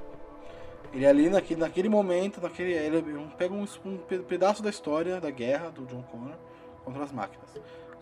[0.93, 3.03] Ele é ali naquele, naquele momento, naquele, ele
[3.37, 6.35] pega um, um, pedaço da história da guerra do John Connor
[6.85, 7.59] contra as máquinas.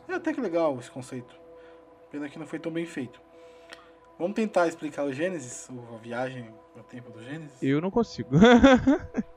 [0.07, 1.35] É até que legal esse conceito.
[2.11, 3.19] Pena que não foi tão bem feito.
[4.17, 7.61] Vamos tentar explicar o Gênesis, a viagem no tempo do Gênesis?
[7.61, 8.29] Eu não consigo.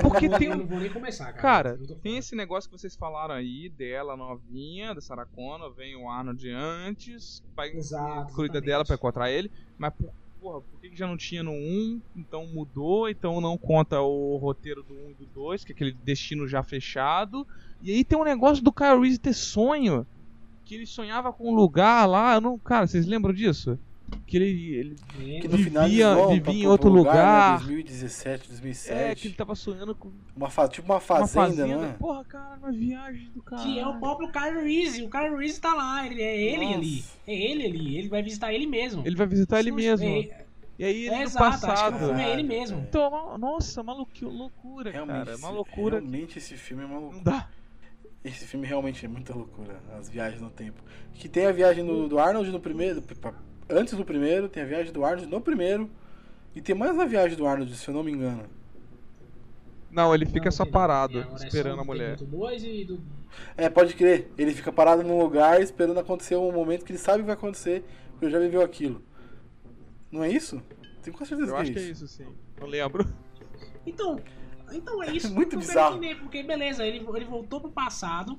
[0.00, 0.56] Porque tem um...
[0.56, 1.76] não vou nem começar, cara.
[1.76, 6.08] Cara, tem esse negócio que vocês falaram aí dela novinha, da Sarah Connor, vem o
[6.08, 11.06] Arnold antes, vai Exato, cuida dela pra encontrar ele, mas por, porra, por que já
[11.06, 15.26] não tinha no 1, então mudou, então não conta o roteiro do 1 e do
[15.26, 17.46] 2, que é aquele destino já fechado.
[17.80, 20.06] E aí tem um negócio do Kyle Reese ter sonho,
[20.64, 23.78] que ele sonhava com um lugar lá, eu não, cara, vocês lembram disso?
[24.26, 24.96] Que ele, ele
[25.40, 27.60] que no vivia, final vivia em outro lugar, lugar.
[27.60, 27.66] Né?
[27.66, 28.98] 2017, 2007.
[28.98, 30.68] É, que ele tava sonhando com uma fa...
[30.68, 31.92] tipo uma fazenda, uma fazenda, não é?
[31.92, 33.62] Porra, cara, uma viagem do cara.
[33.62, 36.78] Que é o próprio Kyle Reese, o Kyle Reese tá lá, ele é ele Nossa.
[36.78, 37.04] ali.
[37.26, 39.02] É ele ali, ele vai visitar ele mesmo.
[39.06, 40.06] Ele vai visitar ele mesmo.
[40.06, 40.44] É...
[40.78, 41.72] E aí ele é, no exato, passado.
[41.72, 42.78] Acho que filme é ele mesmo.
[42.80, 45.36] Então, nossa, uma loucura, realmente, cara.
[45.36, 45.98] Uma loucura.
[45.98, 47.16] Realmente esse filme é uma loucura.
[47.16, 47.48] Não dá.
[48.24, 50.82] Esse filme realmente é muita loucura, as viagens no tempo.
[51.14, 53.02] Que tem a viagem do, do Arnold no primeiro,
[53.68, 55.90] antes do primeiro, tem a viagem do Arnold no primeiro.
[56.54, 58.44] E tem mais uma viagem do Arnold, se eu não me engano.
[59.90, 62.16] Não, ele fica não, só parado, é esperando a mulher.
[62.16, 63.00] Do...
[63.56, 64.30] É, pode crer.
[64.38, 67.84] Ele fica parado num lugar esperando acontecer um momento que ele sabe que vai acontecer,
[68.10, 69.02] porque ele já viveu aquilo.
[70.10, 70.62] Não é isso?
[71.02, 72.26] Tenho com certeza eu que é acho que é isso, sim.
[72.58, 73.06] Não lembro.
[73.84, 74.18] Então,
[74.72, 75.32] então é isso.
[75.34, 75.96] Muito bizarro.
[75.96, 78.38] Entender, porque beleza, ele, ele voltou pro passado.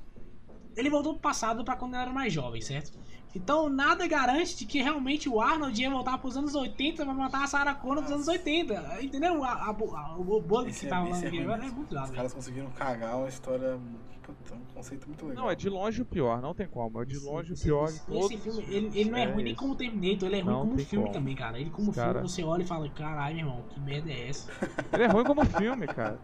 [0.76, 2.92] Ele voltou pro passado para quando ele era mais jovem, certo?
[3.36, 7.44] Então nada garante de que realmente o Arnold ia voltar pros anos 80 pra matar
[7.44, 9.02] a Sarah Connor nos anos 80.
[9.02, 9.44] Entendeu?
[9.44, 12.34] A, a, a, o bug que é, tava falando aqui é, é muito Os caras
[12.34, 13.80] conseguiram cagar uma história.
[14.22, 15.44] Puta, um conceito muito legal.
[15.44, 17.02] Não, é de longe o pior, não tem como.
[17.02, 19.56] É de longe o pior esse, esse filme, ele, ele não é, é ruim nem
[19.56, 21.14] como Terminator, ele é ruim não como filme como.
[21.14, 21.60] também, cara.
[21.60, 22.14] Ele como cara...
[22.14, 24.50] filme, você olha e fala, caralho, meu irmão, que merda é essa?
[24.94, 26.20] ele é ruim como filme, cara.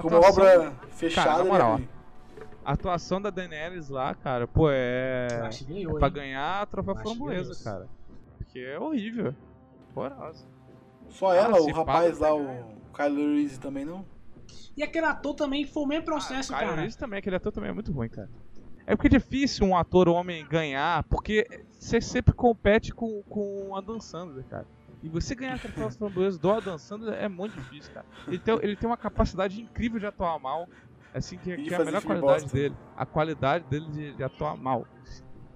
[0.00, 1.80] como obra fechada, cara, na moral,
[2.66, 5.28] a atuação da Daenerys lá, cara, pô, é.
[5.68, 7.86] Ganhou, é pra ganhar a troféu framboesa, cara.
[8.38, 9.32] Porque é horrível.
[9.94, 10.44] Horrorosa.
[11.08, 14.04] Só ela, o rapaz lá, o Kylo Reese também não?
[14.76, 16.80] E aquele ator também foi o mesmo processo, ah, o cara.
[16.80, 18.28] Reese também, aquele ator também é muito ruim, cara.
[18.84, 21.46] É porque é difícil um ator homem ganhar, porque
[21.78, 24.66] você sempre compete com, com o Adam Sandler, cara.
[25.02, 28.06] E você ganhar a troféu framboesa do Adam Sandler é muito difícil, cara.
[28.26, 30.68] Ele tem, ele tem uma capacidade incrível de atuar mal.
[31.16, 32.56] Assim que, que é a melhor qualidade bosta.
[32.56, 32.74] dele.
[32.94, 34.86] A qualidade dele de, de, atuar mal.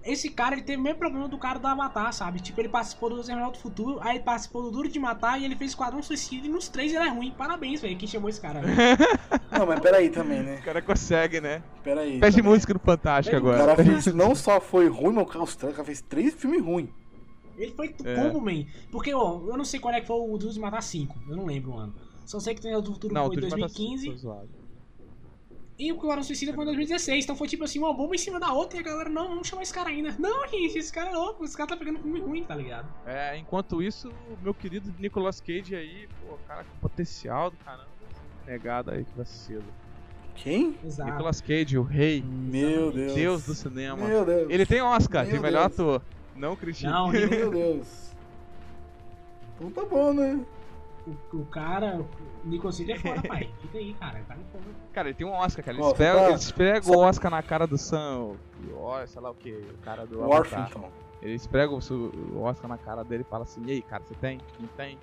[0.03, 2.39] Esse cara, ele teve o mesmo problema do cara do Avatar, sabe?
[2.39, 5.45] Tipo, ele participou do Exterminador do Futuro, aí ele participou do Duro de Matar e
[5.45, 7.31] ele fez Esquadrão Suicida e nos três ele é ruim.
[7.37, 8.61] Parabéns, velho, quem chamou esse cara.
[9.55, 10.57] não, mas peraí também, né?
[10.59, 11.61] O cara consegue, né?
[11.83, 12.19] Peraí.
[12.19, 12.51] Pede também.
[12.51, 13.61] música no Fantástico agora.
[13.61, 16.89] O cara fez, não só foi ruim, mas o cara fez três filmes ruins.
[17.55, 18.15] Ele foi é.
[18.15, 18.65] como, man?
[18.91, 21.35] Porque, ó, eu não sei qual é que foi o Duro de Matar 5, eu
[21.35, 21.93] não lembro o ano.
[22.25, 24.09] Só sei que tem o do Futuro não, foi em 2015.
[25.79, 27.23] E o Esquadrão Suicida foi em 2016.
[27.23, 29.47] Então foi tipo assim, uma bomba em cima da outra e a galera, não, vamos
[29.47, 30.15] chamar esse cara ainda.
[30.19, 32.87] Não, gente, esse cara é louco, esse cara tá pegando filme ruim, tá ligado?
[33.05, 37.87] É, enquanto isso, o meu querido Nicolas Cage aí, pô, cara com potencial do caramba,
[38.45, 39.65] negado aí que vai cedo.
[40.35, 40.77] Quem?
[40.83, 41.11] Exato.
[41.11, 42.23] Nicolas Cage, o rei.
[42.23, 43.13] Meu Deus.
[43.13, 44.07] Deus do cinema.
[44.07, 44.49] Meu Deus.
[44.49, 45.79] Ele tem Oscar meu de melhor Deus.
[45.79, 46.01] ator.
[46.35, 46.95] Não, Cristiano.
[46.95, 48.11] Não, meu Deus.
[49.55, 50.39] Então tá bom, né?
[51.05, 52.05] O, o cara, o
[52.43, 53.53] Nicolas Cage é foda, pai.
[53.61, 54.19] Fica aí, cara.
[54.21, 55.77] Cara, é cara ele tem um Oscar, cara.
[55.77, 56.29] Eles, pegam, tá...
[56.29, 58.35] eles pegam o Oscar na cara do Sam.
[58.73, 59.51] Ó, sei lá o que.
[59.51, 60.91] O cara do Warfington.
[61.21, 64.39] Eles pegam o Oscar na cara dele e falam assim: E aí, cara, você tem?
[64.59, 64.97] Não tem?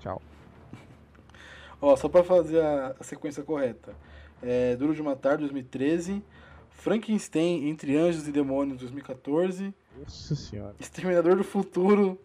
[0.00, 0.20] Tchau.
[1.80, 3.94] Ó, só pra fazer a, a sequência correta:
[4.42, 6.22] é, Duro de Matar, 2013.
[6.70, 9.74] Frankenstein Entre Anjos e Demônios, 2014.
[9.98, 10.74] Nossa senhora.
[10.80, 12.18] Exterminador do Futuro,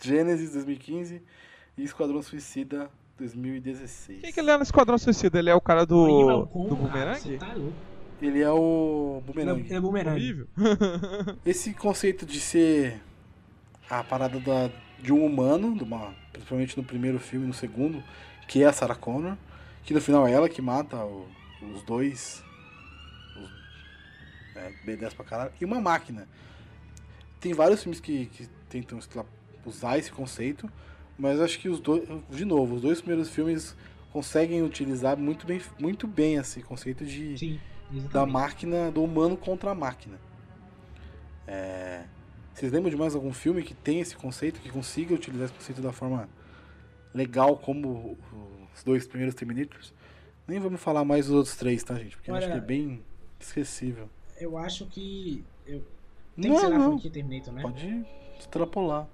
[0.00, 1.22] Gênesis, 2015
[1.76, 2.90] e Esquadrão Suicida
[3.22, 4.20] 2016.
[4.20, 5.38] Quem que ele é no Esquadrão Suicida?
[5.38, 6.46] Ele é o cara do.
[6.46, 7.38] do Boomerang?
[7.38, 7.54] Tá
[8.20, 9.60] ele é o Boomerang.
[9.60, 10.46] Ele é Boomerang.
[11.44, 13.00] Esse conceito de ser
[13.90, 14.70] a parada da,
[15.00, 18.02] de um humano, de uma, principalmente no primeiro filme e no segundo,
[18.46, 19.36] que é a Sarah Connor,
[19.84, 21.26] que no final é ela que mata o,
[21.74, 22.42] os dois
[24.54, 25.52] É, B10 pra caralho.
[25.60, 26.28] E uma máquina.
[27.40, 28.98] Tem vários filmes que, que tentam
[29.66, 30.70] usar esse conceito,
[31.22, 33.76] mas acho que os dois, de novo, os dois primeiros filmes
[34.12, 37.60] conseguem utilizar muito bem, muito bem esse conceito de Sim,
[38.10, 40.18] da máquina, do humano contra a máquina.
[41.46, 42.02] É,
[42.52, 45.80] vocês lembram de mais algum filme que tem esse conceito, que consiga utilizar esse conceito
[45.80, 46.28] da forma
[47.14, 48.18] legal como
[48.74, 49.94] os dois primeiros Terminators?
[50.48, 52.16] Nem vamos falar mais dos outros três, tá, gente?
[52.16, 53.00] Porque Olha, acho que é bem
[53.38, 54.10] esquecível.
[54.40, 55.44] Eu acho que.
[55.64, 55.84] Eu...
[56.34, 57.62] Tem não, que ser na franquia Terminator, né?
[57.62, 58.06] Pode
[58.40, 59.08] extrapolar.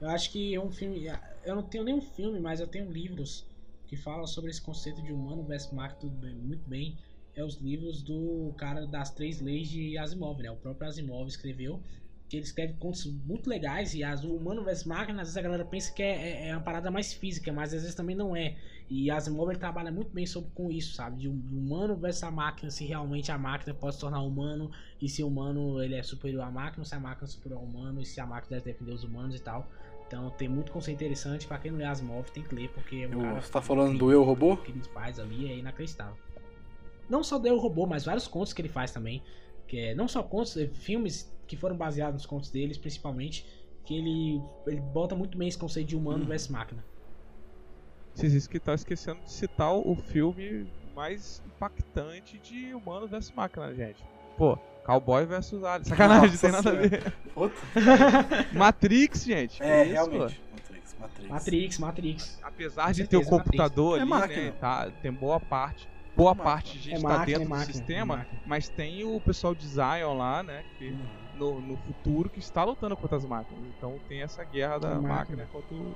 [0.00, 1.06] Eu acho que é um filme.
[1.44, 3.46] Eu não tenho nenhum filme, mas eu tenho livros
[3.86, 6.96] que falam sobre esse conceito de humano versus máquina bem, muito bem.
[7.34, 10.50] É os livros do cara das três leis de Asimov, né?
[10.50, 11.82] O próprio Asimov escreveu
[12.30, 15.64] que ele escreve contos muito legais e as humano vs máquina, às vezes a galera
[15.64, 18.56] pensa que é, é, é, uma parada mais física, mas às vezes também não é.
[18.88, 21.22] E Asimov trabalha muito bem sobre com isso, sabe?
[21.22, 24.70] De humano versus a máquina, se realmente a máquina pode se tornar humano
[25.02, 27.64] e se o humano ele é superior à máquina, se a máquina é superior ao
[27.64, 29.68] humano e se a máquina deve defender os humanos e tal.
[30.10, 33.16] Então tem muito conceito interessante, para quem não lê Asimov tem que ler, porque é
[33.16, 34.56] um Você tá falando do Eu Robô?
[34.56, 36.16] que ele faz ali é inacreditável.
[37.08, 39.22] Não só do Eu Robô, mas vários contos que ele faz também.
[39.68, 43.46] Que é, não só contos, é, filmes que foram baseados nos contos deles, principalmente,
[43.84, 46.26] que ele, ele bota muito bem esse conceito de humano hum.
[46.26, 46.84] versus máquina.
[48.12, 54.04] Vocês que tá esquecendo de citar o filme mais impactante de humano versus máquina, gente.
[54.36, 54.58] Pô,
[54.90, 55.84] Cowboy versus Alien.
[55.84, 57.14] Sacanagem, Nossa, tem nada a ver.
[58.52, 59.62] Matrix, gente.
[59.62, 60.40] É, isso, realmente.
[60.52, 61.28] Matrix, Matrix.
[61.30, 62.40] Matrix, Matrix.
[62.42, 64.36] Apesar de ter o computador Matrix.
[64.36, 67.46] ali, é né, tá, tem boa parte boa parte de gente é tá dentro é
[67.46, 70.64] máquina, do sistema, é mas tem o pessoal de Zion lá, né?
[70.76, 70.98] Que, uhum.
[71.36, 73.64] no, no futuro que está lutando contra as máquinas.
[73.76, 75.14] Então tem essa guerra da máquina.
[75.14, 75.94] máquina contra o.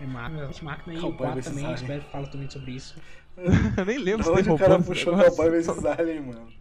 [0.00, 3.00] É máquina, máquina e o 4 também, espero que fale também sobre isso.
[3.86, 6.59] Nem lembro se tem o cara puxou o Cowboy vs Alien, mano.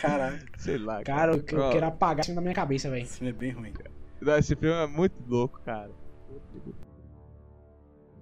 [0.00, 0.38] Caralho.
[0.58, 1.02] Sei lá.
[1.02, 3.02] Cara, cara eu, eu quero apagar isso na minha cabeça, velho.
[3.02, 4.38] Esse filme é bem ruim, cara.
[4.38, 5.90] Esse filme é muito louco, cara.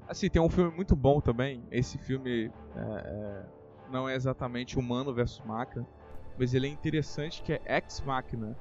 [0.07, 1.63] Assim, tem um filme muito bom também.
[1.71, 3.43] Esse filme é, é,
[3.91, 5.87] não é exatamente humano versus máquina,
[6.39, 8.57] mas ele é interessante que é Ex Machina.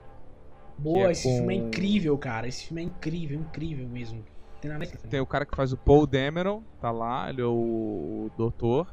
[0.78, 1.38] Boa, é esse com...
[1.38, 2.48] filme é incrível, cara.
[2.48, 4.24] Esse filme é incrível, incrível mesmo.
[4.62, 4.72] Tem,
[5.10, 8.88] tem o cara que faz o Paul Dameron, tá lá, ele é o, o doutor.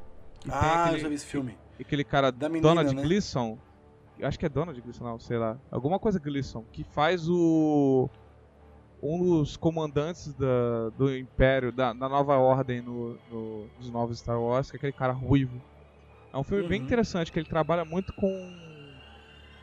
[0.45, 1.57] E ah, aquele, eu já vi esse filme.
[1.79, 3.03] Aquele cara, da menina, Donald né?
[3.03, 3.57] Gleason.
[4.21, 5.59] Eu acho que é Donald Gleason, não, sei lá.
[5.71, 8.09] Alguma coisa Gleason, que faz o
[9.03, 14.41] um dos comandantes da, do Império, da, da Nova Ordem no, no, nos novos Star
[14.41, 15.61] Wars, que é aquele cara ruivo.
[16.33, 16.69] É um filme uhum.
[16.69, 18.57] bem interessante, que ele trabalha muito com,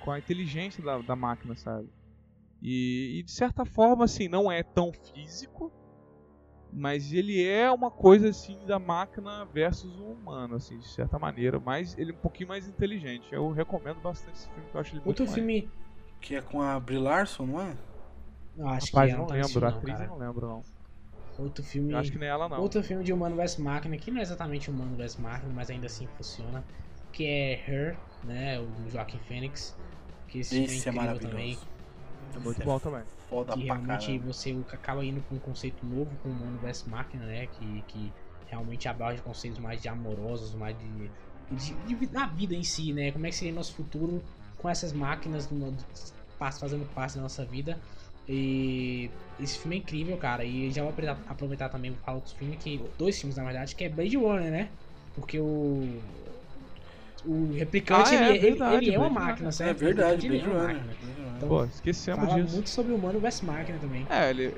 [0.04, 1.88] com a inteligência da, da máquina, sabe?
[2.62, 5.72] E, e, de certa forma, assim, não é tão físico,
[6.72, 11.60] mas ele é uma coisa assim da máquina versus o humano, assim, de certa maneira.
[11.60, 13.28] Mas ele é um pouquinho mais inteligente.
[13.32, 15.70] Eu recomendo bastante esse filme, que eu acho ele Outro muito filme.
[16.20, 17.76] Que é com a Brie Larson, não é?
[18.58, 20.64] Eu acho Rapaz, que é, não lembro, a atriz eu não lembro não.
[21.38, 21.94] Outro filme.
[21.94, 22.60] Eu acho que nem ela não.
[22.60, 25.86] Outro filme de Humano vs Máquina, que não é exatamente Humano vs Máquina, mas ainda
[25.86, 26.64] assim funciona.
[27.12, 28.60] Que é Her, né?
[28.60, 29.78] O Joaquim Phoenix.
[30.28, 31.58] Que esse, esse filme é, é incrível também.
[32.36, 33.04] É muito bom também.
[33.30, 37.26] Foda que realmente você acaba indo com um conceito novo com o Humano vs Máquina,
[37.26, 37.48] né?
[37.48, 38.12] Que, que
[38.48, 41.10] realmente aborda conceitos mais de amorosos, mais de,
[41.52, 43.12] de, de, da vida em si, né?
[43.12, 44.22] Como é que seria nosso futuro
[44.58, 45.50] com essas máquinas
[46.60, 47.78] fazendo parte da nossa vida
[48.30, 49.10] e
[49.40, 50.44] esse filme é incrível, cara.
[50.44, 50.94] E já vou
[51.28, 54.52] aproveitar também para falar outros filmes, que, dois filmes na verdade, que é Blade Runner,
[54.52, 54.70] né?
[55.16, 55.88] Porque o.
[57.26, 59.82] O replicante, ah, é, ele, verdade, ele, ele é uma máquina, certo?
[59.82, 60.84] É verdade, Blade é Runner.
[61.38, 62.56] Então, Pô, esquecemos fala disso.
[62.56, 64.06] muito sobre o humano versus máquina também.
[64.10, 64.54] É, ele.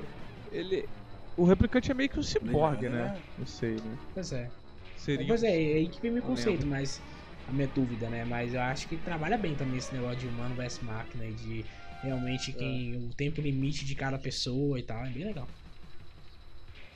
[0.50, 0.88] ele
[1.36, 3.20] o replicante é meio que um ciborgue, né?
[3.38, 3.98] Não sei, né?
[4.12, 4.50] Pois é.
[4.96, 7.00] Seria pois é, é aí que vem meu conceito, mas.
[7.48, 8.24] A minha dúvida, né?
[8.24, 11.64] Mas eu acho que trabalha bem também esse negócio de humano versus máquina e de
[12.00, 12.96] realmente quem é.
[12.96, 15.48] o tempo limite de cada pessoa e tal, é bem legal.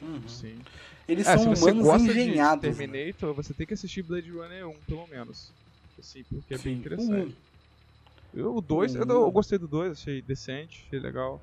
[0.00, 0.28] Uhum.
[0.28, 0.58] Sim.
[1.08, 2.60] Eles é, são humanos engenhados.
[2.60, 2.86] De né?
[2.86, 3.42] Terminator, né?
[3.42, 5.52] você tem que assistir Blade Runner 1, pelo menos.
[5.98, 6.64] Assim, porque é Sim.
[6.64, 7.36] bem interessante.
[8.34, 11.40] Eu, o 2, eu, eu, gostei do 2, achei decente, achei legal.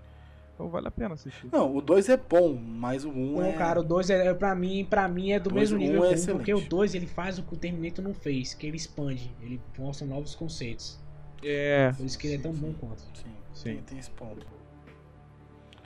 [0.54, 1.50] Então vale a pena assistir.
[1.52, 3.54] Não, o 2 é bom, mas o 1 um Não, é...
[3.54, 6.54] cara, o 2 é, pra mim, pra mim é do mesmo nível é um, porque
[6.54, 10.06] o 2 ele faz o que o Terminator não fez, que ele expande, ele mostra
[10.06, 11.00] novos conceitos.
[11.44, 11.92] É.
[11.96, 13.02] Por isso que ele é tão bom quanto.
[13.02, 13.32] Sim.
[13.54, 13.64] Sim.
[13.64, 14.46] Tem, tem esse ponto.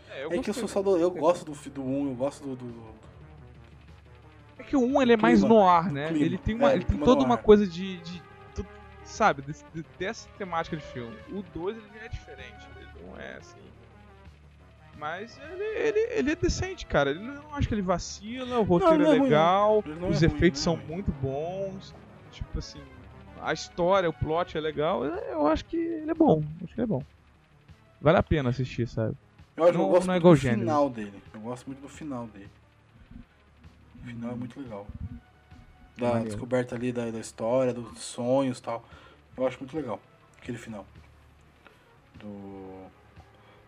[0.10, 2.44] É, eu é que eu sou só do, Eu gosto do, do 1, eu gosto
[2.44, 2.56] do.
[2.56, 2.95] do...
[4.57, 6.07] É que o 1 ele é mais no ar, né?
[6.07, 6.26] Clima.
[6.26, 8.22] Ele tem, uma, é, ele tem toda uma coisa de, de
[9.06, 9.64] sabe, desse,
[9.98, 11.15] dessa temática de filme.
[11.32, 13.60] O 2 ele é diferente, ele não é assim.
[14.98, 17.11] Mas ele, ele, ele é decente, cara.
[17.11, 20.26] Ele não acho que ele vacila, o roteiro não, não é, é legal, os é
[20.26, 21.94] efeitos ruim, são muito bons.
[22.32, 22.82] Tipo assim,
[23.41, 26.41] a história, o plot é legal, eu acho que ele é bom.
[26.64, 27.03] Acho que ele é bom.
[28.02, 29.15] Vale a pena assistir, sabe?
[29.56, 30.60] Eu, acho, não, eu gosto não é muito do gênero.
[30.60, 31.23] final dele.
[31.34, 32.49] Eu gosto muito do final dele.
[33.95, 34.88] O final é muito legal.
[35.98, 36.26] Da Valeu.
[36.26, 38.84] descoberta ali da, da história, dos sonhos e tal.
[39.38, 40.00] Eu acho muito legal.
[40.42, 40.86] Aquele final.
[42.16, 42.88] Do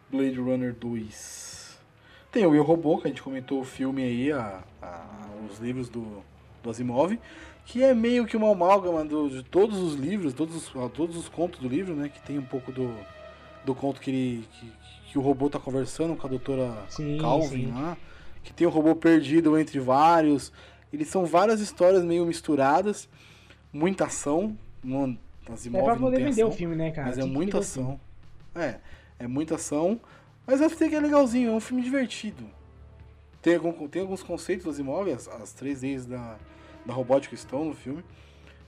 [0.10, 1.80] Blade Runner 2.
[2.32, 5.06] Tem o Eu Robô, que a gente comentou o filme aí, a, a,
[5.50, 6.24] os livros do,
[6.62, 7.18] do Asimov,
[7.66, 11.28] que é meio que uma amálgama do, de todos os livros, todos os, todos os
[11.28, 12.10] contos do livro, né?
[12.10, 12.94] Que tem um pouco do,
[13.66, 14.72] do conto que, ele, que,
[15.12, 17.72] que o robô tá conversando com a doutora sim, Calvin sim.
[17.74, 17.98] lá.
[18.44, 20.54] Que tem o robô perdido entre vários.
[20.92, 23.10] Eles são várias histórias meio misturadas,
[23.72, 24.58] muita ação.
[24.84, 25.18] Não,
[25.52, 27.08] Asimov é pra poder vender ação, o filme, né, cara?
[27.08, 28.00] Mas é muita ação.
[28.56, 28.80] É,
[29.20, 30.00] é muita ação.
[30.46, 32.44] Mas a FT é legalzinho, é um filme divertido.
[33.42, 36.38] Tem, algum, tem alguns conceitos do Asimov, as, as três leis da,
[36.86, 38.04] da robótica estão no filme.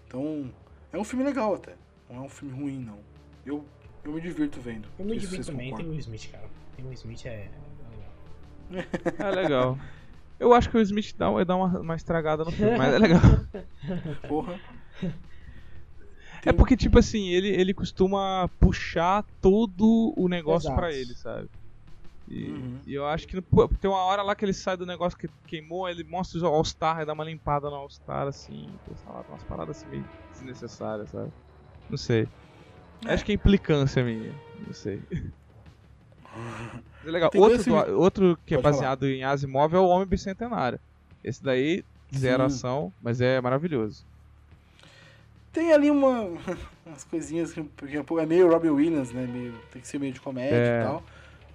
[0.08, 0.52] Então,
[0.92, 1.76] é um filme legal até.
[2.10, 3.00] Não é um filme ruim, não.
[3.46, 3.64] Eu,
[4.04, 4.88] eu me divirto vendo.
[4.98, 5.78] Eu me divirto também, concordam.
[5.78, 6.50] tem o Will Smith, cara.
[6.76, 7.50] Tem o Will Smith, é.
[9.18, 9.78] É legal.
[10.40, 13.22] Eu acho que o Smith dá, dá uma, uma estragada no filme, mas é legal.
[14.28, 14.60] Porra.
[16.46, 21.50] É porque, tipo assim, ele, ele costuma puxar todo o negócio para ele, sabe?
[22.28, 22.80] E, uhum.
[22.86, 23.42] e, eu acho que
[23.82, 27.02] tem uma hora lá que ele sai do negócio que queimou, ele mostra o All-Star
[27.02, 31.34] e dá uma limpada no All-Star, assim, lá, umas paradas assim meio desnecessárias, sabe?
[31.90, 32.28] Não sei.
[33.06, 33.14] É.
[33.14, 35.02] Acho que é implicância minha, não sei.
[37.06, 37.32] é legal.
[37.36, 37.70] Outro, esse...
[37.70, 39.12] do, outro que Pode é baseado falar.
[39.12, 40.80] em Asimov é o Homem Bicentenário.
[41.24, 41.84] Esse daí,
[42.16, 42.56] zero Sim.
[42.56, 44.06] ação, mas é maravilhoso.
[45.52, 46.22] Tem ali uma,
[46.86, 49.26] umas coisinhas que é meio Robin Williams, né?
[49.26, 50.80] Meio, tem que ser meio de comédia é.
[50.80, 51.04] e tal.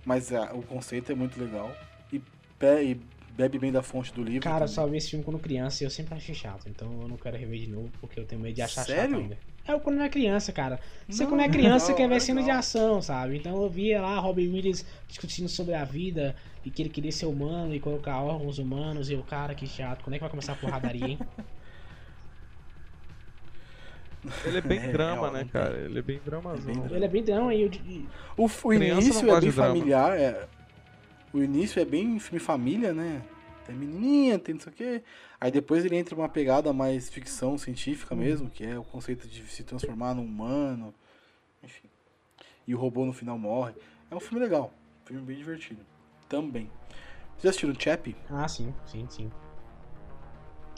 [0.05, 1.75] Mas a, o conceito é muito legal.
[2.13, 2.21] E,
[2.61, 3.01] e,
[3.37, 4.43] bebe bem da fonte do livro.
[4.43, 4.75] Cara, também.
[4.75, 6.69] só vi esse filme quando criança e eu sempre achei chato.
[6.69, 9.11] Então eu não quero rever de novo porque eu tenho medo de achar Sério?
[9.11, 9.39] chato ainda.
[9.67, 10.79] É quando é criança, cara.
[11.09, 13.37] Você não, quando é criança não, quer ver cena de ação, sabe?
[13.37, 17.27] Então eu via lá Robin Williams discutindo sobre a vida e que ele queria ser
[17.27, 20.05] humano e colocar órgãos humanos e o cara, que chato.
[20.05, 21.19] Quando é que vai começar a porradaria, hein?
[24.43, 25.77] Ele é bem é, drama, né, cara?
[25.77, 26.73] Ele é bem dramazão.
[26.73, 27.71] É bem ele é bem drama e eu...
[28.39, 30.47] O, o início é bem familiar, é...
[31.31, 33.21] O início é bem filme família, né?
[33.65, 35.03] Tem menininha, tem não sei o quê.
[35.41, 39.43] Aí depois ele entra uma pegada mais ficção científica mesmo, que é o conceito de
[39.47, 40.95] se transformar num humano.
[41.63, 41.89] Enfim.
[42.67, 43.75] E o robô no final morre.
[44.11, 44.73] É um filme legal.
[45.03, 45.81] Um filme bem divertido.
[46.29, 46.71] Também.
[47.37, 48.17] Vocês já assistiram Chappie?
[48.31, 49.31] Ah, sim, sim, sim.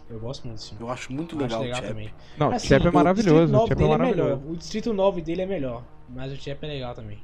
[0.09, 0.85] Eu gosto muito desse filme.
[0.85, 2.15] Eu acho muito legal, acho legal o também.
[2.39, 3.57] Não, assim, o Chap é maravilhoso.
[3.57, 4.43] O, Chap é maravilhoso.
[4.47, 7.21] É o Distrito 9 dele é melhor, mas o Chap é legal também.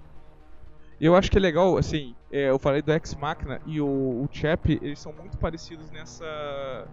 [1.00, 4.28] Eu acho que é legal, assim, é, eu falei do Ex Machina e o, o
[4.30, 6.86] Chap, eles são muito parecidos nessa.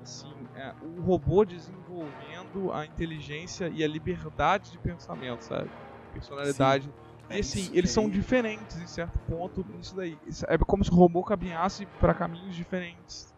[0.00, 5.70] Assim, é, o robô desenvolvendo a inteligência e a liberdade de pensamento, sabe?
[6.12, 6.84] Personalidade.
[6.84, 6.92] Sim.
[7.30, 10.18] E assim, eles são diferentes em certo ponto nisso daí.
[10.48, 13.32] É como se o robô caminhasse para caminhos diferentes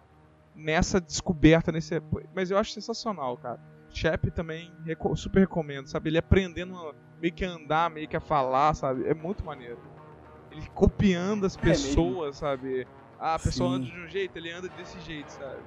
[0.54, 2.00] nessa descoberta, nesse.
[2.34, 3.60] Mas eu acho sensacional, cara.
[3.90, 4.72] Chap também
[5.14, 6.10] super recomendo, sabe?
[6.10, 6.74] Ele aprendendo
[7.20, 9.06] meio que a andar, meio que a falar, sabe?
[9.06, 9.78] É muito maneiro.
[10.50, 12.86] Ele copiando as é pessoas, é sabe?
[13.18, 13.76] Ah, a pessoa Sim.
[13.76, 15.58] anda de um jeito, ele anda desse jeito, sabe?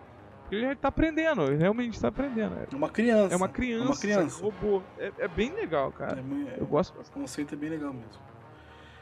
[0.49, 2.55] Ele tá aprendendo, ele realmente tá aprendendo.
[2.71, 3.33] É uma criança.
[3.33, 3.83] É uma criança.
[3.83, 4.41] É uma criança.
[4.41, 4.81] robô.
[4.97, 6.21] É, é, bem legal, cara.
[6.21, 7.17] É, eu gosto bastante.
[7.17, 8.21] O conceito é bem legal mesmo.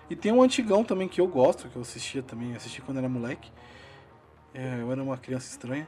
[0.10, 3.10] E tem um antigão também que eu gosto, que eu assistia também, assisti quando era
[3.10, 3.52] moleque,
[4.54, 5.88] é, eu era uma criança estranha.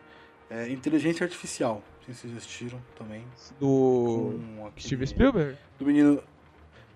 [0.49, 1.81] É, inteligência Artificial.
[2.05, 3.25] Se vocês assistiram também.
[3.59, 4.39] Do.
[4.77, 5.57] Steve Spielberg?
[5.77, 6.23] Do menino.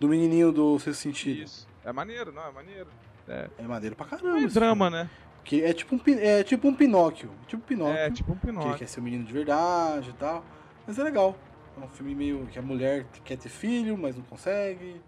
[0.02, 1.44] Do menininho do Sexto Sentido.
[1.44, 1.68] Isso.
[1.86, 2.44] É maneiro, não?
[2.44, 2.88] É maneiro.
[3.28, 4.40] É, é maneiro pra caramba.
[4.40, 5.04] É drama, filme.
[5.04, 5.10] né?
[5.44, 7.30] Que é tipo um, é tipo um Pinóquio.
[7.46, 7.98] Tipo um Pinóquio.
[7.98, 8.74] É, tipo um Pinóquio.
[8.74, 10.44] Que quer ser um menino de verdade e tal.
[10.88, 11.38] Mas é legal.
[11.80, 15.00] É um filme meio que a mulher quer ter filho, mas não consegue.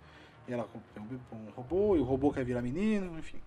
[0.48, 3.40] E ela é um robô, e o robô quer virar menino, enfim.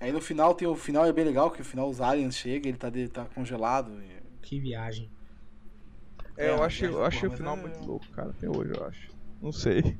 [0.00, 2.70] Aí no final tem o final é bem legal, que o final os aliens chegam,
[2.70, 4.02] ele tá, ele tá congelado.
[4.02, 4.22] E...
[4.40, 5.10] Que viagem.
[6.38, 7.60] É, é eu achei, eu achei o final é...
[7.60, 9.09] muito louco, cara, até hoje, eu acho.
[9.40, 9.98] Não sei.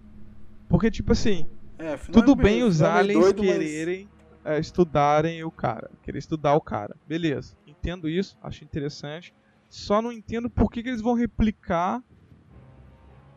[0.68, 1.46] Porque, tipo assim,
[1.78, 4.08] é, tudo bem os aliens doido, quererem
[4.44, 4.54] mas...
[4.56, 6.96] É, estudarem o cara, querer estudar o cara.
[7.06, 9.34] Beleza, entendo isso, acho interessante.
[9.68, 12.02] Só não entendo por que, que eles vão replicar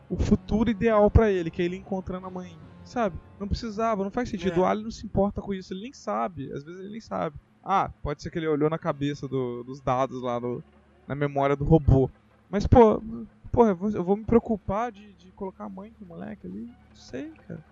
[0.08, 3.18] o futuro ideal para ele, que é ele encontrando a mãe Sabe?
[3.40, 4.56] Não precisava, não faz sentido.
[4.56, 4.58] É.
[4.60, 6.52] O Alien não se importa com isso, ele nem sabe.
[6.52, 7.36] Às vezes ele nem sabe.
[7.64, 10.62] Ah, pode ser que ele olhou na cabeça do, dos dados lá no,
[11.08, 12.10] na memória do robô.
[12.50, 13.02] Mas, pô,
[13.50, 16.66] porra, eu vou, eu vou me preocupar de colocar a mãe do moleque ali?
[16.66, 17.64] Não sei, cara.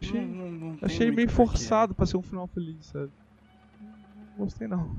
[0.00, 3.10] Achei, não, não, não achei meio forçado pra ser um final feliz, sabe?
[3.80, 4.96] Não gostei não.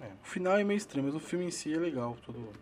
[0.00, 2.16] É, o final é meio estranho, mas o filme em si é legal.
[2.24, 2.52] Todo,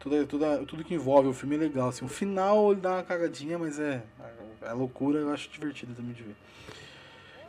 [0.00, 1.88] Tudo, tudo, tudo que envolve o filme é legal.
[1.88, 4.04] Assim, o final ele dá uma cagadinha, mas é,
[4.62, 6.36] é loucura, eu acho divertido também de ver.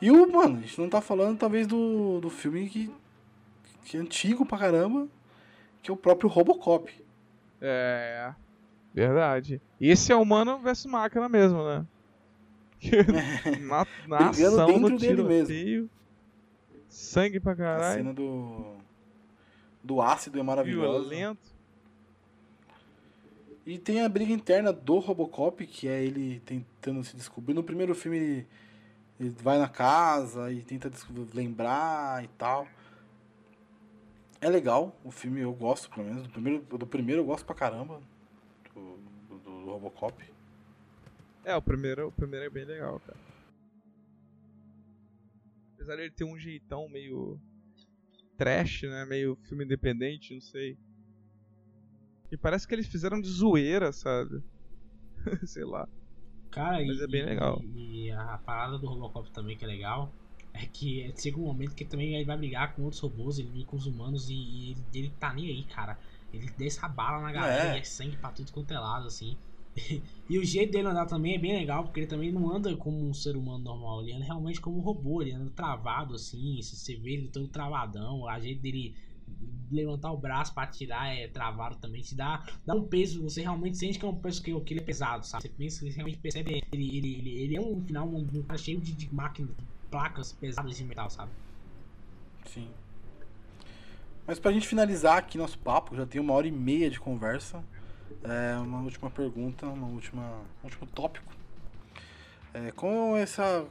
[0.02, 2.92] E o, mano, a gente não tá falando talvez do, do filme que,
[3.86, 5.08] que é antigo pra caramba,
[5.82, 6.92] que é o próprio Robocop.
[7.68, 8.34] É.
[8.94, 9.62] Verdade.
[9.82, 11.86] Esse é humano versus máquina mesmo, né?
[13.62, 15.90] na, na ação, dentro dele mesmo.
[16.88, 17.86] Sangue pra caralho.
[17.86, 18.76] A cena do.
[19.84, 21.10] Do ácido é maravilhosa.
[21.10, 21.56] Violento.
[23.66, 27.54] E tem a briga interna do Robocop, que é ele tentando se descobrir.
[27.54, 28.48] No primeiro filme ele,
[29.20, 30.92] ele vai na casa e tenta
[31.34, 32.68] lembrar e tal.
[34.46, 36.22] É legal o filme, eu gosto pelo menos.
[36.22, 38.00] Do primeiro, do primeiro eu gosto pra caramba.
[38.76, 40.24] Do, do, do Robocop.
[41.44, 43.18] É, o primeiro, o primeiro é bem legal, cara.
[45.74, 47.40] Apesar de ele ter um jeitão meio
[48.38, 49.04] trash, né?
[49.06, 50.78] Meio filme independente, não sei.
[52.32, 54.44] E parece que eles fizeram de zoeira, sabe?
[55.48, 55.90] sei lá.
[56.52, 57.60] Cara, Mas e, é bem legal.
[57.64, 60.14] E, e, a parada do Robocop também que é legal
[60.56, 63.76] é que chega um momento que também ele vai brigar com outros robôs, ele com
[63.76, 65.98] os humanos e, e ele, ele tá nem aí, cara.
[66.34, 67.78] Ele desce a bala na galera é.
[67.78, 69.38] e é sangue pra tudo quanto é lado, assim.
[70.30, 72.98] e o jeito dele andar também é bem legal, porque ele também não anda como
[73.08, 76.96] um ser humano normal, ele anda realmente como um robô, ele anda travado assim, você
[76.96, 78.96] vê ele todo travadão, a jeito dele
[79.72, 83.78] levantar o braço para tirar é travado também, te dá, dá um peso, você realmente
[83.78, 85.44] sente que é um peso que, que ele é pesado, sabe?
[85.44, 88.58] Você pensa, você realmente percebe, ele, ele, ele, ele é um final um, um cara
[88.58, 91.32] cheio de, de máquinas, de placas pesadas de metal, sabe?
[92.48, 92.68] Sim.
[94.28, 97.64] Mas pra gente finalizar aqui nosso papo, já tem uma hora e meia de conversa.
[98.22, 100.22] É, uma última pergunta, uma última,
[100.62, 101.32] um último tópico.
[102.54, 103.66] É, com essa,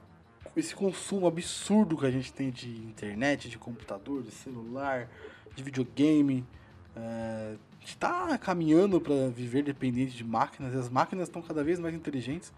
[0.57, 5.11] esse consumo absurdo que a gente tem de internet, de computador, de celular,
[5.55, 6.43] de videogame,
[6.97, 11.95] é, está caminhando para viver dependente de máquinas e as máquinas estão cada vez mais
[11.95, 12.51] inteligentes.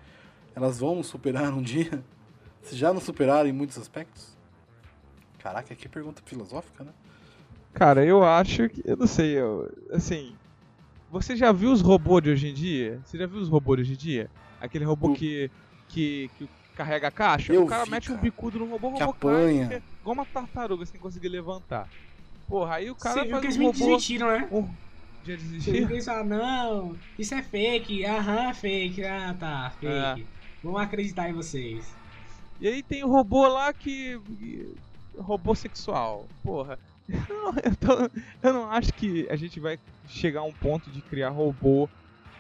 [0.55, 2.05] Elas vão superar um dia.
[2.67, 4.37] Se já nos superaram em muitos aspectos.
[5.39, 6.91] Caraca, que pergunta filosófica, né?
[7.73, 8.83] Cara, eu acho que.
[8.85, 10.35] Eu não sei, eu, assim.
[11.13, 13.01] Você já viu os robôs de hoje em dia?
[13.05, 14.31] Você já viu os robôs de hoje em dia?
[14.61, 15.49] Aquele robô que,
[15.89, 17.53] que, que carrega a caixa?
[17.53, 18.19] Eu o cara vi, mete cara.
[18.19, 19.69] um bicudo no robô, o que robô apanha.
[19.69, 21.89] cai, igual uma tartaruga sem conseguir levantar.
[22.49, 23.79] Porra, aí o cara Você viu faz que eles um me robô...
[23.79, 24.49] desmentiram, né?
[24.51, 24.69] Um...
[25.25, 25.75] Já desistiu?
[25.75, 30.23] eles falaram, não, isso é fake, aham, fake, ah tá, fake.
[30.23, 30.27] É.
[30.63, 31.95] Vamos acreditar em vocês.
[32.59, 34.19] E aí tem o robô lá que.
[35.17, 36.31] Robô sexual.
[36.43, 36.79] Porra.
[37.09, 41.03] Não, eu, tô- eu não acho que a gente vai chegar a um ponto de
[41.03, 41.89] criar robô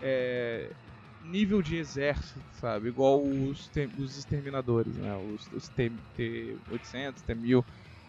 [0.00, 0.74] é,
[1.20, 2.88] nível de exército, sabe?
[2.88, 5.16] Igual os, os exterminadores, né?
[5.16, 7.64] Os, os T, T800, T1000.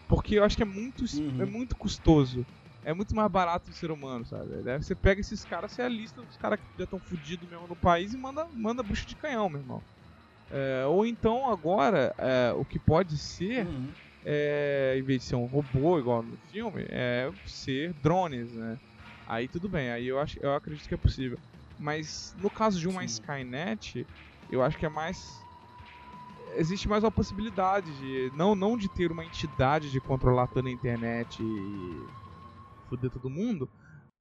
[0.08, 1.42] Porque eu acho que é muito, Uhum.
[1.42, 2.46] é muito custoso.
[2.82, 4.62] É muito mais barato do ser humano, sabe?
[4.62, 7.76] Daí Você pega esses caras, você alista os caras que já estão fudidos mesmo no
[7.76, 9.84] país e manda, manda bucha de canhão, meu irmão.
[10.50, 13.94] É, ou então agora, é, o que pode ser, Uhum.
[14.24, 18.78] é, em vez de ser um robô igual no filme, é ser drones, né?
[19.26, 21.38] Aí tudo bem, aí eu, acho, eu acredito que é possível.
[21.76, 23.06] Mas no caso de uma Sim.
[23.06, 24.06] Skynet,
[24.48, 25.46] eu acho que é mais.
[26.56, 28.30] Existe mais uma possibilidade de.
[28.34, 32.08] Não, não de ter uma entidade de controlar toda a internet e
[32.88, 33.70] foder todo mundo,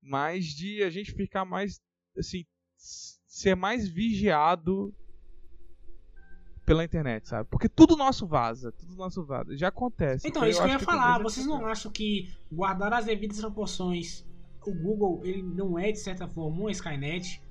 [0.02, 1.82] mas de a gente ficar mais.
[2.18, 2.46] Assim.
[2.78, 4.94] Ser mais vigiado
[6.68, 7.48] pela internet, sabe?
[7.50, 9.56] Porque tudo nosso vaza, tudo nosso vaza.
[9.58, 10.28] Já acontece.
[10.28, 11.24] Então, isso que eu ia acho falar.
[11.24, 14.26] Vocês não acham que, guardar as devidas proporções,
[14.66, 17.42] o Google ele não é, de certa forma, uma Skynet?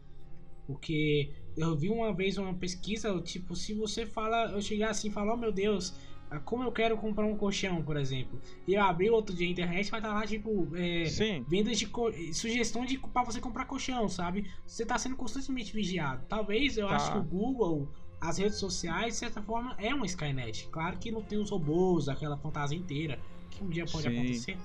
[0.67, 5.13] Porque eu vi uma vez uma pesquisa, tipo, se você fala, eu chegar assim e
[5.13, 5.95] falar, oh meu Deus,
[6.29, 8.39] ah, como eu quero comprar um colchão, por exemplo.
[8.67, 11.05] E eu abri outro dia a internet, vai estar lá, tipo, é,
[11.49, 14.51] vendas de co- sugestão de para você comprar colchão, sabe?
[14.67, 16.27] Você tá sendo constantemente vigiado.
[16.29, 16.97] Talvez eu Tá.
[16.97, 17.89] acho que o Google,
[18.21, 20.69] as redes sociais, de certa forma, é uma Skynet.
[20.71, 23.21] Claro que não tem os robôs, aquela fantasia inteira,
[23.51, 24.17] que um dia pode Sim.
[24.17, 24.59] acontecer.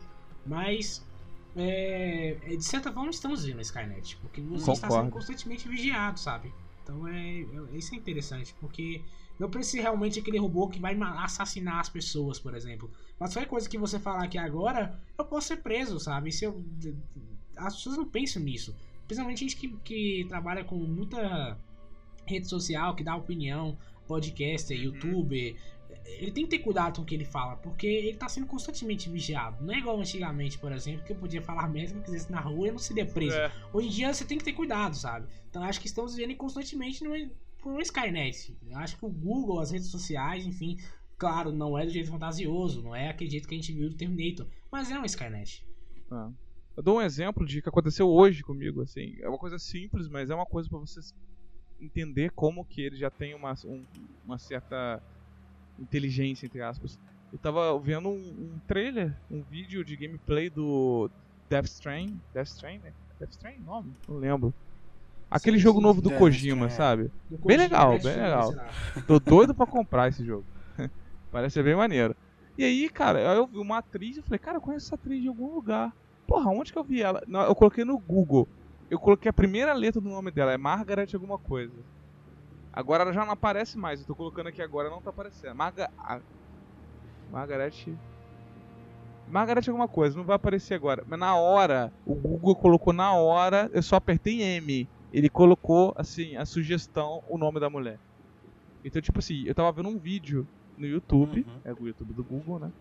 [0.46, 1.06] Mas
[1.56, 5.06] é, é, de certa forma estamos vendo a Skynet, porque você está Concordo.
[5.06, 6.52] sendo constantemente vigiado, sabe?
[6.84, 9.04] Então é, é- isso é interessante, porque
[9.38, 12.92] não precisa realmente aquele robô que vai assassinar as pessoas, por exemplo.
[13.20, 16.32] Mas qualquer coisa que você falar aqui agora, eu posso ser preso, sabe?
[16.32, 16.64] Se eu,
[17.58, 18.76] as pessoas não pensam nisso.
[19.06, 21.60] Principalmente gente que, que trabalha com muita
[22.26, 23.78] rede social, que dá opinião,
[24.08, 25.56] podcaster, youtuber.
[26.06, 29.10] Ele tem que ter cuidado com o que ele fala, porque ele tá sendo constantemente
[29.10, 29.64] vigiado.
[29.64, 32.40] Não é igual antigamente, por exemplo, que eu podia falar mesmo que eu quisesse na
[32.40, 33.36] rua e não seria preso.
[33.36, 33.52] É.
[33.72, 35.28] Hoje em dia você tem que ter cuidado, sabe?
[35.50, 37.18] Então acho que estamos vivendo constantemente numa,
[37.62, 38.58] por uma Skynet.
[38.68, 40.78] Eu acho que o Google, as redes sociais, enfim,
[41.18, 43.96] claro, não é do jeito fantasioso, não é aquele jeito que a gente viu do
[43.96, 45.66] Terminator, mas é uma Skynet.
[46.10, 46.32] Ah.
[46.76, 49.16] Eu dou um exemplo de que aconteceu hoje comigo, assim.
[49.20, 51.14] É uma coisa simples, mas é uma coisa para vocês
[51.82, 53.84] entender como que ele já tem uma, um,
[54.26, 55.02] uma certa
[55.80, 57.00] inteligência, entre aspas.
[57.34, 61.10] Eu tava vendo um, um, trailer, um vídeo de gameplay do
[61.50, 62.20] Death Stranding.
[62.34, 62.94] Death Stranding, né?
[63.20, 63.64] Death Stranding?
[63.64, 63.94] Nome?
[64.08, 64.54] Não lembro.
[65.30, 67.04] Aquele sim, jogo sim, novo do Kojima, sabe?
[67.30, 68.54] Do bem Kojima, legal, bem legal.
[69.08, 70.46] Tô doido pra comprar esse jogo.
[71.32, 72.14] Parece ser bem maneiro.
[72.58, 75.30] E aí, cara, eu vi uma atriz e falei, cara, eu conheço essa atriz de
[75.30, 75.96] algum lugar.
[76.28, 77.22] Porra, onde que eu vi ela?
[77.28, 78.48] Não, eu coloquei no Google.
[78.92, 81.74] Eu coloquei a primeira letra do nome dela, é Margaret alguma coisa.
[82.74, 85.56] Agora ela já não aparece mais, eu tô colocando aqui agora, não tá aparecendo.
[85.56, 85.90] Marga...
[87.32, 87.96] Margaret.
[89.30, 91.06] Margaret alguma coisa, não vai aparecer agora.
[91.08, 94.90] Mas na hora, o Google colocou na hora, eu só apertei M.
[95.14, 97.98] Ele colocou, assim, a sugestão, o nome da mulher.
[98.84, 100.46] Então, tipo assim, eu tava vendo um vídeo
[100.78, 101.62] no YouTube, uhum.
[101.64, 102.72] é o YouTube do Google, né?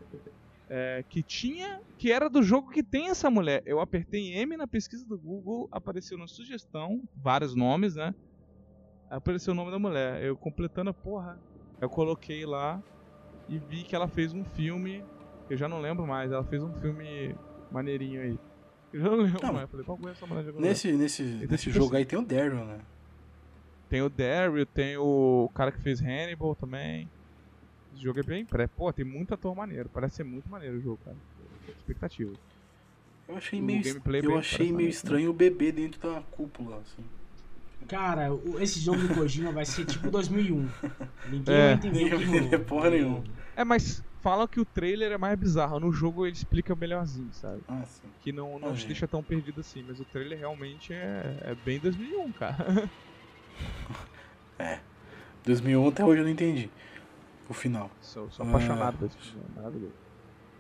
[0.73, 3.61] É, que tinha, que era do jogo que tem essa mulher.
[3.67, 8.15] Eu apertei M na pesquisa do Google, apareceu na sugestão, vários nomes, né?
[9.11, 10.23] Apareceu o nome da mulher.
[10.23, 11.41] Eu completando a porra,
[11.81, 12.81] eu coloquei lá
[13.49, 15.05] e vi que ela fez um filme,
[15.51, 17.35] eu já não lembro mais, ela fez um filme
[17.73, 18.39] maneirinho aí.
[18.93, 19.63] Eu já não lembro não, mais.
[19.63, 22.25] Eu falei, qual é essa mulher Nesse, nesse, nesse tipo jogo assim, aí tem o
[22.25, 22.79] Daryl, né?
[23.89, 27.11] Tem o Daryl, tem o cara que fez Hannibal também.
[28.01, 28.67] Esse jogo é bem pré.
[28.67, 29.91] Pô, tem muito ator maneiro.
[29.91, 31.17] Parece ser muito maneiro o jogo, cara.
[31.69, 32.33] Expectativa.
[33.29, 33.83] Eu achei meio,
[34.23, 37.05] eu achei meio estranho o bebê dentro da cúpula, assim.
[37.87, 38.29] Cara,
[38.59, 40.67] esse jogo do Kojima vai ser tipo 2001.
[41.29, 41.77] Ninguém é.
[41.77, 43.23] vai entender que porra nenhuma.
[43.55, 45.79] É, mas falam que o trailer é mais bizarro.
[45.79, 47.61] No jogo ele explica melhorzinho, sabe?
[47.69, 48.09] Ah, sim.
[48.23, 48.87] Que não, não ah, te é.
[48.87, 49.85] deixa tão perdido assim.
[49.87, 52.89] Mas o trailer realmente é, é bem 2001, cara.
[54.59, 54.79] É.
[55.45, 56.71] 2001 até hoje eu não entendi
[57.51, 57.91] o final.
[58.01, 59.95] Sou, sou apaixonado por esse filme, maravilhoso.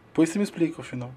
[0.08, 1.12] Depois você me explica o final.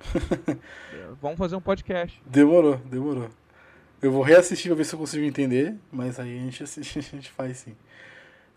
[1.20, 2.20] Vamos fazer um podcast.
[2.26, 3.28] Demorou, demorou.
[4.00, 7.02] Eu vou reassistir pra ver se eu consigo entender, mas aí a gente assiste, a
[7.02, 7.76] gente faz sim.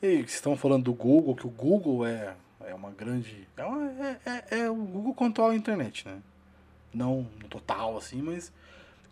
[0.01, 3.47] E vocês estão falando do Google, que o Google é, é uma grande.
[3.57, 6.21] É, uma, é, é, é, o Google controla a internet, né?
[6.93, 8.51] Não no total assim, mas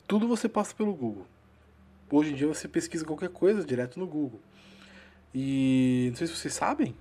[0.08, 1.28] tudo você passa pelo Google.
[2.10, 4.40] Hoje em dia você pesquisa qualquer coisa direto no Google.
[5.34, 6.96] E não sei se vocês sabem,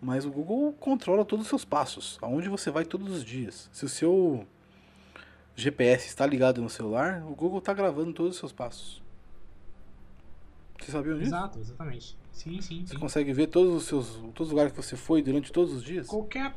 [0.00, 3.68] mas o Google controla todos os seus passos, aonde você vai todos os dias.
[3.72, 4.46] Se o seu
[5.56, 9.02] GPS está ligado no celular, o Google está gravando todos os seus passos.
[10.80, 11.28] Você sabiam disso?
[11.28, 12.16] Exato, exatamente.
[12.32, 12.86] Sim, sim.
[12.86, 12.98] Você sim.
[12.98, 16.06] consegue ver todos os seus, todos os lugares que você foi durante todos os dias?
[16.06, 16.54] Qualquer,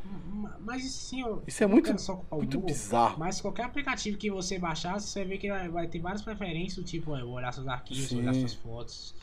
[0.61, 1.89] mas sim, isso é muito,
[2.31, 3.19] muito Google, bizarro.
[3.19, 7.23] Mas qualquer aplicativo que você baixar, você ver que vai ter várias preferências, tipo, é,
[7.23, 8.19] olhar seus arquivos, sim.
[8.19, 9.13] olhar suas fotos,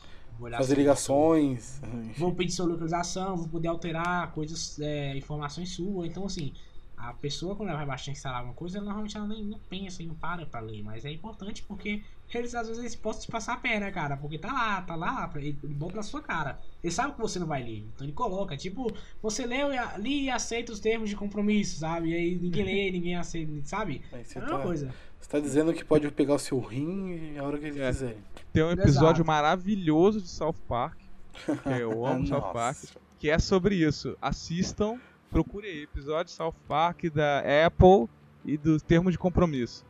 [0.57, 1.81] fazer ligações.
[2.17, 6.09] Vou pedir sua localização, vou poder alterar coisas, é, informações suas.
[6.09, 6.53] Então, assim,
[6.97, 9.59] a pessoa, quando ela vai baixar e instalar alguma coisa, ela, normalmente ela nem, nem
[9.69, 10.83] pensa e não para pra ler.
[10.83, 12.03] Mas é importante porque
[12.37, 14.15] eles às vezes eles possam te passar a perna, cara.
[14.15, 16.59] Porque tá lá, tá lá, ele bota na sua cara.
[16.83, 17.85] Ele sabe que você não vai ler.
[17.93, 18.91] Então ele coloca, tipo,
[19.21, 22.09] você leu, li e aceita os termos de compromisso, sabe?
[22.09, 24.01] E aí ninguém lê, ninguém aceita, sabe?
[24.11, 24.93] É, é uma tá, coisa.
[25.21, 27.87] Você tá dizendo que pode pegar o seu rim a hora que ele é.
[27.87, 28.17] quiser.
[28.51, 29.25] Tem um episódio Exato.
[29.25, 30.97] maravilhoso de South Park.
[31.63, 32.77] Que eu amo South Park.
[33.17, 34.17] Que é sobre isso.
[34.21, 34.99] Assistam
[35.31, 38.09] procure aí, episódio South Park da Apple
[38.43, 39.85] e do termo de compromisso.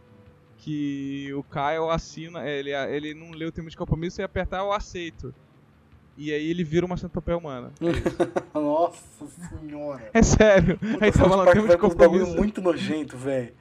[0.57, 4.71] Que o Kyle assina, ele, ele não lê o termo de compromisso e apertar eu
[4.71, 5.33] aceito.
[6.15, 7.71] E aí ele vira uma centopeia humana.
[7.81, 10.11] É Nossa senhora.
[10.13, 10.77] É sério.
[10.77, 12.35] Puta, aí tava lá o termo de compromisso.
[12.35, 13.53] muito nojento, velho.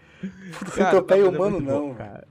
[0.72, 2.28] Centopeia humano é não, cara.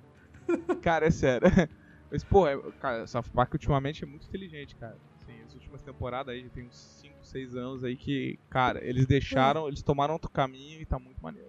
[0.82, 1.48] cara, é sério.
[2.12, 4.98] Mas, pô, é, cara, South Park ultimamente é muito inteligente, cara.
[5.16, 9.84] Assim, as últimas temporadas aí, tem uns seis anos aí que, cara, eles deixaram, eles
[9.84, 11.49] tomaram outro caminho e tá muito maneiro.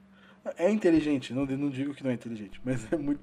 [0.56, 3.20] É inteligente, não, não digo que não é inteligente, mas é muito.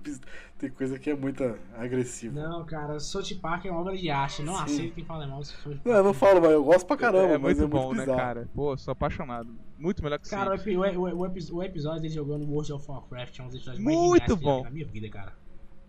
[0.57, 1.43] Tem coisa que é muito
[1.75, 2.39] agressiva.
[2.39, 4.43] Não, cara, South Park é uma obra de arte.
[4.43, 4.63] Não Sim.
[4.63, 5.41] aceito quem fala mal.
[5.83, 7.33] Não, eu não falo, mas eu gosto pra caramba.
[7.33, 8.47] É, muito é bom, muito né, cara?
[8.53, 9.49] Pô, sou apaixonado.
[9.79, 13.43] Muito melhor que Cara, o, o, o, o, episódio dele jogando World of Warcraft é
[13.43, 14.63] um dos episódios mais muito bom.
[14.63, 15.33] na minha vida, cara.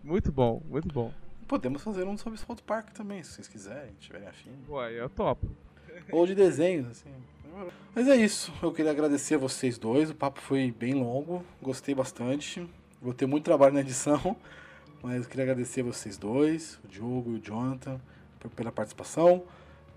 [0.03, 1.11] Muito bom, muito bom.
[1.47, 4.51] Podemos fazer um sobre South Park também, se vocês quiserem, tiverem afim.
[4.69, 5.47] Ué, eu topo.
[6.11, 7.09] Ou de desenhos, assim.
[7.93, 8.53] Mas é isso.
[8.61, 10.09] Eu queria agradecer a vocês dois.
[10.09, 11.43] O papo foi bem longo.
[11.61, 12.67] Gostei bastante.
[13.01, 14.35] Vou ter muito trabalho na edição.
[15.01, 18.01] Mas eu queria agradecer a vocês dois, o Diogo e o Jonathan,
[18.55, 19.45] pela participação.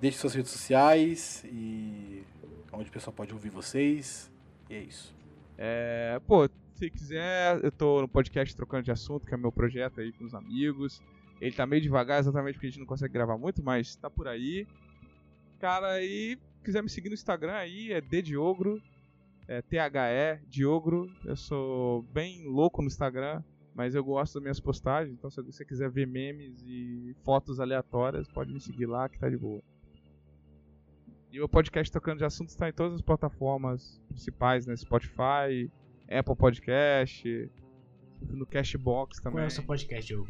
[0.01, 2.25] Deixe suas redes sociais e
[2.73, 4.31] onde o pessoal pode ouvir vocês.
[4.71, 5.15] E é isso.
[5.59, 10.01] É, pô, se quiser, eu tô no podcast Trocando de Assunto, que é meu projeto
[10.01, 11.01] aí com os amigos.
[11.41, 14.29] Ele tá meio devagar, exatamente porque a gente não consegue gravar muito, mas tá por
[14.29, 14.67] aí.
[15.59, 18.81] Cara, e quiser me seguir no Instagram aí, é Dediogro.
[19.49, 21.11] é THE Diogro.
[21.25, 23.43] Eu sou bem louco no Instagram,
[23.75, 25.15] mas eu gosto das minhas postagens.
[25.15, 29.29] Então, se você quiser ver memes e fotos aleatórias, pode me seguir lá que tá
[29.29, 29.63] de boa.
[31.31, 34.77] E o podcast Tocando de Assuntos está em todas as plataformas principais, né?
[34.77, 35.71] Spotify,
[36.11, 37.51] Apple Podcast,
[38.29, 39.37] no Cashbox também.
[39.37, 40.29] Qual é o seu podcast, Diogo?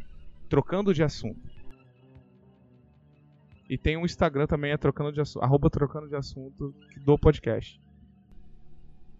[0.48, 1.40] Trocando de Assunto.
[3.72, 6.74] E tem um Instagram também, é trocando de assunto, arroba trocando de assunto
[7.06, 7.80] do podcast.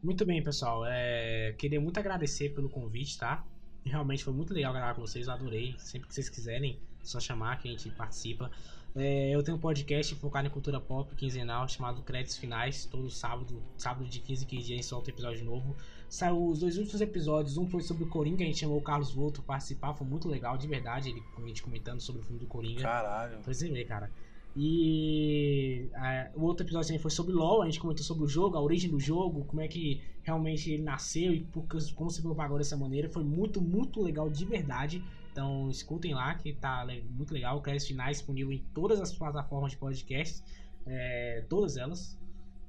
[0.02, 0.84] Muito bem, pessoal.
[0.86, 3.42] É, queria muito agradecer pelo convite, tá?
[3.82, 5.74] Realmente foi muito legal gravar com vocês, eu adorei.
[5.78, 8.50] Sempre que vocês quiserem, é só chamar que a gente participa.
[8.94, 12.84] É, eu tenho um podcast focado em cultura pop quinzenal chamado Créditos Finais.
[12.84, 15.74] Todo sábado, sábado de 15 em 15 dias, solta episódio novo.
[16.10, 17.56] Saiu os dois últimos episódios.
[17.56, 19.94] Um foi sobre o Coringa, a gente chamou o Carlos Volto para participar.
[19.94, 21.08] Foi muito legal, de verdade.
[21.08, 22.82] Ele, a gente comentando sobre o filme do Coringa.
[22.82, 23.42] Caralho.
[23.42, 24.10] Foi você ver, cara.
[24.54, 25.88] E
[26.34, 28.90] o outro episódio também foi sobre LoL, a gente comentou sobre o jogo, a origem
[28.90, 31.64] do jogo, como é que realmente ele nasceu e por,
[31.94, 33.08] como se propagou dessa maneira.
[33.08, 35.02] Foi muito, muito legal de verdade.
[35.30, 37.56] Então escutem lá, que tá muito legal.
[37.56, 40.42] O Créditos Finais disponível em todas as plataformas de podcast,
[40.86, 42.18] é, todas elas.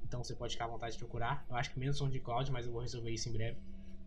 [0.06, 1.44] Então você pode ficar à vontade de procurar.
[1.50, 3.58] Eu acho que menos som de cloud, mas eu vou resolver isso em breve.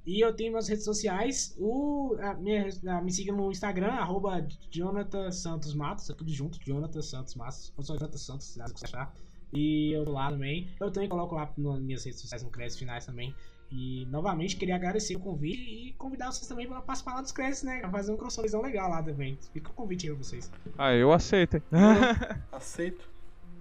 [0.07, 1.53] E eu tenho minhas redes sociais.
[1.59, 6.09] O, a minha, a, me siga no Instagram, arroba Jonathan Santos Matos.
[6.09, 7.73] É tudo junto, Jonathan Santos Matos.
[7.77, 9.13] Eu sou Jonathan Santos, se você achar.
[9.53, 10.69] E eu tô lá também.
[10.79, 13.35] Eu também coloco lá nas minhas redes sociais no créditos finais também.
[13.69, 17.63] E novamente queria agradecer o convite e convidar vocês também para participar lá dos créditos,
[17.63, 17.81] né?
[17.81, 19.37] Pra fazer um crossoverzão legal lá também.
[19.51, 20.49] Fica o convite aí pra vocês.
[20.77, 21.61] Ah, eu aceito.
[22.49, 23.09] aceito.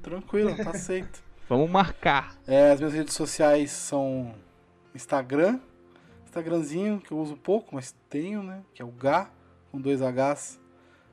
[0.00, 1.24] Tranquilo, tá aceito.
[1.48, 2.38] Vamos marcar.
[2.46, 4.32] É, as minhas redes sociais são
[4.94, 5.58] Instagram,
[6.36, 8.62] Instagramzinho, que eu uso pouco, mas tenho, né?
[8.74, 9.30] Que é o Gá,
[9.72, 10.60] com dois Hs,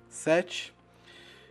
[0.10, 0.74] 7.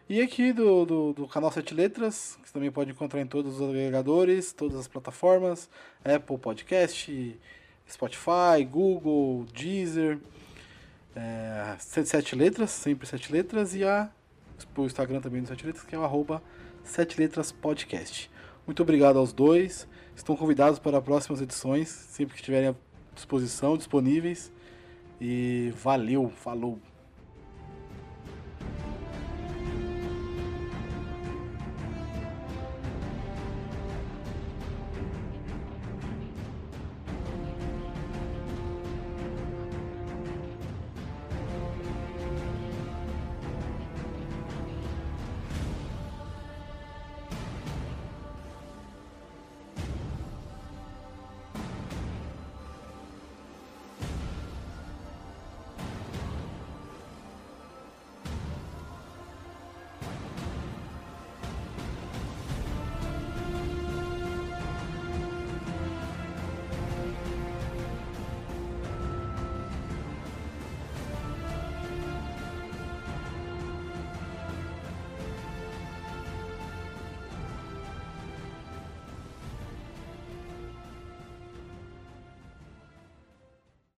[0.09, 3.61] E aqui do, do, do, canal Sete Letras, que você também pode encontrar em todos
[3.61, 5.70] os agregadores, todas as plataformas,
[6.05, 7.40] Apple Podcast,
[7.90, 10.19] Spotify, Google, Deezer,
[11.16, 14.11] é, Sete Letras, sempre Sete Letras, e a,
[14.77, 16.43] o Instagram também do Sete Letras, que é o arroba
[16.85, 18.31] Sete Letras Podcast.
[18.66, 22.69] Muito obrigado aos dois, estão convidados para próximas edições, sempre que estiverem
[23.15, 24.53] disposição, disponíveis.
[25.21, 26.79] E valeu, falou.